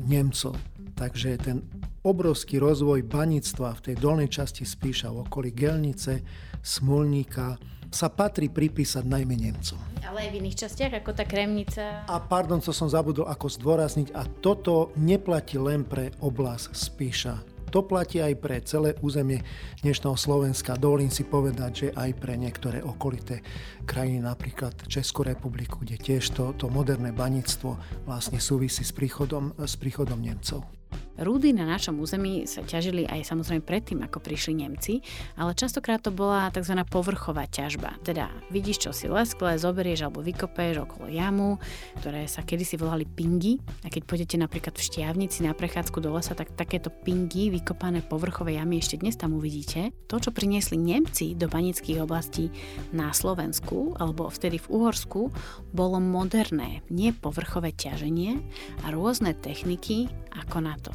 Nemcov. 0.09 0.57
Takže 0.97 1.37
ten 1.37 1.61
obrovský 2.01 2.57
rozvoj 2.57 3.05
baníctva 3.05 3.77
v 3.77 3.85
tej 3.93 3.97
dolnej 4.01 4.33
časti 4.33 4.65
Spíša 4.65 5.13
v 5.13 5.29
okolí 5.29 5.53
Gelnice, 5.53 6.25
Smolníka 6.65 7.61
sa 7.93 8.09
patrí 8.11 8.49
pripísať 8.51 9.05
najmä 9.05 9.37
Nemcom. 9.39 9.79
Ale 10.03 10.27
aj 10.27 10.31
v 10.33 10.39
iných 10.43 10.59
častiach, 10.67 10.93
ako 11.05 11.11
tá 11.13 11.29
Kremnica. 11.29 12.03
A 12.09 12.17
pardon, 12.19 12.59
co 12.65 12.73
som 12.73 12.89
zabudol 12.91 13.29
ako 13.29 13.47
zdôrazniť, 13.47 14.17
a 14.17 14.25
toto 14.41 14.91
neplatí 14.99 15.61
len 15.61 15.85
pre 15.85 16.17
oblasť 16.19 16.73
Spíša. 16.75 17.35
To 17.75 17.83
platí 17.83 18.23
aj 18.23 18.35
pre 18.39 18.63
celé 18.63 18.95
územie 19.03 19.43
dnešného 19.83 20.15
Slovenska. 20.15 20.79
Dovolím 20.79 21.11
si 21.11 21.27
povedať, 21.27 21.71
že 21.75 21.89
aj 21.93 22.11
pre 22.17 22.39
niektoré 22.39 22.79
okolité 22.81 23.43
krajiny, 23.85 24.23
napríklad 24.23 24.87
Českú 24.87 25.27
republiku, 25.27 25.83
kde 25.83 25.99
tiež 25.99 26.31
to, 26.33 26.55
to 26.55 26.71
moderné 26.71 27.11
baníctvo 27.11 27.77
vlastne 28.07 28.39
súvisí 28.39 28.87
s 28.87 28.95
príchodom, 28.95 29.53
s 29.59 29.75
príchodom 29.77 30.23
Nemcov. 30.23 30.76
Rúdy 31.17 31.57
na 31.57 31.65
našom 31.65 31.97
území 31.97 32.45
sa 32.45 32.61
ťažili 32.61 33.09
aj 33.09 33.33
samozrejme 33.33 33.65
predtým, 33.65 34.05
ako 34.05 34.21
prišli 34.21 34.53
Nemci, 34.61 35.01
ale 35.41 35.57
častokrát 35.57 36.05
to 36.05 36.13
bola 36.13 36.53
tzv. 36.53 36.77
povrchová 36.85 37.49
ťažba. 37.49 37.97
Teda 38.05 38.29
vidíš, 38.53 38.85
čo 38.85 38.91
si 38.93 39.09
leskle, 39.09 39.57
zoberieš 39.57 40.05
alebo 40.05 40.21
vykopeš 40.21 40.85
okolo 40.85 41.09
jamu, 41.09 41.57
ktoré 42.05 42.29
sa 42.29 42.45
kedysi 42.45 42.77
volali 42.77 43.09
pingy. 43.09 43.57
A 43.81 43.89
keď 43.89 44.05
pôjdete 44.05 44.37
napríklad 44.37 44.77
v 44.77 44.85
Štiavnici 44.85 45.41
na 45.41 45.57
prechádzku 45.57 46.05
do 46.05 46.13
lesa, 46.13 46.37
tak 46.37 46.53
takéto 46.53 46.93
pingy, 46.93 47.49
vykopané 47.49 48.05
povrchové 48.05 48.61
jamy 48.61 48.85
ešte 48.85 49.01
dnes 49.01 49.17
tam 49.17 49.41
uvidíte. 49.41 49.97
To, 50.13 50.21
čo 50.21 50.37
priniesli 50.37 50.77
Nemci 50.77 51.33
do 51.33 51.49
banických 51.49 52.05
oblastí 52.05 52.53
na 52.93 53.17
Slovensku 53.17 53.97
alebo 53.97 54.29
vtedy 54.29 54.61
v 54.61 54.69
Uhorsku, 54.69 55.33
bolo 55.73 55.97
moderné, 55.97 56.85
nie 56.93 57.17
povrchové 57.17 57.73
ťaženie 57.73 58.37
a 58.85 58.93
rôzne 58.93 59.33
techniky 59.33 60.13
ako 60.37 60.61
na 60.61 60.76
to. 60.81 60.93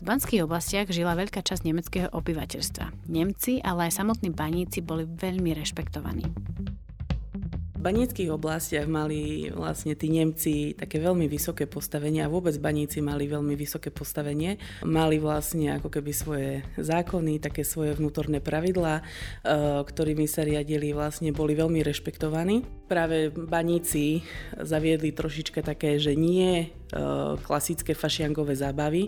V 0.00 0.02
banských 0.08 0.48
oblastiach 0.48 0.88
žila 0.88 1.12
veľká 1.12 1.44
časť 1.44 1.60
nemeckého 1.68 2.08
obyvateľstva. 2.08 3.12
Nemci, 3.12 3.60
ale 3.60 3.92
aj 3.92 4.00
samotní 4.00 4.32
baníci 4.32 4.80
boli 4.80 5.04
veľmi 5.04 5.52
rešpektovaní 5.52 6.24
banických 7.80 8.28
oblastiach 8.28 8.84
mali 8.84 9.48
vlastne 9.48 9.96
tí 9.96 10.12
Nemci 10.12 10.76
také 10.76 11.00
veľmi 11.00 11.24
vysoké 11.26 11.64
postavenie 11.64 12.20
a 12.20 12.28
vôbec 12.28 12.52
baníci 12.60 13.00
mali 13.00 13.24
veľmi 13.24 13.56
vysoké 13.56 13.88
postavenie. 13.88 14.60
Mali 14.84 15.16
vlastne 15.16 15.80
ako 15.80 15.88
keby 15.88 16.12
svoje 16.12 16.50
zákony, 16.76 17.40
také 17.40 17.64
svoje 17.64 17.96
vnútorné 17.96 18.44
pravidlá, 18.44 19.00
e, 19.00 19.02
ktorými 19.88 20.28
sa 20.28 20.44
riadili, 20.44 20.92
vlastne 20.92 21.32
boli 21.32 21.56
veľmi 21.56 21.80
rešpektovaní. 21.80 22.79
Práve 22.90 23.30
baníci 23.30 24.26
zaviedli 24.58 25.14
trošička 25.14 25.62
také, 25.62 25.94
že 26.02 26.18
nie 26.18 26.50
e, 26.58 26.66
klasické 27.38 27.94
fašiangové 27.94 28.58
zábavy, 28.58 29.06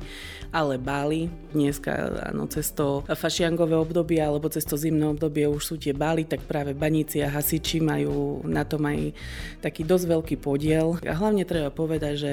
ale 0.54 0.78
báli. 0.78 1.26
Dneska 1.50 1.90
áno, 2.30 2.46
cez 2.46 2.70
to 2.70 3.02
fašiangové 3.10 3.74
obdobie 3.74 4.22
alebo 4.22 4.46
cez 4.46 4.62
to 4.62 4.78
zimné 4.78 5.02
obdobie 5.10 5.50
už 5.50 5.74
sú 5.74 5.74
tie 5.82 5.90
bály, 5.90 6.30
tak 6.30 6.46
práve 6.46 6.78
baníci 6.78 7.26
a 7.26 7.34
hasiči 7.34 7.82
majú 7.82 8.46
na 8.46 8.62
tom 8.62 8.86
aj 8.86 9.18
taký 9.58 9.82
dosť 9.82 10.06
veľký 10.14 10.36
podiel. 10.38 11.02
A 11.02 11.18
hlavne 11.18 11.42
treba 11.42 11.74
povedať, 11.74 12.14
že 12.14 12.32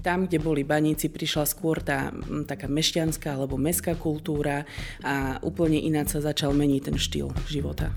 tam, 0.00 0.24
kde 0.24 0.40
boli 0.40 0.64
baníci, 0.64 1.12
prišla 1.12 1.44
skôr 1.44 1.84
tá 1.84 2.08
taká 2.48 2.72
mešťanská 2.72 3.36
alebo 3.36 3.60
mestská 3.60 4.00
kultúra 4.00 4.64
a 5.04 5.36
úplne 5.44 5.76
ináč 5.76 6.16
sa 6.16 6.24
začal 6.24 6.56
meniť 6.56 6.80
ten 6.88 6.96
štýl 6.96 7.36
života. 7.44 7.92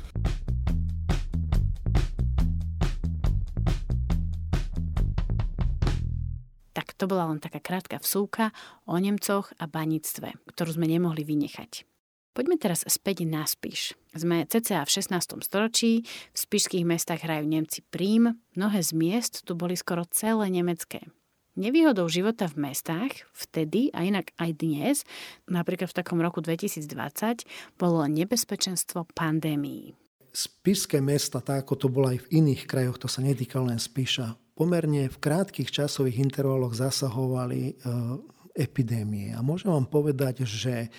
To 6.99 7.07
bola 7.07 7.31
len 7.31 7.39
taká 7.39 7.63
krátka 7.63 7.95
vsúka 8.03 8.51
o 8.83 8.99
Nemcoch 8.99 9.55
a 9.55 9.71
baníctve, 9.71 10.35
ktorú 10.51 10.75
sme 10.75 10.91
nemohli 10.91 11.23
vynechať. 11.23 11.87
Poďme 12.35 12.59
teraz 12.59 12.83
späť 12.85 13.23
na 13.23 13.47
Spiš. 13.47 13.95
Sme 14.13 14.45
cca 14.45 14.83
v 14.83 14.89
16. 14.91 15.39
storočí, 15.43 16.05
v 16.05 16.37
spišských 16.37 16.85
mestách 16.85 17.25
hrajú 17.25 17.47
Nemci 17.47 17.83
prím, 17.87 18.37
mnohé 18.53 18.79
z 18.83 18.91
miest 18.95 19.47
tu 19.47 19.55
boli 19.55 19.73
skoro 19.79 20.05
celé 20.07 20.51
nemecké. 20.51 21.07
Nevýhodou 21.59 22.07
života 22.07 22.47
v 22.47 22.71
mestách 22.71 23.27
vtedy 23.35 23.91
a 23.91 24.07
inak 24.07 24.31
aj 24.39 24.51
dnes, 24.55 24.95
napríklad 25.51 25.91
v 25.91 25.97
takom 25.99 26.23
roku 26.23 26.39
2020, 26.39 27.43
bolo 27.75 28.07
nebezpečenstvo 28.07 29.03
pandémií. 29.11 29.91
Spišské 30.31 31.03
mesta, 31.03 31.43
tak 31.43 31.67
ako 31.67 31.73
to 31.75 31.87
bolo 31.91 32.13
aj 32.13 32.23
v 32.23 32.39
iných 32.39 32.69
krajoch, 32.69 33.01
to 33.01 33.11
sa 33.11 33.19
netýka 33.19 33.59
len 33.59 33.81
Spiša, 33.81 34.48
pomerne 34.59 35.07
v 35.07 35.17
krátkých 35.23 35.71
časových 35.71 36.19
intervaloch 36.19 36.75
zasahovali 36.75 37.61
e, 37.63 37.73
epidémie. 38.59 39.31
A 39.31 39.39
môžem 39.39 39.71
vám 39.71 39.87
povedať, 39.87 40.43
že 40.43 40.91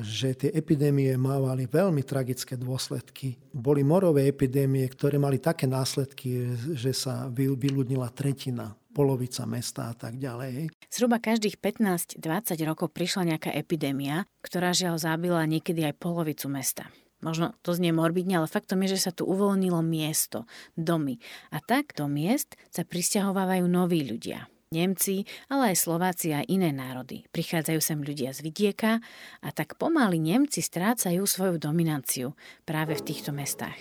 že 0.00 0.32
tie 0.32 0.50
epidémie 0.56 1.12
mávali 1.20 1.68
veľmi 1.68 2.00
tragické 2.00 2.56
dôsledky. 2.56 3.36
Boli 3.52 3.84
morové 3.84 4.24
epidémie, 4.24 4.88
ktoré 4.88 5.20
mali 5.20 5.36
také 5.36 5.68
následky, 5.68 6.56
že 6.72 6.96
sa 6.96 7.28
vyľudnila 7.28 8.08
tretina 8.16 8.72
polovica 8.96 9.44
mesta 9.44 9.92
a 9.92 9.94
tak 9.96 10.16
ďalej. 10.16 10.72
Zhruba 10.88 11.20
každých 11.20 11.60
15-20 11.60 12.24
rokov 12.64 12.92
prišla 12.92 13.36
nejaká 13.36 13.52
epidémia, 13.52 14.28
ktorá 14.44 14.72
žiaľ 14.72 15.00
zabila 15.00 15.44
niekedy 15.44 15.84
aj 15.84 15.96
polovicu 15.96 16.48
mesta. 16.48 16.88
Možno 17.22 17.54
to 17.62 17.70
znie 17.72 17.94
morbidne, 17.94 18.42
ale 18.42 18.50
faktom 18.50 18.82
je, 18.84 18.98
že 18.98 19.08
sa 19.08 19.12
tu 19.14 19.24
uvoľnilo 19.24 19.78
miesto, 19.80 20.44
domy. 20.74 21.22
A 21.54 21.62
tak 21.62 21.94
do 21.94 22.10
miest 22.10 22.58
sa 22.68 22.82
pristahovávajú 22.82 23.64
noví 23.70 24.02
ľudia. 24.02 24.50
Nemci, 24.72 25.28
ale 25.52 25.76
aj 25.76 25.84
Slováci 25.84 26.32
a 26.32 26.40
iné 26.48 26.72
národy. 26.72 27.28
Prichádzajú 27.28 27.80
sem 27.84 28.00
ľudia 28.00 28.32
z 28.32 28.40
vidieka 28.40 29.04
a 29.44 29.48
tak 29.52 29.76
pomaly 29.76 30.16
Nemci 30.16 30.64
strácajú 30.64 31.28
svoju 31.28 31.60
dominanciu 31.60 32.32
práve 32.64 32.96
v 32.96 33.04
týchto 33.04 33.36
mestách. 33.36 33.76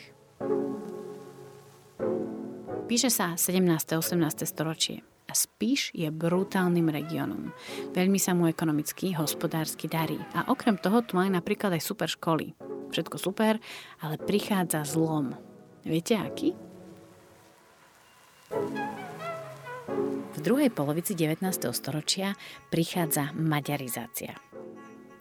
Píše 2.92 3.08
sa 3.08 3.40
17. 3.40 3.64
18. 3.64 4.44
storočie 4.44 5.00
a 5.32 5.34
Spíš 5.34 5.96
je 5.96 6.12
brutálnym 6.12 6.92
regiónom. 6.92 7.56
Veľmi 7.96 8.20
sa 8.20 8.36
mu 8.36 8.52
ekonomicky, 8.52 9.16
hospodársky 9.16 9.88
darí. 9.88 10.20
A 10.36 10.52
okrem 10.52 10.76
toho 10.76 11.00
tu 11.08 11.16
majú 11.16 11.32
napríklad 11.32 11.72
aj 11.72 11.88
super 11.88 12.12
školy. 12.12 12.52
Všetko 12.92 13.16
super, 13.16 13.56
ale 14.04 14.20
prichádza 14.20 14.84
zlom. 14.84 15.32
Viete 15.88 16.20
aký? 16.20 16.52
V 20.36 20.40
druhej 20.44 20.68
polovici 20.68 21.16
19. 21.16 21.40
storočia 21.72 22.36
prichádza 22.68 23.32
maďarizácia. 23.32 24.36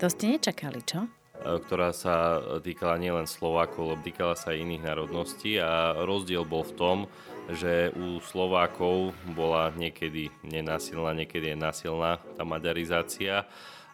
To 0.03 0.11
ste 0.11 0.35
nečakali, 0.35 0.83
čo? 0.83 1.07
E, 1.41 1.57
ktorá 1.63 1.95
sa 1.95 2.43
týkala 2.59 2.99
nielen 2.99 3.31
Slovákov, 3.31 3.95
ale 3.95 4.03
týkala 4.03 4.35
sa 4.35 4.51
aj 4.51 4.59
iných 4.59 4.83
národností 4.83 5.63
a 5.63 5.95
rozdiel 6.03 6.43
bol 6.43 6.67
v 6.67 6.75
tom, 6.75 6.99
že 7.55 7.91
u 7.99 8.23
Slovákov 8.23 9.15
bola 9.35 9.75
niekedy 9.75 10.31
nenásilná, 10.47 11.11
niekedy 11.15 11.55
je 11.55 11.59
násilná 11.59 12.23
tá 12.39 12.47
maďarizácia, 12.47 13.47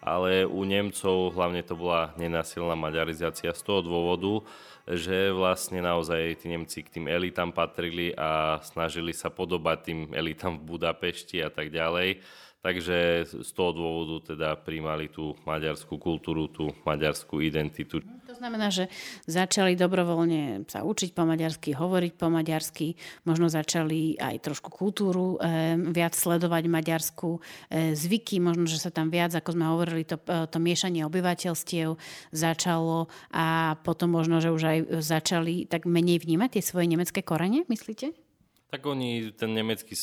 ale 0.05 0.47
u 0.47 0.63
Nemcov 0.63 1.35
hlavne 1.35 1.65
to 1.65 1.75
bola 1.75 2.15
nenásilná 2.21 2.77
maďarizácia 2.79 3.51
z 3.51 3.63
toho 3.65 3.81
dôvodu, 3.83 4.45
že 4.87 5.35
vlastne 5.35 5.83
naozaj 5.83 6.39
tí 6.39 6.47
Nemci 6.47 6.87
k 6.87 6.93
tým 7.01 7.07
elitám 7.11 7.51
patrili 7.51 8.15
a 8.15 8.63
snažili 8.63 9.11
sa 9.11 9.35
podobať 9.35 9.77
tým 9.83 10.01
elitám 10.15 10.63
v 10.63 10.79
Budapešti 10.79 11.43
a 11.43 11.51
tak 11.51 11.75
ďalej. 11.75 12.23
Takže 12.67 13.31
z 13.47 13.51
toho 13.55 13.71
dôvodu 13.71 14.35
teda 14.35 14.59
príjmali 14.59 15.07
tú 15.07 15.39
maďarskú 15.47 16.03
kultúru, 16.03 16.51
tú 16.51 16.75
maďarskú 16.83 17.39
identitu. 17.39 18.03
To 18.27 18.35
znamená, 18.35 18.75
že 18.75 18.91
začali 19.31 19.79
dobrovoľne 19.79 20.67
sa 20.67 20.83
učiť 20.83 21.15
po 21.15 21.23
maďarsky, 21.23 21.79
hovoriť 21.79 22.19
po 22.19 22.27
maďarsky, 22.27 22.99
možno 23.23 23.47
začali 23.47 24.19
aj 24.19 24.43
trošku 24.43 24.75
kultúru 24.75 25.39
e, 25.39 25.79
viac 25.95 26.19
sledovať 26.19 26.67
maďarskú 26.67 27.39
e, 27.39 27.95
zvyky, 27.95 28.43
možno, 28.43 28.67
že 28.67 28.83
sa 28.83 28.91
tam 28.91 29.15
viac, 29.15 29.31
ako 29.31 29.55
sme 29.55 29.71
hovorili, 29.71 30.03
to, 30.03 30.19
e, 30.27 30.51
to 30.51 30.59
miešanie 30.59 31.07
obyvateľstiev 31.07 31.95
začalo 32.35 33.07
a 33.31 33.79
potom 33.87 34.11
možno, 34.11 34.43
že 34.43 34.51
už 34.51 34.63
aj 34.67 34.79
začali 35.07 35.71
tak 35.71 35.87
menej 35.87 36.19
vnímať 36.19 36.59
tie 36.59 36.63
svoje 36.67 36.91
nemecké 36.91 37.23
korene, 37.23 37.63
myslíte? 37.71 38.26
Tak 38.67 38.83
oni 38.83 39.31
ten 39.31 39.55
nemecký 39.55 39.95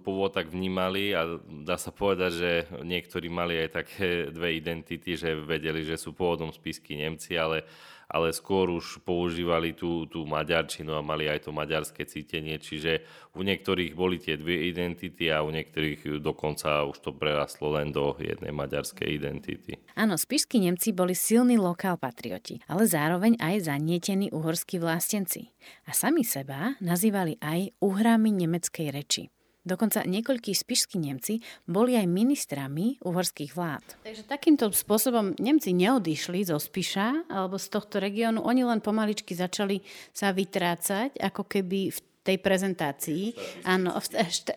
pôvod 0.00 0.32
tak 0.32 0.48
vnímali 0.48 1.12
a 1.12 1.36
dá 1.68 1.76
sa 1.76 1.92
povedať, 1.92 2.32
že 2.32 2.50
niektorí 2.80 3.28
mali 3.28 3.60
aj 3.60 3.84
také 3.84 4.32
dve 4.32 4.56
identity, 4.56 5.20
že 5.20 5.36
vedeli, 5.36 5.84
že 5.84 6.00
sú 6.00 6.16
pôvodom 6.16 6.48
spisky 6.48 6.96
Nemci, 6.96 7.36
ale 7.36 7.68
ale 8.06 8.30
skôr 8.30 8.70
už 8.70 9.02
používali 9.02 9.74
tú, 9.74 10.06
tú 10.06 10.22
maďarčinu 10.22 10.94
a 10.94 11.02
mali 11.02 11.26
aj 11.26 11.46
to 11.46 11.50
maďarské 11.50 12.06
cítenie, 12.06 12.56
čiže 12.62 13.02
u 13.34 13.42
niektorých 13.42 13.92
boli 13.98 14.22
tie 14.22 14.38
dve 14.38 14.70
identity 14.70 15.28
a 15.28 15.42
u 15.42 15.50
niektorých 15.50 16.22
dokonca 16.22 16.86
už 16.86 17.02
to 17.02 17.10
prerastlo 17.12 17.74
len 17.74 17.90
do 17.90 18.14
jednej 18.22 18.54
maďarskej 18.54 19.08
identity. 19.10 19.76
Áno, 19.98 20.14
spišskí 20.14 20.62
Nemci 20.62 20.94
boli 20.94 21.18
silní 21.18 21.58
lokál 21.58 21.98
patrioti, 21.98 22.62
ale 22.70 22.86
zároveň 22.86 23.36
aj 23.42 23.68
zanietení 23.68 24.30
uhorskí 24.30 24.78
vlastenci. 24.78 25.50
A 25.86 25.92
sami 25.92 26.22
seba 26.22 26.78
nazývali 26.78 27.42
aj 27.42 27.74
uhrami 27.82 28.30
nemeckej 28.30 28.88
reči. 28.94 29.35
Dokonca 29.66 30.06
niekoľkí 30.06 30.54
spišskí 30.54 31.02
Nemci 31.02 31.42
boli 31.66 31.98
aj 31.98 32.06
ministrami 32.06 33.02
uhorských 33.02 33.50
vlád. 33.50 33.98
Takže 34.06 34.22
takýmto 34.30 34.70
spôsobom 34.70 35.34
Nemci 35.42 35.74
neodišli 35.74 36.46
zo 36.46 36.62
Spiša 36.62 37.26
alebo 37.26 37.58
z 37.58 37.66
tohto 37.66 37.98
regiónu, 37.98 38.46
oni 38.46 38.62
len 38.62 38.78
pomaličky 38.78 39.34
začali 39.34 39.82
sa 40.14 40.30
vytrácať, 40.30 41.18
ako 41.18 41.50
keby 41.50 41.90
v 41.90 41.98
tej 42.26 42.42
prezentácii, 42.42 43.24
áno, 43.62 43.94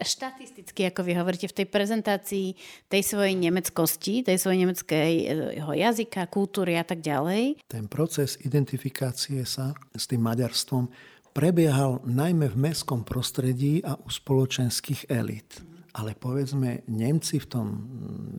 štatisticky, 0.01 0.89
ako 0.89 1.05
vy 1.05 1.13
hovoríte, 1.13 1.45
v 1.45 1.57
tej 1.61 1.67
prezentácii 1.69 2.57
tej 2.89 3.01
svojej 3.05 3.37
nemeckosti, 3.37 4.25
tej 4.25 4.41
svojej 4.41 4.65
nemeckého 4.65 5.69
jazyka, 5.77 6.25
kultúry 6.33 6.81
a 6.81 6.85
tak 6.85 7.05
ďalej. 7.05 7.61
Ten 7.69 7.85
proces 7.85 8.41
identifikácie 8.41 9.45
sa 9.45 9.77
s 9.93 10.09
tým 10.09 10.25
maďarstvom 10.25 10.89
prebiehal 11.33 12.03
najmä 12.05 12.49
v 12.51 12.57
mestskom 12.69 13.05
prostredí 13.05 13.81
a 13.85 13.95
u 13.95 14.09
spoločenských 14.09 15.09
elít. 15.09 15.61
Ale 15.89 16.13
povedzme, 16.13 16.85
Nemci 16.85 17.41
v 17.41 17.49
tom 17.49 17.67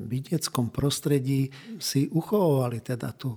vidieckom 0.06 0.70
prostredí 0.70 1.50
si 1.82 2.06
uchovovali 2.06 2.78
teda 2.78 3.10
tú, 3.10 3.34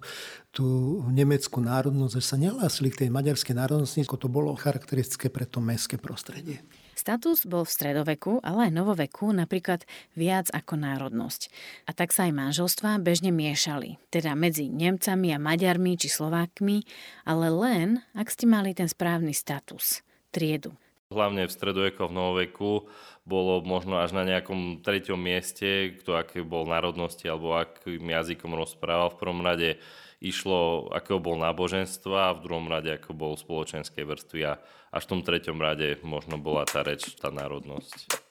tú 0.54 1.02
nemeckú 1.10 1.58
národnosť, 1.60 2.14
že 2.14 2.24
sa 2.24 2.38
nehlásili 2.38 2.94
k 2.94 3.06
tej 3.06 3.10
maďarskej 3.10 3.58
národnosti, 3.58 4.06
ako 4.06 4.18
to 4.22 4.28
bolo 4.30 4.54
charakteristické 4.54 5.34
pre 5.34 5.50
to 5.50 5.58
mestské 5.58 5.98
prostredie. 5.98 6.62
Status 7.04 7.44
bol 7.44 7.68
v 7.68 7.76
stredoveku, 7.76 8.40
ale 8.48 8.72
aj 8.72 8.80
novoveku 8.80 9.36
napríklad 9.36 9.84
viac 10.16 10.48
ako 10.56 10.80
národnosť. 10.80 11.52
A 11.84 11.92
tak 11.92 12.16
sa 12.16 12.32
aj 12.32 12.32
manželstvá 12.32 12.96
bežne 13.04 13.28
miešali, 13.28 14.00
teda 14.08 14.40
medzi 14.40 14.72
Nemcami 14.72 15.36
a 15.36 15.40
Maďarmi 15.44 16.00
či 16.00 16.08
Slovákmi, 16.08 16.88
ale 17.28 17.52
len 17.52 17.88
ak 18.16 18.32
ste 18.32 18.48
mali 18.48 18.72
ten 18.72 18.88
správny 18.88 19.36
status, 19.36 20.00
triedu. 20.32 20.80
Hlavne 21.12 21.44
v 21.44 21.52
stredoveku 21.52 22.08
a 22.08 22.10
v 22.10 22.16
novoveku 22.16 22.88
bolo 23.28 23.60
možno 23.60 24.00
až 24.00 24.16
na 24.16 24.24
nejakom 24.24 24.80
treťom 24.80 25.20
mieste, 25.20 26.00
kto 26.00 26.16
aké 26.16 26.40
bol 26.40 26.64
národnosti 26.64 27.28
alebo 27.28 27.60
akým 27.60 28.00
jazykom 28.00 28.56
rozprával. 28.56 29.12
V 29.12 29.20
prvom 29.20 29.44
rade 29.44 29.76
išlo, 30.24 30.88
akého 30.96 31.20
bol 31.20 31.36
náboženstva 31.36 32.32
a 32.32 32.36
v 32.40 32.44
druhom 32.48 32.72
rade, 32.72 32.96
ako 32.96 33.12
bol 33.12 33.34
spoločenskej 33.36 34.08
vrstvy 34.08 34.40
a 34.48 34.58
až 34.96 35.04
v 35.04 35.12
tom 35.12 35.22
treťom 35.22 35.60
rade 35.60 36.00
možno 36.02 36.40
bola 36.40 36.64
tá 36.64 36.80
reč, 36.82 37.12
tá 37.20 37.28
národnosť. 37.28 38.23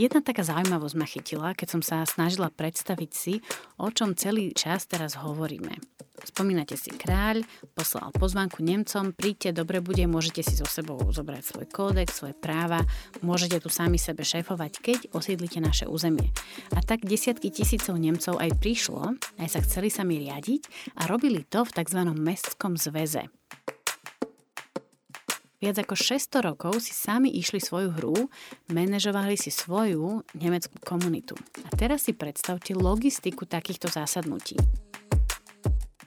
Jedna 0.00 0.24
taká 0.24 0.40
zaujímavosť 0.40 0.96
ma 0.96 1.04
chytila, 1.04 1.48
keď 1.52 1.68
som 1.68 1.82
sa 1.84 2.00
snažila 2.08 2.48
predstaviť 2.48 3.10
si, 3.12 3.44
o 3.76 3.92
čom 3.92 4.16
celý 4.16 4.56
čas 4.56 4.88
teraz 4.88 5.20
hovoríme. 5.20 5.76
Spomínate 6.22 6.80
si, 6.80 6.88
kráľ 6.88 7.44
poslal 7.76 8.08
pozvánku 8.16 8.64
Nemcom, 8.64 9.12
príďte, 9.12 9.52
dobre 9.52 9.84
bude, 9.84 10.00
môžete 10.08 10.40
si 10.40 10.56
so 10.56 10.64
sebou 10.64 10.96
zobrať 10.96 11.44
svoj 11.44 11.66
kódex, 11.68 12.08
svoje 12.14 12.32
práva, 12.32 12.80
môžete 13.20 13.60
tu 13.60 13.68
sami 13.68 14.00
sebe 14.00 14.24
šéfovať, 14.24 14.72
keď 14.80 14.98
osídlite 15.12 15.60
naše 15.60 15.84
územie. 15.84 16.32
A 16.72 16.80
tak 16.80 17.04
desiatky 17.04 17.52
tisícov 17.52 18.00
Nemcov 18.00 18.40
aj 18.40 18.54
prišlo, 18.64 19.18
aj 19.44 19.48
sa 19.50 19.60
chceli 19.60 19.92
sami 19.92 20.24
riadiť 20.24 20.94
a 21.04 21.10
robili 21.10 21.44
to 21.44 21.68
v 21.68 21.74
tzv. 21.74 22.00
mestskom 22.16 22.80
zväze. 22.80 23.28
Viac 25.62 25.78
ako 25.78 25.94
600 25.94 26.42
rokov 26.42 26.82
si 26.82 26.90
sami 26.90 27.30
išli 27.38 27.62
svoju 27.62 27.94
hru, 27.94 28.26
manažovali 28.74 29.38
si 29.38 29.54
svoju 29.54 30.26
nemeckú 30.34 30.74
komunitu. 30.82 31.38
A 31.62 31.70
teraz 31.78 32.10
si 32.10 32.18
predstavte 32.18 32.74
logistiku 32.74 33.46
takýchto 33.46 33.86
zásadnutí. 33.86 34.58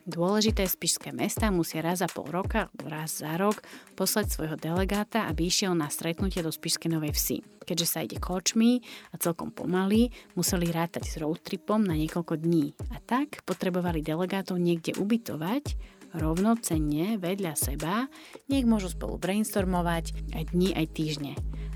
Dôležité 0.05 0.69
spišské 0.69 1.09
mesta 1.09 1.49
musia 1.49 1.81
raz 1.81 2.05
za 2.05 2.11
pol 2.11 2.29
roka 2.29 2.69
raz 2.85 3.25
za 3.25 3.33
rok 3.41 3.65
poslať 3.97 4.37
svojho 4.37 4.53
delegáta, 4.53 5.25
aby 5.25 5.49
išiel 5.49 5.73
na 5.73 5.89
stretnutie 5.89 6.45
do 6.45 6.53
Spišskej 6.53 6.93
Novej 6.93 7.17
Vsi. 7.17 7.37
Keďže 7.65 7.87
sa 7.89 8.05
ide 8.05 8.21
kočmi 8.21 8.85
a 9.09 9.17
celkom 9.17 9.49
pomaly, 9.49 10.13
museli 10.37 10.69
rátať 10.69 11.09
s 11.09 11.17
roadtripom 11.17 11.81
na 11.81 11.97
niekoľko 11.97 12.37
dní. 12.37 12.77
A 12.93 13.01
tak 13.01 13.41
potrebovali 13.49 14.05
delegátov 14.05 14.61
niekde 14.61 14.93
ubytovať, 14.93 15.73
rovnocenne 16.17 17.19
vedľa 17.19 17.53
seba, 17.55 18.07
nech 18.47 18.67
môžu 18.67 18.91
spolu 18.91 19.19
brainstormovať 19.19 20.35
aj 20.35 20.43
dni, 20.55 20.69
aj 20.75 20.87
týždne. 20.95 21.33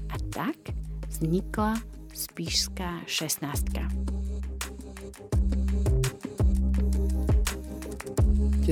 A 0.10 0.16
tak 0.32 0.74
vznikla 1.12 1.80
Spišská 2.10 3.06
16 3.06 4.20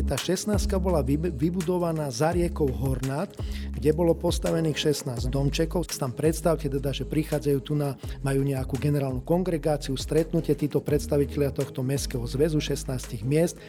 tá 0.08 0.16
16 0.16 0.56
bola 0.80 1.04
vybudovaná 1.04 2.08
za 2.08 2.32
riekou 2.32 2.72
Hornát, 2.72 3.28
kde 3.76 3.92
bolo 3.92 4.16
postavených 4.16 4.96
16 4.96 5.28
domčekov. 5.28 5.84
Tam 5.92 6.16
predstavte 6.16 6.72
teda, 6.72 6.96
že 6.96 7.04
prichádzajú 7.04 7.60
tu 7.60 7.76
na, 7.76 8.00
majú 8.24 8.40
nejakú 8.48 8.80
generálnu 8.80 9.20
kongregáciu, 9.28 10.00
stretnutie 10.00 10.56
títo 10.56 10.80
predstavitelia 10.80 11.52
tohto 11.52 11.84
mestského 11.84 12.24
zväzu 12.24 12.64
16 12.64 13.20
miest, 13.28 13.60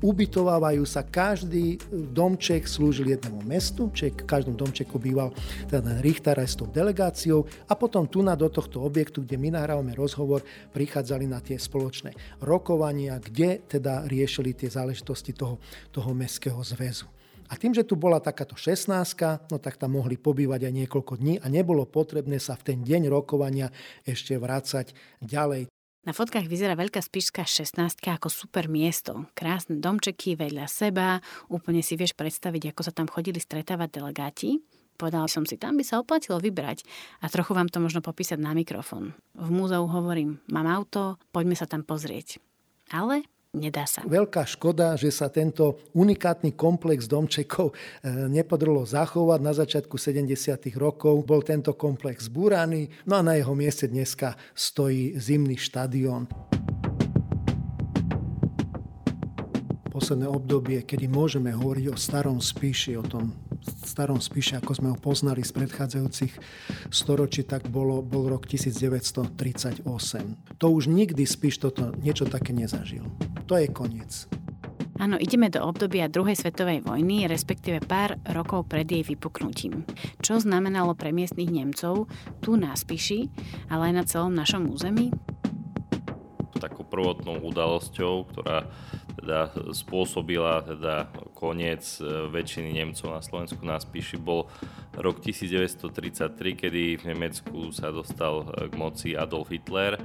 ubytovávajú 0.00 0.82
sa, 0.86 1.02
každý 1.02 1.78
domček 1.90 2.70
slúžil 2.70 3.14
jednému 3.14 3.42
mestu, 3.42 3.90
čiže 3.90 4.22
v 4.22 4.28
každom 4.28 4.54
domčeku 4.54 4.98
býval 4.98 5.34
teda 5.66 5.98
Richter 6.02 6.38
aj 6.38 6.48
s 6.48 6.58
tou 6.58 6.68
delegáciou 6.70 7.46
a 7.66 7.74
potom 7.74 8.06
tu 8.06 8.22
na 8.22 8.38
do 8.38 8.46
tohto 8.46 8.82
objektu, 8.82 9.22
kde 9.22 9.36
my 9.40 9.58
nahrávame 9.58 9.94
rozhovor, 9.98 10.46
prichádzali 10.70 11.26
na 11.26 11.42
tie 11.42 11.58
spoločné 11.58 12.14
rokovania, 12.42 13.18
kde 13.18 13.66
teda 13.66 14.06
riešili 14.06 14.54
tie 14.54 14.70
záležitosti 14.70 15.34
toho, 15.34 15.58
toho 15.90 16.10
mestského 16.14 16.58
zväzu. 16.62 17.10
A 17.48 17.56
tým, 17.56 17.72
že 17.72 17.80
tu 17.80 17.96
bola 17.96 18.20
takáto 18.20 18.52
16, 18.52 18.92
no 19.48 19.56
tak 19.56 19.80
tam 19.80 19.96
mohli 19.96 20.20
pobývať 20.20 20.68
aj 20.68 20.72
niekoľko 20.84 21.14
dní 21.16 21.40
a 21.40 21.48
nebolo 21.48 21.88
potrebné 21.88 22.36
sa 22.36 22.52
v 22.60 22.74
ten 22.74 22.78
deň 22.84 23.08
rokovania 23.08 23.72
ešte 24.04 24.36
vrácať 24.36 24.92
ďalej. 25.24 25.77
Na 26.06 26.14
fotkách 26.14 26.46
vyzerá 26.46 26.78
veľká 26.78 27.02
spišská 27.02 27.42
16 27.42 28.06
ako 28.06 28.30
super 28.30 28.70
miesto. 28.70 29.26
Krásne 29.34 29.82
domčeky 29.82 30.38
vedľa 30.38 30.70
seba, 30.70 31.18
úplne 31.50 31.82
si 31.82 31.98
vieš 31.98 32.14
predstaviť, 32.14 32.70
ako 32.70 32.82
sa 32.86 32.92
tam 32.94 33.10
chodili 33.10 33.42
stretávať 33.42 33.98
delegáti. 33.98 34.62
Povedala 34.98 35.30
som 35.30 35.46
si, 35.46 35.54
tam 35.54 35.78
by 35.78 35.84
sa 35.86 36.02
oplatilo 36.02 36.42
vybrať 36.42 36.82
a 37.22 37.30
trochu 37.30 37.54
vám 37.54 37.70
to 37.70 37.78
možno 37.78 38.02
popísať 38.02 38.38
na 38.38 38.50
mikrofón. 38.50 39.14
V 39.38 39.48
múzeu 39.50 39.86
hovorím, 39.86 40.42
mám 40.50 40.66
auto, 40.66 41.22
poďme 41.30 41.54
sa 41.54 41.70
tam 41.70 41.86
pozrieť. 41.86 42.42
Ale 42.90 43.22
nedá 43.56 43.88
sa. 43.88 44.04
Veľká 44.04 44.44
škoda, 44.44 44.92
že 45.00 45.08
sa 45.08 45.32
tento 45.32 45.80
unikátny 45.96 46.52
komplex 46.52 47.08
domčekov 47.08 47.72
e, 47.72 47.74
nepodrlo 48.28 48.84
zachovať. 48.84 49.40
Na 49.40 49.52
začiatku 49.56 49.96
70. 49.96 50.28
rokov 50.76 51.24
bol 51.24 51.40
tento 51.40 51.72
komplex 51.72 52.28
zbúraný, 52.28 52.92
no 53.08 53.16
a 53.16 53.22
na 53.24 53.40
jeho 53.40 53.56
mieste 53.56 53.88
dneska 53.88 54.36
stojí 54.52 55.16
zimný 55.16 55.56
štadión. 55.56 56.28
Posledné 59.88 60.30
obdobie, 60.30 60.86
kedy 60.86 61.10
môžeme 61.10 61.50
hovoriť 61.50 61.86
o 61.90 61.96
starom 61.98 62.38
spíši, 62.38 62.94
o 62.94 63.02
tom 63.02 63.47
starom 63.64 64.22
spíše, 64.22 64.58
ako 64.58 64.72
sme 64.74 64.88
ho 64.94 64.98
poznali 64.98 65.42
z 65.42 65.52
predchádzajúcich 65.54 66.32
storočí, 66.90 67.42
tak 67.44 67.66
bolo, 67.68 68.02
bol 68.04 68.28
rok 68.30 68.46
1938. 68.46 69.84
To 70.58 70.66
už 70.70 70.90
nikdy 70.90 71.22
spíš 71.24 71.62
toto 71.62 71.94
niečo 71.98 72.26
také 72.28 72.54
nezažil. 72.54 73.06
To 73.48 73.56
je 73.56 73.66
koniec. 73.70 74.28
Áno, 74.98 75.14
ideme 75.14 75.46
do 75.46 75.62
obdobia 75.62 76.10
druhej 76.10 76.34
svetovej 76.34 76.82
vojny, 76.82 77.30
respektíve 77.30 77.78
pár 77.86 78.18
rokov 78.34 78.66
pred 78.66 78.82
jej 78.82 79.06
vypuknutím. 79.06 79.86
Čo 80.18 80.42
znamenalo 80.42 80.98
pre 80.98 81.14
miestnych 81.14 81.54
Nemcov 81.54 82.10
tu 82.42 82.58
na 82.58 82.74
Spiši, 82.74 83.30
ale 83.70 83.90
aj 83.90 83.94
na 83.94 84.04
celom 84.10 84.34
našom 84.34 84.66
území? 84.66 85.14
Takou 86.58 86.82
prvotnou 86.82 87.38
udalosťou, 87.46 88.26
ktorá 88.34 88.66
teda 89.18 89.50
spôsobila 89.74 90.62
teda 90.62 91.10
koniec 91.34 91.82
e, 91.98 92.30
väčšiny 92.30 92.70
Nemcov 92.78 93.10
na 93.10 93.22
Slovensku. 93.22 93.60
Na 93.66 93.82
Spíši 93.82 94.14
bol 94.14 94.46
rok 94.94 95.18
1933, 95.18 96.54
kedy 96.54 97.02
v 97.02 97.04
Nemecku 97.10 97.74
sa 97.74 97.90
dostal 97.90 98.46
e, 98.54 98.70
k 98.70 98.74
moci 98.78 99.08
Adolf 99.18 99.50
Hitler 99.50 99.98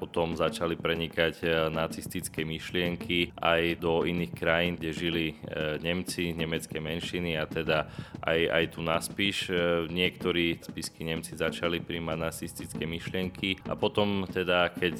potom 0.00 0.32
začali 0.32 0.80
prenikať 0.80 1.44
e, 1.44 1.46
nacistické 1.68 2.40
myšlienky 2.48 3.36
aj 3.36 3.76
do 3.76 4.08
iných 4.08 4.32
krajín, 4.32 4.80
kde 4.80 4.90
žili 4.96 5.26
e, 5.36 5.76
Nemci, 5.84 6.32
nemecké 6.32 6.80
menšiny 6.80 7.36
a 7.36 7.44
teda 7.44 7.92
aj, 8.24 8.40
aj 8.48 8.64
tu 8.72 8.80
naspíš. 8.80 9.52
E, 9.52 9.84
niektorí 9.92 10.64
spisky 10.64 11.04
Nemci 11.04 11.36
začali 11.36 11.84
príjmať 11.84 12.16
nacistické 12.16 12.88
myšlienky 12.88 13.60
a 13.68 13.76
potom 13.76 14.24
teda, 14.24 14.72
keď 14.72 14.96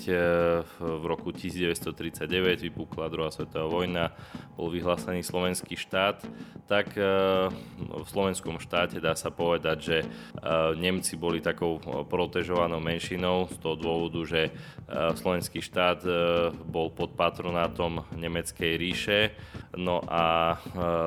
v 0.83 1.05
roku 1.09 1.33
1939 1.33 2.67
vypukla 2.69 3.09
druhá 3.09 3.33
svetová 3.33 3.71
vojna, 3.71 4.13
bol 4.59 4.69
vyhlásený 4.69 5.23
slovenský 5.25 5.79
štát, 5.79 6.27
tak 6.67 6.93
v 7.79 8.07
slovenskom 8.11 8.59
štáte 8.59 8.99
dá 8.99 9.15
sa 9.15 9.31
povedať, 9.31 9.79
že 9.79 9.99
Nemci 10.77 11.15
boli 11.15 11.39
takou 11.39 11.79
protežovanou 12.11 12.83
menšinou 12.83 13.47
z 13.47 13.57
toho 13.63 13.77
dôvodu, 13.79 14.21
že 14.27 14.51
slovenský 14.91 15.63
štát 15.63 16.03
bol 16.67 16.91
pod 16.91 17.15
patronátom 17.15 18.03
Nemeckej 18.19 18.73
ríše. 18.75 19.21
No 19.79 20.03
a 20.11 20.59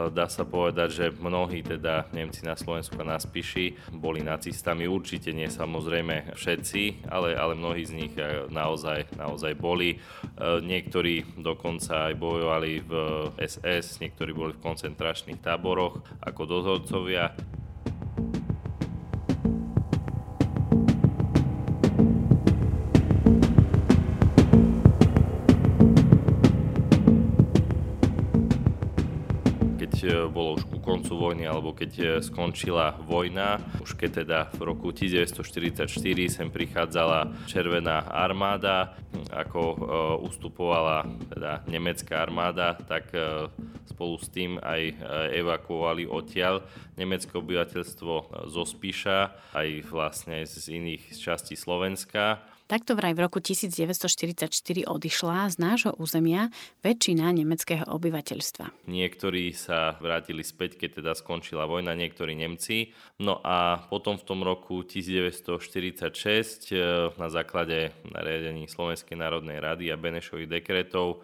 dá 0.10 0.32
sa 0.32 0.48
povedať, 0.48 0.90
že 0.96 1.06
mnohí 1.12 1.60
teda 1.60 2.08
Nemci 2.16 2.48
na 2.48 2.56
Slovensku 2.56 2.96
a 2.96 3.06
na 3.06 3.20
Spiši 3.20 3.92
boli 3.92 4.24
nacistami. 4.24 4.88
Určite 4.88 5.36
nie 5.36 5.52
samozrejme 5.52 6.32
všetci, 6.32 7.12
ale, 7.12 7.36
ale 7.36 7.60
mnohí 7.60 7.84
z 7.84 7.94
nich 7.94 8.14
naozaj, 8.48 9.20
naozaj 9.20 9.60
boli. 9.60 10.00
Niektorí 10.40 11.44
dokonca 11.44 12.08
aj 12.08 12.16
bojovali 12.16 12.80
v 12.88 12.94
SS, 13.36 14.00
niektorí 14.00 14.32
boli 14.32 14.56
v 14.56 14.64
koncentračných 14.64 15.44
táboroch 15.44 16.00
ako 16.24 16.42
dozorcovia. 16.48 17.36
Bolo 30.28 30.60
už 30.60 30.68
ku 30.68 30.78
koncu 30.84 31.14
vojny 31.16 31.48
alebo 31.48 31.72
keď 31.72 31.92
e, 32.00 32.06
skončila 32.20 32.96
vojna, 33.04 33.60
už 33.80 33.96
keď 33.96 34.10
teda 34.24 34.40
v 34.56 34.62
roku 34.68 34.92
1944 34.92 35.88
sem 36.28 36.48
prichádzala 36.52 37.48
Červená 37.48 38.08
armáda, 38.12 38.96
ako 39.32 39.62
e, 39.62 39.76
ustupovala 40.28 41.08
teda 41.32 41.64
nemecká 41.68 42.24
armáda, 42.24 42.76
tak 42.76 43.12
e, 43.16 43.48
spolu 43.88 44.16
s 44.20 44.28
tým 44.32 44.58
aj 44.64 44.96
evakuovali 45.38 46.08
odtiaľ 46.08 46.64
nemecké 46.96 47.36
obyvateľstvo 47.36 48.14
zo 48.48 48.64
Spíša, 48.64 49.18
aj 49.54 49.70
vlastne 49.92 50.42
z 50.48 50.80
iných 50.80 51.14
častí 51.20 51.54
Slovenska 51.54 52.53
Takto 52.74 52.98
vraj 52.98 53.14
v 53.14 53.30
roku 53.30 53.38
1944 53.38 54.50
odišla 54.90 55.46
z 55.54 55.56
nášho 55.62 55.94
územia 55.94 56.50
väčšina 56.82 57.30
nemeckého 57.30 57.86
obyvateľstva. 57.86 58.90
Niektorí 58.90 59.54
sa 59.54 59.94
vrátili 60.02 60.42
späť, 60.42 60.82
keď 60.82 61.06
teda 61.06 61.14
skončila 61.14 61.70
vojna, 61.70 61.94
niektorí 61.94 62.34
Nemci. 62.34 62.90
No 63.22 63.38
a 63.46 63.78
potom 63.78 64.18
v 64.18 64.26
tom 64.26 64.42
roku 64.42 64.82
1946 64.82 66.74
eh, 66.74 67.14
na 67.14 67.30
základe 67.30 67.94
nariadení 68.10 68.66
Slovenskej 68.66 69.22
národnej 69.22 69.62
rady 69.62 69.94
a 69.94 70.02
Benešových 70.02 70.58
dekretov 70.58 71.22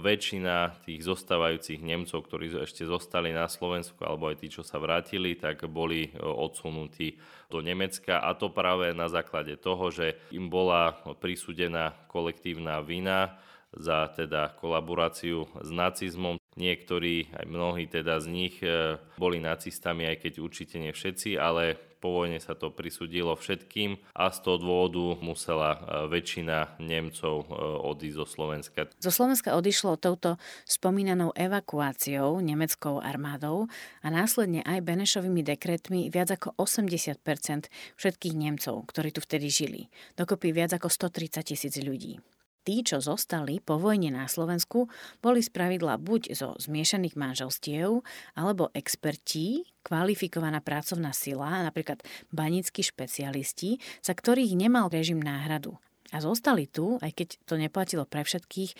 väčšina 0.00 0.86
tých 0.86 1.02
zostávajúcich 1.02 1.82
Nemcov, 1.82 2.24
ktorí 2.24 2.62
ešte 2.62 2.86
zostali 2.86 3.34
na 3.34 3.50
Slovensku, 3.50 3.98
alebo 4.06 4.30
aj 4.30 4.38
tí, 4.38 4.48
čo 4.48 4.62
sa 4.62 4.78
vrátili, 4.78 5.34
tak 5.34 5.66
boli 5.66 6.08
eh, 6.08 6.12
odsunutí 6.22 7.18
do 7.52 7.60
Nemecka 7.60 8.22
a 8.22 8.32
to 8.32 8.48
práve 8.48 8.96
na 8.96 9.12
základe 9.12 9.60
toho, 9.60 9.92
že 9.92 10.16
im 10.32 10.48
bola 10.48 10.96
prisúdená 11.20 11.92
kolektívna 12.08 12.80
vina 12.80 13.36
za 13.76 14.08
teda 14.08 14.56
kolaboráciu 14.56 15.48
s 15.60 15.68
nacizmom. 15.68 16.41
Niektorí, 16.52 17.32
aj 17.32 17.46
mnohí 17.48 17.88
teda 17.88 18.20
z 18.20 18.26
nich 18.28 18.60
e, 18.60 19.00
boli 19.16 19.40
nacistami, 19.40 20.04
aj 20.04 20.28
keď 20.28 20.32
určite 20.44 20.76
nie 20.76 20.92
všetci, 20.92 21.40
ale 21.40 21.80
po 22.02 22.10
vojne 22.10 22.42
sa 22.42 22.58
to 22.58 22.74
prisudilo 22.74 23.38
všetkým 23.38 23.94
a 24.18 24.28
z 24.34 24.38
toho 24.42 24.58
dôvodu 24.58 25.22
musela 25.22 25.70
e, 25.72 25.80
väčšina 26.10 26.82
Nemcov 26.82 27.46
e, 27.46 27.54
odísť 27.88 28.16
zo 28.18 28.26
Slovenska. 28.26 28.80
Zo 28.98 29.14
Slovenska 29.14 29.54
odišlo 29.54 30.02
touto 30.02 30.36
spomínanou 30.66 31.30
evakuáciou 31.38 32.42
nemeckou 32.42 32.98
armádou 32.98 33.70
a 34.02 34.10
následne 34.10 34.66
aj 34.66 34.82
Benešovými 34.82 35.46
dekretmi 35.46 36.10
viac 36.10 36.34
ako 36.34 36.58
80% 36.58 37.70
všetkých 37.96 38.34
Nemcov, 38.34 38.82
ktorí 38.90 39.14
tu 39.14 39.22
vtedy 39.22 39.46
žili. 39.46 39.82
Dokopy 40.18 40.50
viac 40.50 40.74
ako 40.74 40.90
130 40.90 41.54
tisíc 41.54 41.78
ľudí. 41.78 42.18
Tí, 42.62 42.86
čo 42.86 43.02
zostali 43.02 43.58
po 43.58 43.78
vojne 43.78 44.14
na 44.14 44.30
Slovensku, 44.30 44.86
boli 45.18 45.42
spravidla 45.42 45.98
buď 45.98 46.30
zo 46.34 46.54
zmiešaných 46.62 47.18
manželstiev, 47.18 48.06
alebo 48.38 48.70
experti, 48.70 49.66
kvalifikovaná 49.82 50.62
pracovná 50.62 51.10
sila, 51.10 51.66
napríklad 51.66 52.06
banickí 52.30 52.86
špecialisti, 52.86 53.82
za 53.98 54.14
ktorých 54.14 54.54
nemal 54.54 54.86
režim 54.88 55.18
náhradu. 55.18 55.74
A 56.12 56.20
zostali 56.20 56.68
tu, 56.68 57.00
aj 57.00 57.12
keď 57.16 57.28
to 57.48 57.54
neplatilo 57.56 58.04
pre 58.04 58.20
všetkých, 58.20 58.70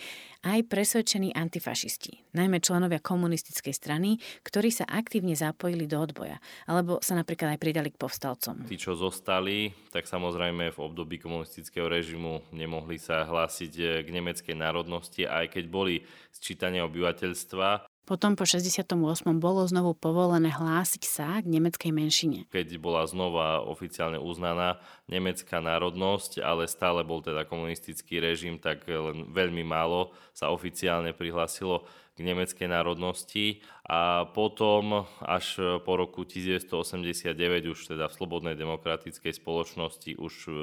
aj 0.45 0.59
presvedčení 0.69 1.33
antifašisti, 1.33 2.29
najmä 2.37 2.61
členovia 2.61 3.01
komunistickej 3.01 3.73
strany, 3.73 4.21
ktorí 4.45 4.69
sa 4.69 4.85
aktívne 4.85 5.33
zapojili 5.33 5.89
do 5.89 5.97
odboja, 5.97 6.37
alebo 6.69 7.01
sa 7.01 7.17
napríklad 7.17 7.57
aj 7.57 7.59
pridali 7.59 7.89
k 7.89 7.97
povstalcom. 7.97 8.69
Tí, 8.69 8.77
čo 8.77 8.93
zostali, 8.93 9.73
tak 9.89 10.05
samozrejme 10.05 10.69
v 10.69 10.79
období 10.79 11.17
komunistického 11.17 11.89
režimu 11.89 12.45
nemohli 12.53 13.01
sa 13.01 13.25
hlásiť 13.25 13.73
eh, 13.81 13.87
k 14.05 14.09
nemeckej 14.13 14.55
národnosti, 14.55 15.25
aj 15.25 15.57
keď 15.57 15.65
boli 15.73 16.05
sčítania 16.29 16.85
obyvateľstva, 16.85 17.92
potom 18.03 18.35
po 18.35 18.43
68. 18.43 18.99
bolo 19.39 19.63
znovu 19.63 19.95
povolené 19.95 20.51
hlásiť 20.51 21.03
sa 21.07 21.39
k 21.39 21.47
nemeckej 21.47 21.91
menšine. 21.95 22.39
Keď 22.51 22.77
bola 22.77 23.07
znova 23.07 23.63
oficiálne 23.63 24.19
uznaná 24.19 24.83
nemecká 25.07 25.63
národnosť, 25.63 26.43
ale 26.43 26.67
stále 26.67 27.07
bol 27.07 27.23
teda 27.23 27.47
komunistický 27.47 28.19
režim, 28.19 28.59
tak 28.59 28.83
len 28.91 29.31
veľmi 29.31 29.63
málo 29.63 30.11
sa 30.35 30.51
oficiálne 30.51 31.15
prihlásilo 31.15 31.87
k 32.13 32.19
nemeckej 32.21 32.69
národnosti 32.69 33.65
a 33.89 34.29
potom 34.29 35.09
až 35.23 35.81
po 35.81 35.97
roku 35.97 36.27
1989 36.27 37.73
už 37.73 37.79
teda 37.97 38.05
v 38.05 38.13
slobodnej 38.13 38.53
demokratickej 38.53 39.33
spoločnosti 39.33 40.21
už 40.21 40.33
e, 40.45 40.53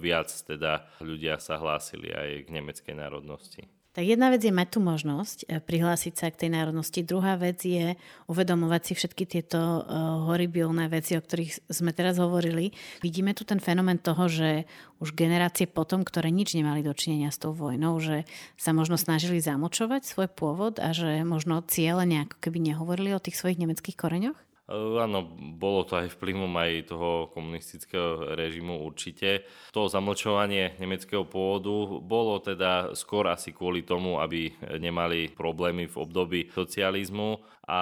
viac 0.00 0.32
teda 0.32 0.88
ľudia 1.04 1.36
sa 1.36 1.60
hlásili 1.60 2.08
aj 2.08 2.48
k 2.48 2.54
nemeckej 2.56 2.94
národnosti. 2.96 3.68
Tak 3.92 4.08
jedna 4.08 4.32
vec 4.32 4.40
je 4.40 4.48
mať 4.48 4.68
tú 4.72 4.80
možnosť 4.80 5.38
eh, 5.44 5.60
prihlásiť 5.60 6.14
sa 6.16 6.26
k 6.32 6.46
tej 6.46 6.50
národnosti, 6.56 7.04
druhá 7.04 7.36
vec 7.36 7.60
je 7.60 7.92
uvedomovať 8.24 8.82
si 8.88 8.92
všetky 8.96 9.24
tieto 9.28 9.60
uh, 9.60 10.24
horibilné 10.32 10.88
veci, 10.88 11.12
o 11.12 11.20
ktorých 11.20 11.68
sme 11.68 11.92
teraz 11.92 12.16
hovorili. 12.16 12.72
Vidíme 13.04 13.36
tu 13.36 13.44
ten 13.44 13.60
fenomén 13.60 14.00
toho, 14.00 14.32
že 14.32 14.64
už 15.04 15.12
generácie 15.12 15.68
potom, 15.68 16.08
ktoré 16.08 16.32
nič 16.32 16.56
nemali 16.56 16.80
dočinenia 16.80 17.28
s 17.28 17.36
tou 17.36 17.52
vojnou, 17.52 18.00
že 18.00 18.24
sa 18.56 18.72
možno 18.72 18.96
snažili 18.96 19.44
zamočovať 19.44 20.08
svoj 20.08 20.28
pôvod 20.32 20.80
a 20.80 20.96
že 20.96 21.20
možno 21.28 21.60
cieľene 21.60 22.24
ako 22.24 22.36
keby 22.40 22.72
nehovorili 22.72 23.12
o 23.12 23.20
tých 23.20 23.36
svojich 23.36 23.60
nemeckých 23.60 24.00
koreňoch? 24.00 24.38
Áno, 24.72 25.28
bolo 25.36 25.84
to 25.84 26.00
aj 26.00 26.16
vplyvom 26.16 26.48
aj 26.56 26.88
toho 26.88 27.28
komunistického 27.36 28.32
režimu 28.32 28.80
určite. 28.88 29.44
To 29.76 29.84
zamlčovanie 29.84 30.80
nemeckého 30.80 31.28
pôvodu 31.28 32.00
bolo 32.00 32.40
teda 32.40 32.96
skôr 32.96 33.28
asi 33.28 33.52
kvôli 33.52 33.84
tomu, 33.84 34.16
aby 34.16 34.48
nemali 34.80 35.28
problémy 35.28 35.84
v 35.92 35.98
období 36.00 36.40
socializmu 36.56 37.36
a 37.68 37.80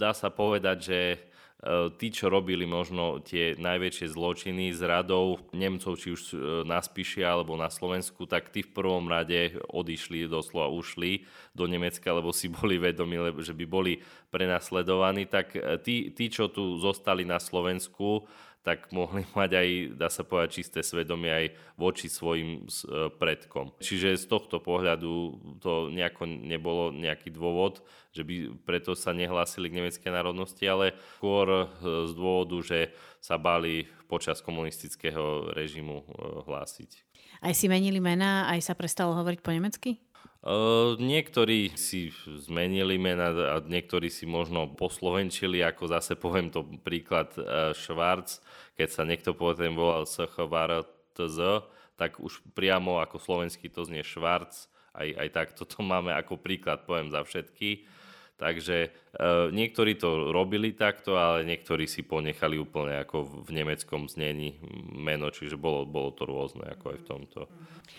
dá 0.00 0.16
sa 0.16 0.32
povedať, 0.32 0.76
že 0.80 0.98
tí, 2.00 2.08
čo 2.08 2.32
robili 2.32 2.64
možno 2.64 3.20
tie 3.20 3.52
najväčšie 3.60 4.16
zločiny 4.16 4.72
z 4.72 4.80
radov 4.88 5.44
Nemcov, 5.52 5.92
či 6.00 6.08
už 6.16 6.22
e, 6.32 6.36
na 6.64 6.80
Spiši 6.80 7.20
alebo 7.20 7.52
na 7.52 7.68
Slovensku, 7.68 8.24
tak 8.24 8.48
tí 8.48 8.64
v 8.64 8.72
prvom 8.72 9.04
rade 9.04 9.60
odišli, 9.68 10.24
doslova 10.24 10.72
ušli 10.72 11.28
do 11.52 11.68
Nemecka, 11.68 12.16
lebo 12.16 12.32
si 12.32 12.48
boli 12.48 12.80
vedomi, 12.80 13.20
že 13.44 13.52
by 13.52 13.64
boli 13.68 14.00
prenasledovaní. 14.32 15.28
Tak 15.28 15.46
e, 15.52 15.60
tí, 15.84 16.16
tí 16.16 16.32
čo 16.32 16.48
tu 16.48 16.80
zostali 16.80 17.28
na 17.28 17.36
Slovensku, 17.36 18.24
tak 18.60 18.92
mohli 18.92 19.24
mať 19.38 19.50
aj, 19.56 19.68
dá 19.96 20.08
sa 20.12 20.22
povedať, 20.22 20.60
čisté 20.60 20.80
svedomie 20.84 21.32
aj 21.32 21.46
voči 21.80 22.12
svojim 22.12 22.64
e, 22.64 23.10
predkom. 23.16 23.72
Čiže 23.80 24.20
z 24.20 24.24
tohto 24.28 24.60
pohľadu 24.60 25.12
to 25.60 25.88
nejako 25.88 26.28
nebolo 26.28 26.92
nejaký 26.92 27.32
dôvod, 27.32 27.80
že 28.12 28.26
by 28.26 28.60
preto 28.64 28.92
sa 28.92 29.16
nehlásili 29.16 29.72
k 29.72 29.76
nemeckej 29.80 30.10
národnosti, 30.12 30.64
ale 30.68 30.92
skôr 31.16 31.48
e, 31.48 31.64
z 32.08 32.12
dôvodu, 32.12 32.56
že 32.60 32.78
sa 33.20 33.40
báli 33.40 33.88
počas 34.08 34.44
komunistického 34.44 35.52
režimu 35.56 36.04
e, 36.04 36.06
hlásiť. 36.44 36.90
Aj 37.40 37.56
si 37.56 37.72
menili 37.72 38.02
mená, 38.04 38.52
aj 38.52 38.60
sa 38.60 38.74
prestalo 38.76 39.16
hovoriť 39.16 39.40
po 39.40 39.54
nemecky? 39.54 40.09
Niektorí 40.96 41.76
si 41.76 42.08
zmenili 42.24 42.96
mena 42.96 43.28
a 43.28 43.56
niektorí 43.60 44.08
si 44.08 44.24
možno 44.24 44.72
poslovenčili, 44.72 45.60
ako 45.60 45.92
zase 45.92 46.16
poviem 46.16 46.48
to 46.48 46.64
príklad 46.80 47.28
Švarc, 47.76 48.40
keď 48.72 48.88
sa 48.88 49.04
niekto 49.04 49.36
potom 49.36 49.76
volal 49.76 50.08
SHVRTZ, 50.08 51.68
tak 52.00 52.16
už 52.16 52.40
priamo 52.56 53.04
ako 53.04 53.20
slovenský 53.20 53.68
to 53.68 53.84
znie 53.84 54.00
Švarc, 54.00 54.56
aj, 54.96 55.08
aj 55.12 55.28
tak 55.28 55.48
toto 55.52 55.84
máme 55.92 56.16
ako 56.16 56.40
príklad, 56.40 56.88
poviem 56.88 57.12
za 57.12 57.20
všetky. 57.20 57.84
Takže 58.40 58.76
e, 58.80 58.90
niektorí 59.52 60.00
to 60.00 60.32
robili 60.32 60.72
takto, 60.72 61.20
ale 61.20 61.44
niektorí 61.44 61.84
si 61.84 62.00
ponechali 62.00 62.56
úplne 62.56 63.04
ako 63.04 63.44
v 63.44 63.50
nemeckom 63.52 64.08
znení 64.08 64.56
meno, 64.96 65.28
čiže 65.28 65.60
bolo, 65.60 65.84
bolo 65.84 66.16
to 66.16 66.24
rôzne 66.24 66.64
ako 66.64 66.96
aj 66.96 66.98
v 67.04 67.04
tomto. 67.04 67.40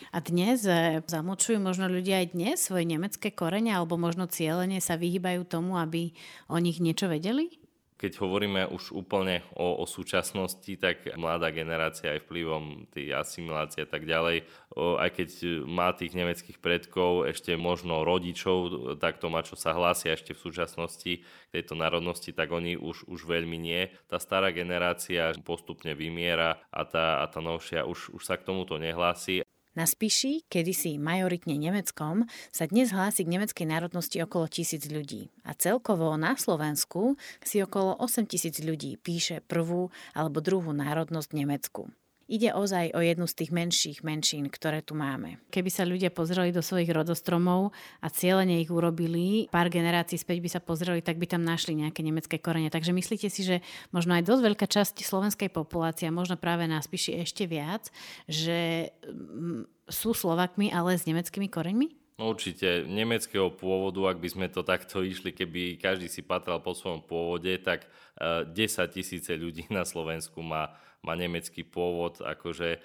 A 0.10 0.18
dnes 0.18 0.66
e, 0.66 1.06
zamočujú 1.06 1.62
možno 1.62 1.86
ľudia 1.86 2.26
aj 2.26 2.34
dnes 2.34 2.58
svoje 2.58 2.90
nemecké 2.90 3.30
korene, 3.30 3.70
alebo 3.70 4.02
možno 4.02 4.26
cieľene 4.26 4.82
sa 4.82 4.98
vyhýbajú 4.98 5.46
tomu, 5.46 5.78
aby 5.78 6.10
o 6.50 6.58
nich 6.58 6.82
niečo 6.82 7.06
vedeli? 7.06 7.61
Keď 8.02 8.18
hovoríme 8.18 8.66
už 8.74 8.98
úplne 8.98 9.46
o, 9.54 9.78
o 9.78 9.86
súčasnosti, 9.86 10.74
tak 10.82 11.06
mladá 11.14 11.54
generácia 11.54 12.18
aj 12.18 12.26
vplyvom 12.26 12.90
tej 12.90 13.14
asimilácie 13.14 13.86
a 13.86 13.90
tak 13.90 14.10
ďalej, 14.10 14.50
o, 14.74 14.98
aj 14.98 15.10
keď 15.22 15.30
má 15.70 15.94
tých 15.94 16.18
nemeckých 16.18 16.58
predkov, 16.58 17.30
ešte 17.30 17.54
možno 17.54 18.02
rodičov, 18.02 18.98
takto 18.98 19.30
má, 19.30 19.46
čo 19.46 19.54
sa 19.54 19.78
hlásia 19.78 20.18
ešte 20.18 20.34
v 20.34 20.42
súčasnosti 20.42 21.22
tejto 21.54 21.78
národnosti, 21.78 22.34
tak 22.34 22.50
oni 22.50 22.74
už, 22.74 23.06
už 23.06 23.30
veľmi 23.30 23.62
nie. 23.62 23.94
Tá 24.10 24.18
stará 24.18 24.50
generácia 24.50 25.30
postupne 25.46 25.94
vymiera 25.94 26.58
a 26.74 26.82
tá, 26.90 27.22
a 27.22 27.30
tá 27.30 27.38
novšia 27.38 27.86
už, 27.86 28.18
už 28.18 28.24
sa 28.26 28.42
k 28.42 28.50
tomuto 28.50 28.82
nehlási. 28.82 29.46
Na 29.72 29.88
Spiši, 29.88 30.44
kedysi 30.52 31.00
majoritne 31.00 31.56
nemeckom, 31.56 32.28
sa 32.52 32.68
dnes 32.68 32.92
hlási 32.92 33.24
k 33.24 33.32
nemeckej 33.32 33.64
národnosti 33.64 34.20
okolo 34.20 34.52
tisíc 34.52 34.84
ľudí. 34.92 35.32
A 35.48 35.56
celkovo 35.56 36.12
na 36.20 36.36
Slovensku 36.36 37.16
si 37.40 37.64
okolo 37.64 37.96
8 37.96 38.28
tisíc 38.28 38.60
ľudí 38.60 39.00
píše 39.00 39.40
prvú 39.40 39.88
alebo 40.12 40.44
druhú 40.44 40.76
národnosť 40.76 41.30
Nemecku. 41.32 41.88
Ide 42.32 42.56
ozaj 42.56 42.96
o 42.96 43.04
jednu 43.04 43.28
z 43.28 43.44
tých 43.44 43.52
menších 43.52 44.08
menšín, 44.08 44.48
ktoré 44.48 44.80
tu 44.80 44.96
máme. 44.96 45.44
Keby 45.52 45.68
sa 45.68 45.84
ľudia 45.84 46.16
pozreli 46.16 46.56
do 46.56 46.64
svojich 46.64 46.88
rodostromov 46.88 47.76
a 48.00 48.08
cieľene 48.08 48.64
ich 48.64 48.72
urobili, 48.72 49.52
pár 49.52 49.68
generácií 49.68 50.16
späť 50.16 50.40
by 50.40 50.48
sa 50.48 50.64
pozreli, 50.64 51.04
tak 51.04 51.20
by 51.20 51.28
tam 51.28 51.44
našli 51.44 51.76
nejaké 51.76 52.00
nemecké 52.00 52.40
korene. 52.40 52.72
Takže 52.72 52.96
myslíte 52.96 53.28
si, 53.28 53.44
že 53.44 53.60
možno 53.92 54.16
aj 54.16 54.24
dosť 54.24 54.42
veľká 54.48 54.64
časť 54.64 55.04
slovenskej 55.04 55.52
populácie, 55.52 56.08
a 56.08 56.16
možno 56.16 56.40
práve 56.40 56.72
nás 56.72 56.88
píši 56.88 57.20
ešte 57.20 57.44
viac, 57.52 57.92
že 58.32 58.96
mm, 59.04 59.92
sú 59.92 60.16
Slovakmi, 60.16 60.72
ale 60.72 60.96
s 60.96 61.04
nemeckými 61.04 61.52
koreňmi? 61.52 62.16
No 62.16 62.32
určite 62.32 62.88
nemeckého 62.88 63.52
pôvodu, 63.52 64.08
ak 64.08 64.24
by 64.24 64.30
sme 64.32 64.48
to 64.48 64.64
takto 64.64 65.04
išli, 65.04 65.36
keby 65.36 65.82
každý 65.82 66.08
si 66.08 66.24
patral 66.24 66.64
po 66.64 66.72
svojom 66.72 67.04
pôvode, 67.04 67.52
tak 67.60 67.92
10 68.16 68.56
eh, 68.56 68.88
tisíce 68.88 69.36
ľudí 69.36 69.68
na 69.68 69.84
Slovensku 69.84 70.40
má 70.40 70.80
má 71.02 71.18
nemecký 71.18 71.66
pôvod, 71.66 72.22
akože 72.22 72.78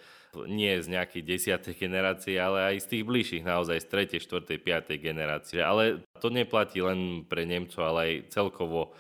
nie 0.49 0.73
z 0.81 0.87
nejakej 0.93 1.23
desiatej 1.25 1.75
generácie, 1.81 2.37
ale 2.37 2.77
aj 2.77 2.85
z 2.85 2.87
tých 2.93 3.05
bližších, 3.09 3.45
naozaj 3.45 3.81
z 3.81 3.87
tretej, 3.89 4.21
štvrtej, 4.25 4.59
piatej 4.61 4.99
generácie. 5.01 5.61
Ale 5.65 6.05
to 6.21 6.29
neplatí 6.29 6.81
len 6.85 7.25
pre 7.25 7.49
Nemcov, 7.49 7.81
ale 7.81 8.01
aj 8.05 8.13
celkovo 8.33 8.93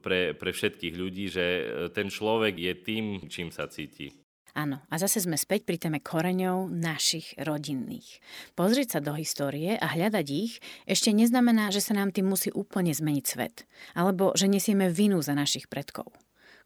pre, 0.00 0.32
pre 0.36 0.50
všetkých 0.52 0.94
ľudí, 0.96 1.28
že 1.28 1.46
ten 1.92 2.08
človek 2.08 2.56
je 2.56 2.72
tým, 2.80 3.04
čím 3.28 3.52
sa 3.52 3.68
cíti. 3.68 4.12
Áno, 4.50 4.82
a 4.90 4.94
zase 4.98 5.22
sme 5.22 5.38
späť 5.38 5.62
pri 5.62 5.78
téme 5.78 6.02
koreňov 6.02 6.74
našich 6.74 7.38
rodinných. 7.38 8.18
Pozrieť 8.58 8.98
sa 8.98 9.00
do 9.00 9.14
histórie 9.14 9.78
a 9.78 9.86
hľadať 9.94 10.26
ich 10.26 10.58
ešte 10.90 11.14
neznamená, 11.14 11.70
že 11.70 11.78
sa 11.78 11.94
nám 11.94 12.10
tým 12.10 12.26
musí 12.26 12.50
úplne 12.50 12.90
zmeniť 12.90 13.24
svet, 13.24 13.62
alebo 13.94 14.34
že 14.34 14.50
nesieme 14.50 14.90
vinu 14.90 15.22
za 15.22 15.38
našich 15.38 15.70
predkov. 15.70 16.10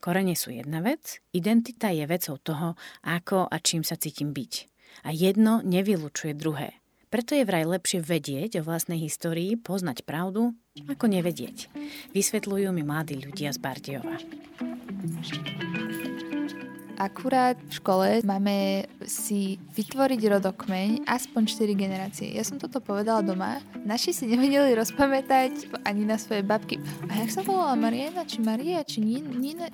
Korene 0.05 0.37
sú 0.37 0.53
jedna 0.53 0.85
vec, 0.85 1.25
identita 1.33 1.89
je 1.89 2.05
vecou 2.05 2.37
toho, 2.37 2.77
ako 3.09 3.49
a 3.49 3.57
čím 3.57 3.81
sa 3.81 3.97
cítim 3.97 4.37
byť. 4.37 4.53
A 5.09 5.17
jedno 5.17 5.65
nevylučuje 5.65 6.37
druhé. 6.37 6.77
Preto 7.09 7.33
je 7.33 7.49
vraj 7.49 7.65
lepšie 7.65 8.05
vedieť 8.05 8.61
o 8.61 8.67
vlastnej 8.69 9.01
histórii, 9.01 9.57
poznať 9.57 10.05
pravdu, 10.05 10.53
ako 10.93 11.09
nevedieť. 11.09 11.73
Vysvetľujú 12.13 12.69
mi 12.77 12.85
mladí 12.85 13.17
ľudia 13.17 13.49
z 13.49 13.59
Bardiova. 13.65 14.21
Akurát 16.95 17.59
v 17.59 17.73
škole 17.75 18.09
máme 18.23 18.87
si 19.03 19.59
vytvoriť 19.75 20.21
rodokmeň 20.39 20.89
aspoň 21.11 21.43
4 21.51 21.75
generácie. 21.75 22.31
Ja 22.31 22.47
som 22.47 22.63
toto 22.63 22.79
povedala 22.79 23.19
doma. 23.19 23.59
Naši 23.83 24.15
si 24.15 24.31
nevedeli 24.31 24.79
rozpamätať 24.79 25.75
ani 25.83 26.07
na 26.07 26.15
svoje 26.23 26.47
babky. 26.47 26.79
A 27.11 27.19
jak 27.27 27.35
sa 27.35 27.43
volala 27.43 27.75
Mariana, 27.75 28.23
či 28.23 28.39
Maria, 28.39 28.87
či 28.87 29.03
Nina? 29.03 29.67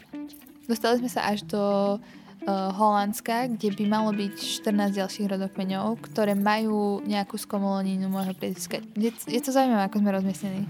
Dostali 0.64 1.04
sme 1.04 1.10
sa 1.12 1.28
až 1.28 1.44
do 1.44 1.60
uh, 1.60 2.72
Holandska, 2.72 3.52
kde 3.52 3.68
by 3.76 3.84
malo 3.84 4.16
byť 4.16 4.64
14 4.64 4.96
ďalších 4.96 5.28
rodokmeňov, 5.28 6.00
ktoré 6.00 6.32
majú 6.32 7.04
nejakú 7.04 7.36
skomoloninu 7.36 8.08
môjho 8.08 8.32
priezviska. 8.32 8.80
Je, 8.96 9.12
je 9.12 9.40
to 9.44 9.52
zaujímavé, 9.52 9.92
ako 9.92 10.00
sme 10.00 10.10
rozmiestnení. 10.16 10.62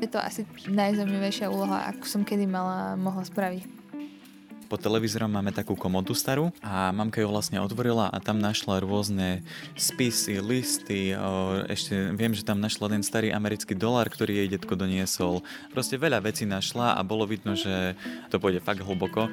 Je 0.00 0.08
to 0.08 0.20
asi 0.20 0.44
najzaujímavejšia 0.68 1.48
úloha, 1.48 1.88
ako 1.88 2.04
som 2.04 2.20
kedy 2.20 2.44
mala, 2.44 3.00
mohla 3.00 3.24
spraviť 3.24 3.79
pod 4.70 4.78
televízorom 4.78 5.26
máme 5.26 5.50
takú 5.50 5.74
komodu 5.74 6.14
starú 6.14 6.54
a 6.62 6.94
mamka 6.94 7.18
ju 7.18 7.26
vlastne 7.26 7.58
otvorila 7.58 8.06
a 8.06 8.22
tam 8.22 8.38
našla 8.38 8.78
rôzne 8.78 9.42
spisy, 9.74 10.38
listy, 10.38 11.10
ešte 11.66 12.14
viem, 12.14 12.30
že 12.30 12.46
tam 12.46 12.62
našla 12.62 12.94
ten 12.94 13.02
starý 13.02 13.34
americký 13.34 13.74
dolár, 13.74 14.06
ktorý 14.06 14.46
jej 14.46 14.48
detko 14.54 14.78
doniesol. 14.78 15.42
Proste 15.74 15.98
veľa 15.98 16.22
vecí 16.22 16.46
našla 16.46 16.94
a 16.94 17.02
bolo 17.02 17.26
vidno, 17.26 17.58
že 17.58 17.98
to 18.30 18.38
pôjde 18.38 18.62
fakt 18.62 18.86
hlboko. 18.86 19.26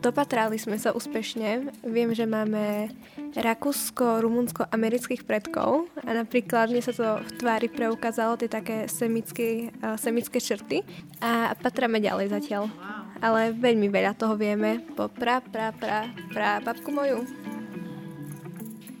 Dopatrali 0.00 0.56
sme 0.56 0.80
sa 0.80 0.96
úspešne. 0.96 1.76
Viem, 1.84 2.16
že 2.16 2.24
máme 2.24 2.88
rakúsko-rumunsko-amerických 3.36 5.28
predkov 5.28 5.92
a 6.00 6.16
napríklad 6.16 6.72
mne 6.72 6.80
sa 6.80 6.96
to 6.96 7.20
v 7.20 7.30
tvári 7.36 7.68
preukázalo 7.68 8.40
tie 8.40 8.48
také 8.48 8.88
semické, 8.88 9.68
semické 10.00 10.40
črty 10.40 10.80
a 11.20 11.52
patráme 11.52 12.00
ďalej 12.00 12.32
zatiaľ. 12.32 12.72
Ale 13.20 13.52
veľmi 13.52 13.92
veľa 13.92 14.16
toho 14.16 14.40
vieme 14.40 14.80
po 14.96 15.12
pra, 15.12 15.44
pra, 15.44 15.76
pra, 15.76 16.08
pra 16.32 16.64
babku 16.64 16.88
moju. 16.88 17.28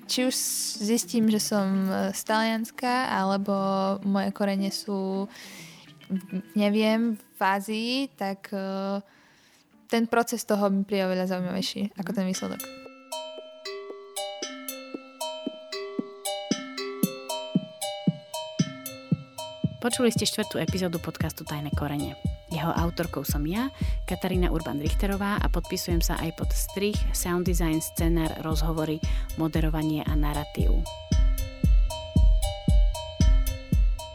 Či 0.04 0.28
už 0.28 0.36
zistím, 0.84 1.32
že 1.32 1.40
som 1.40 1.88
z 2.12 2.20
Talianska, 2.28 3.08
alebo 3.08 3.56
moje 4.04 4.36
korene 4.36 4.68
sú, 4.68 5.24
neviem, 6.52 7.16
v 7.16 7.40
Ázii, 7.40 8.12
tak 8.20 8.52
uh, 8.52 9.00
ten 9.90 10.06
proces 10.06 10.46
toho 10.46 10.70
mi 10.70 10.86
príde 10.86 11.02
oveľa 11.10 11.34
zaujímavejší 11.34 11.98
ako 11.98 12.10
ten 12.14 12.24
výsledok. 12.30 12.62
Počuli 19.80 20.12
ste 20.14 20.28
štvrtú 20.28 20.60
epizódu 20.62 21.02
podcastu 21.02 21.42
Tajné 21.42 21.74
korene. 21.74 22.14
Jeho 22.52 22.70
autorkou 22.70 23.24
som 23.24 23.42
ja, 23.48 23.72
Katarína 24.06 24.52
Urban-Richterová 24.52 25.40
a 25.40 25.46
podpisujem 25.48 26.04
sa 26.04 26.20
aj 26.20 26.36
pod 26.36 26.52
strich, 26.52 27.00
sound 27.16 27.48
design, 27.48 27.80
scenár, 27.80 28.30
rozhovory, 28.44 29.00
moderovanie 29.40 30.04
a 30.04 30.12
narratív. 30.14 30.84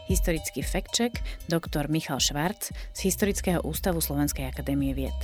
Historický 0.05 0.61
fact-check 0.61 1.17
doktor 1.49 1.89
Michal 1.89 2.21
Švarc 2.21 2.69
z 2.69 2.99
Historického 3.09 3.65
ústavu 3.65 4.05
Slovenskej 4.05 4.45
akadémie 4.45 4.93
vied. 4.93 5.17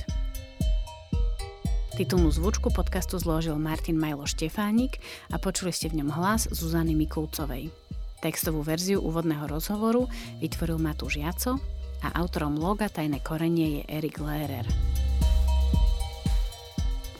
Titulnú 2.02 2.34
zvučku 2.34 2.74
podcastu 2.74 3.14
zložil 3.14 3.54
Martin 3.62 3.94
Majlo 3.94 4.26
Štefánik 4.26 4.98
a 5.30 5.38
počuli 5.38 5.70
ste 5.70 5.86
v 5.86 6.02
ňom 6.02 6.10
hlas 6.18 6.50
Zuzany 6.50 6.98
Mikulcovej. 6.98 7.70
Textovú 8.18 8.66
verziu 8.66 8.98
úvodného 8.98 9.46
rozhovoru 9.46 10.10
vytvoril 10.42 10.82
Matúš 10.82 11.22
Jaco 11.22 11.62
a 12.02 12.10
autorom 12.18 12.58
loga 12.58 12.90
Tajné 12.90 13.22
korenie 13.22 13.78
je 13.78 13.82
Erik 13.86 14.18
Lehrer. 14.18 14.66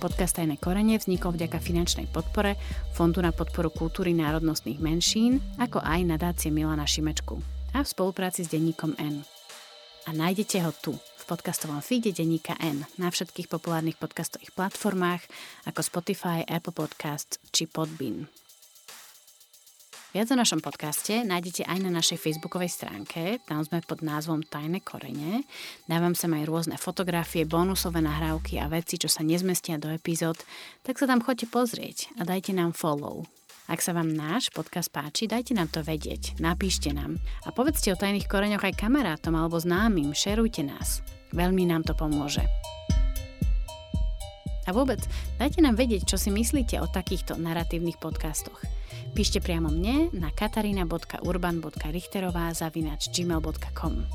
Podcast 0.02 0.42
Tajné 0.42 0.58
korenie 0.58 0.98
vznikol 0.98 1.38
vďaka 1.38 1.62
finančnej 1.62 2.10
podpore 2.10 2.58
Fondu 2.90 3.22
na 3.22 3.30
podporu 3.30 3.70
kultúry 3.70 4.10
národnostných 4.18 4.82
menšín, 4.82 5.38
ako 5.62 5.78
aj 5.78 6.10
nadácie 6.10 6.50
Milana 6.50 6.90
Šimečku 6.90 7.38
a 7.70 7.86
v 7.86 7.86
spolupráci 7.86 8.42
s 8.42 8.50
denníkom 8.50 8.98
N. 8.98 9.22
A 10.02 10.10
nájdete 10.10 10.58
ho 10.66 10.74
tu, 10.74 10.98
podcastovom 11.32 11.80
feede 11.80 12.12
denníka 12.12 12.52
N 12.60 12.84
na 13.00 13.08
všetkých 13.08 13.48
populárnych 13.48 13.96
podcastových 13.96 14.52
platformách 14.52 15.24
ako 15.64 15.80
Spotify, 15.80 16.44
Apple 16.44 16.76
Podcasts 16.76 17.40
či 17.48 17.64
Podbean. 17.64 18.28
Viac 20.12 20.28
o 20.28 20.36
našom 20.36 20.60
podcaste 20.60 21.24
nájdete 21.24 21.64
aj 21.64 21.78
na 21.80 21.88
našej 21.88 22.20
facebookovej 22.20 22.68
stránke, 22.68 23.40
tam 23.48 23.64
sme 23.64 23.80
pod 23.80 24.04
názvom 24.04 24.44
Tajné 24.44 24.84
korene. 24.84 25.48
Dávam 25.88 26.12
sa 26.12 26.28
aj 26.28 26.44
rôzne 26.44 26.76
fotografie, 26.76 27.48
bonusové 27.48 28.04
nahrávky 28.04 28.60
a 28.60 28.68
veci, 28.68 29.00
čo 29.00 29.08
sa 29.08 29.24
nezmestia 29.24 29.80
do 29.80 29.88
epizód, 29.88 30.36
tak 30.84 31.00
sa 31.00 31.08
tam 31.08 31.24
choďte 31.24 31.48
pozrieť 31.48 32.12
a 32.20 32.28
dajte 32.28 32.52
nám 32.52 32.76
follow. 32.76 33.24
Ak 33.72 33.80
sa 33.80 33.96
vám 33.96 34.12
náš 34.12 34.52
podcast 34.52 34.92
páči, 34.92 35.24
dajte 35.24 35.56
nám 35.56 35.72
to 35.72 35.80
vedieť, 35.80 36.36
napíšte 36.44 36.92
nám 36.92 37.16
a 37.48 37.54
povedzte 37.56 37.88
o 37.88 37.96
tajných 37.96 38.28
koreňoch 38.28 38.68
aj 38.68 38.84
kamarátom 38.84 39.32
alebo 39.32 39.56
známym, 39.56 40.12
šerujte 40.12 40.60
nás. 40.60 41.00
Veľmi 41.32 41.64
nám 41.68 41.88
to 41.88 41.96
pomôže. 41.96 42.44
A 44.62 44.70
vôbec, 44.70 45.02
dajte 45.42 45.58
nám 45.58 45.74
vedieť, 45.74 46.14
čo 46.14 46.16
si 46.20 46.30
myslíte 46.30 46.78
o 46.78 46.86
takýchto 46.86 47.34
narratívnych 47.34 47.98
podcastoch. 47.98 48.62
Píšte 49.12 49.44
priamo 49.44 49.68
mne 49.68 50.08
na 50.16 50.32
katarina.urban.richterová 50.32 52.48
zavinač 52.56 53.12
gmail.com 53.12 54.08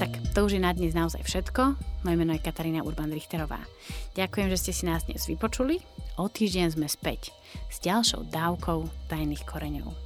Tak 0.00 0.10
to 0.34 0.38
už 0.48 0.58
je 0.58 0.62
na 0.64 0.74
dnes 0.74 0.96
naozaj 0.96 1.22
všetko. 1.22 1.62
Moje 2.02 2.16
meno 2.16 2.32
je 2.34 2.42
Katarína 2.42 2.82
Urban-Richterová. 2.82 3.60
Ďakujem, 4.18 4.50
že 4.52 4.60
ste 4.60 4.72
si 4.72 4.86
nás 4.88 5.04
dnes 5.06 5.26
vypočuli. 5.30 5.78
O 6.16 6.28
týždeň 6.28 6.70
sme 6.74 6.88
späť 6.88 7.30
s 7.68 7.78
ďalšou 7.84 8.24
dávkou 8.32 8.88
tajných 9.12 9.44
koreňov. 9.44 10.05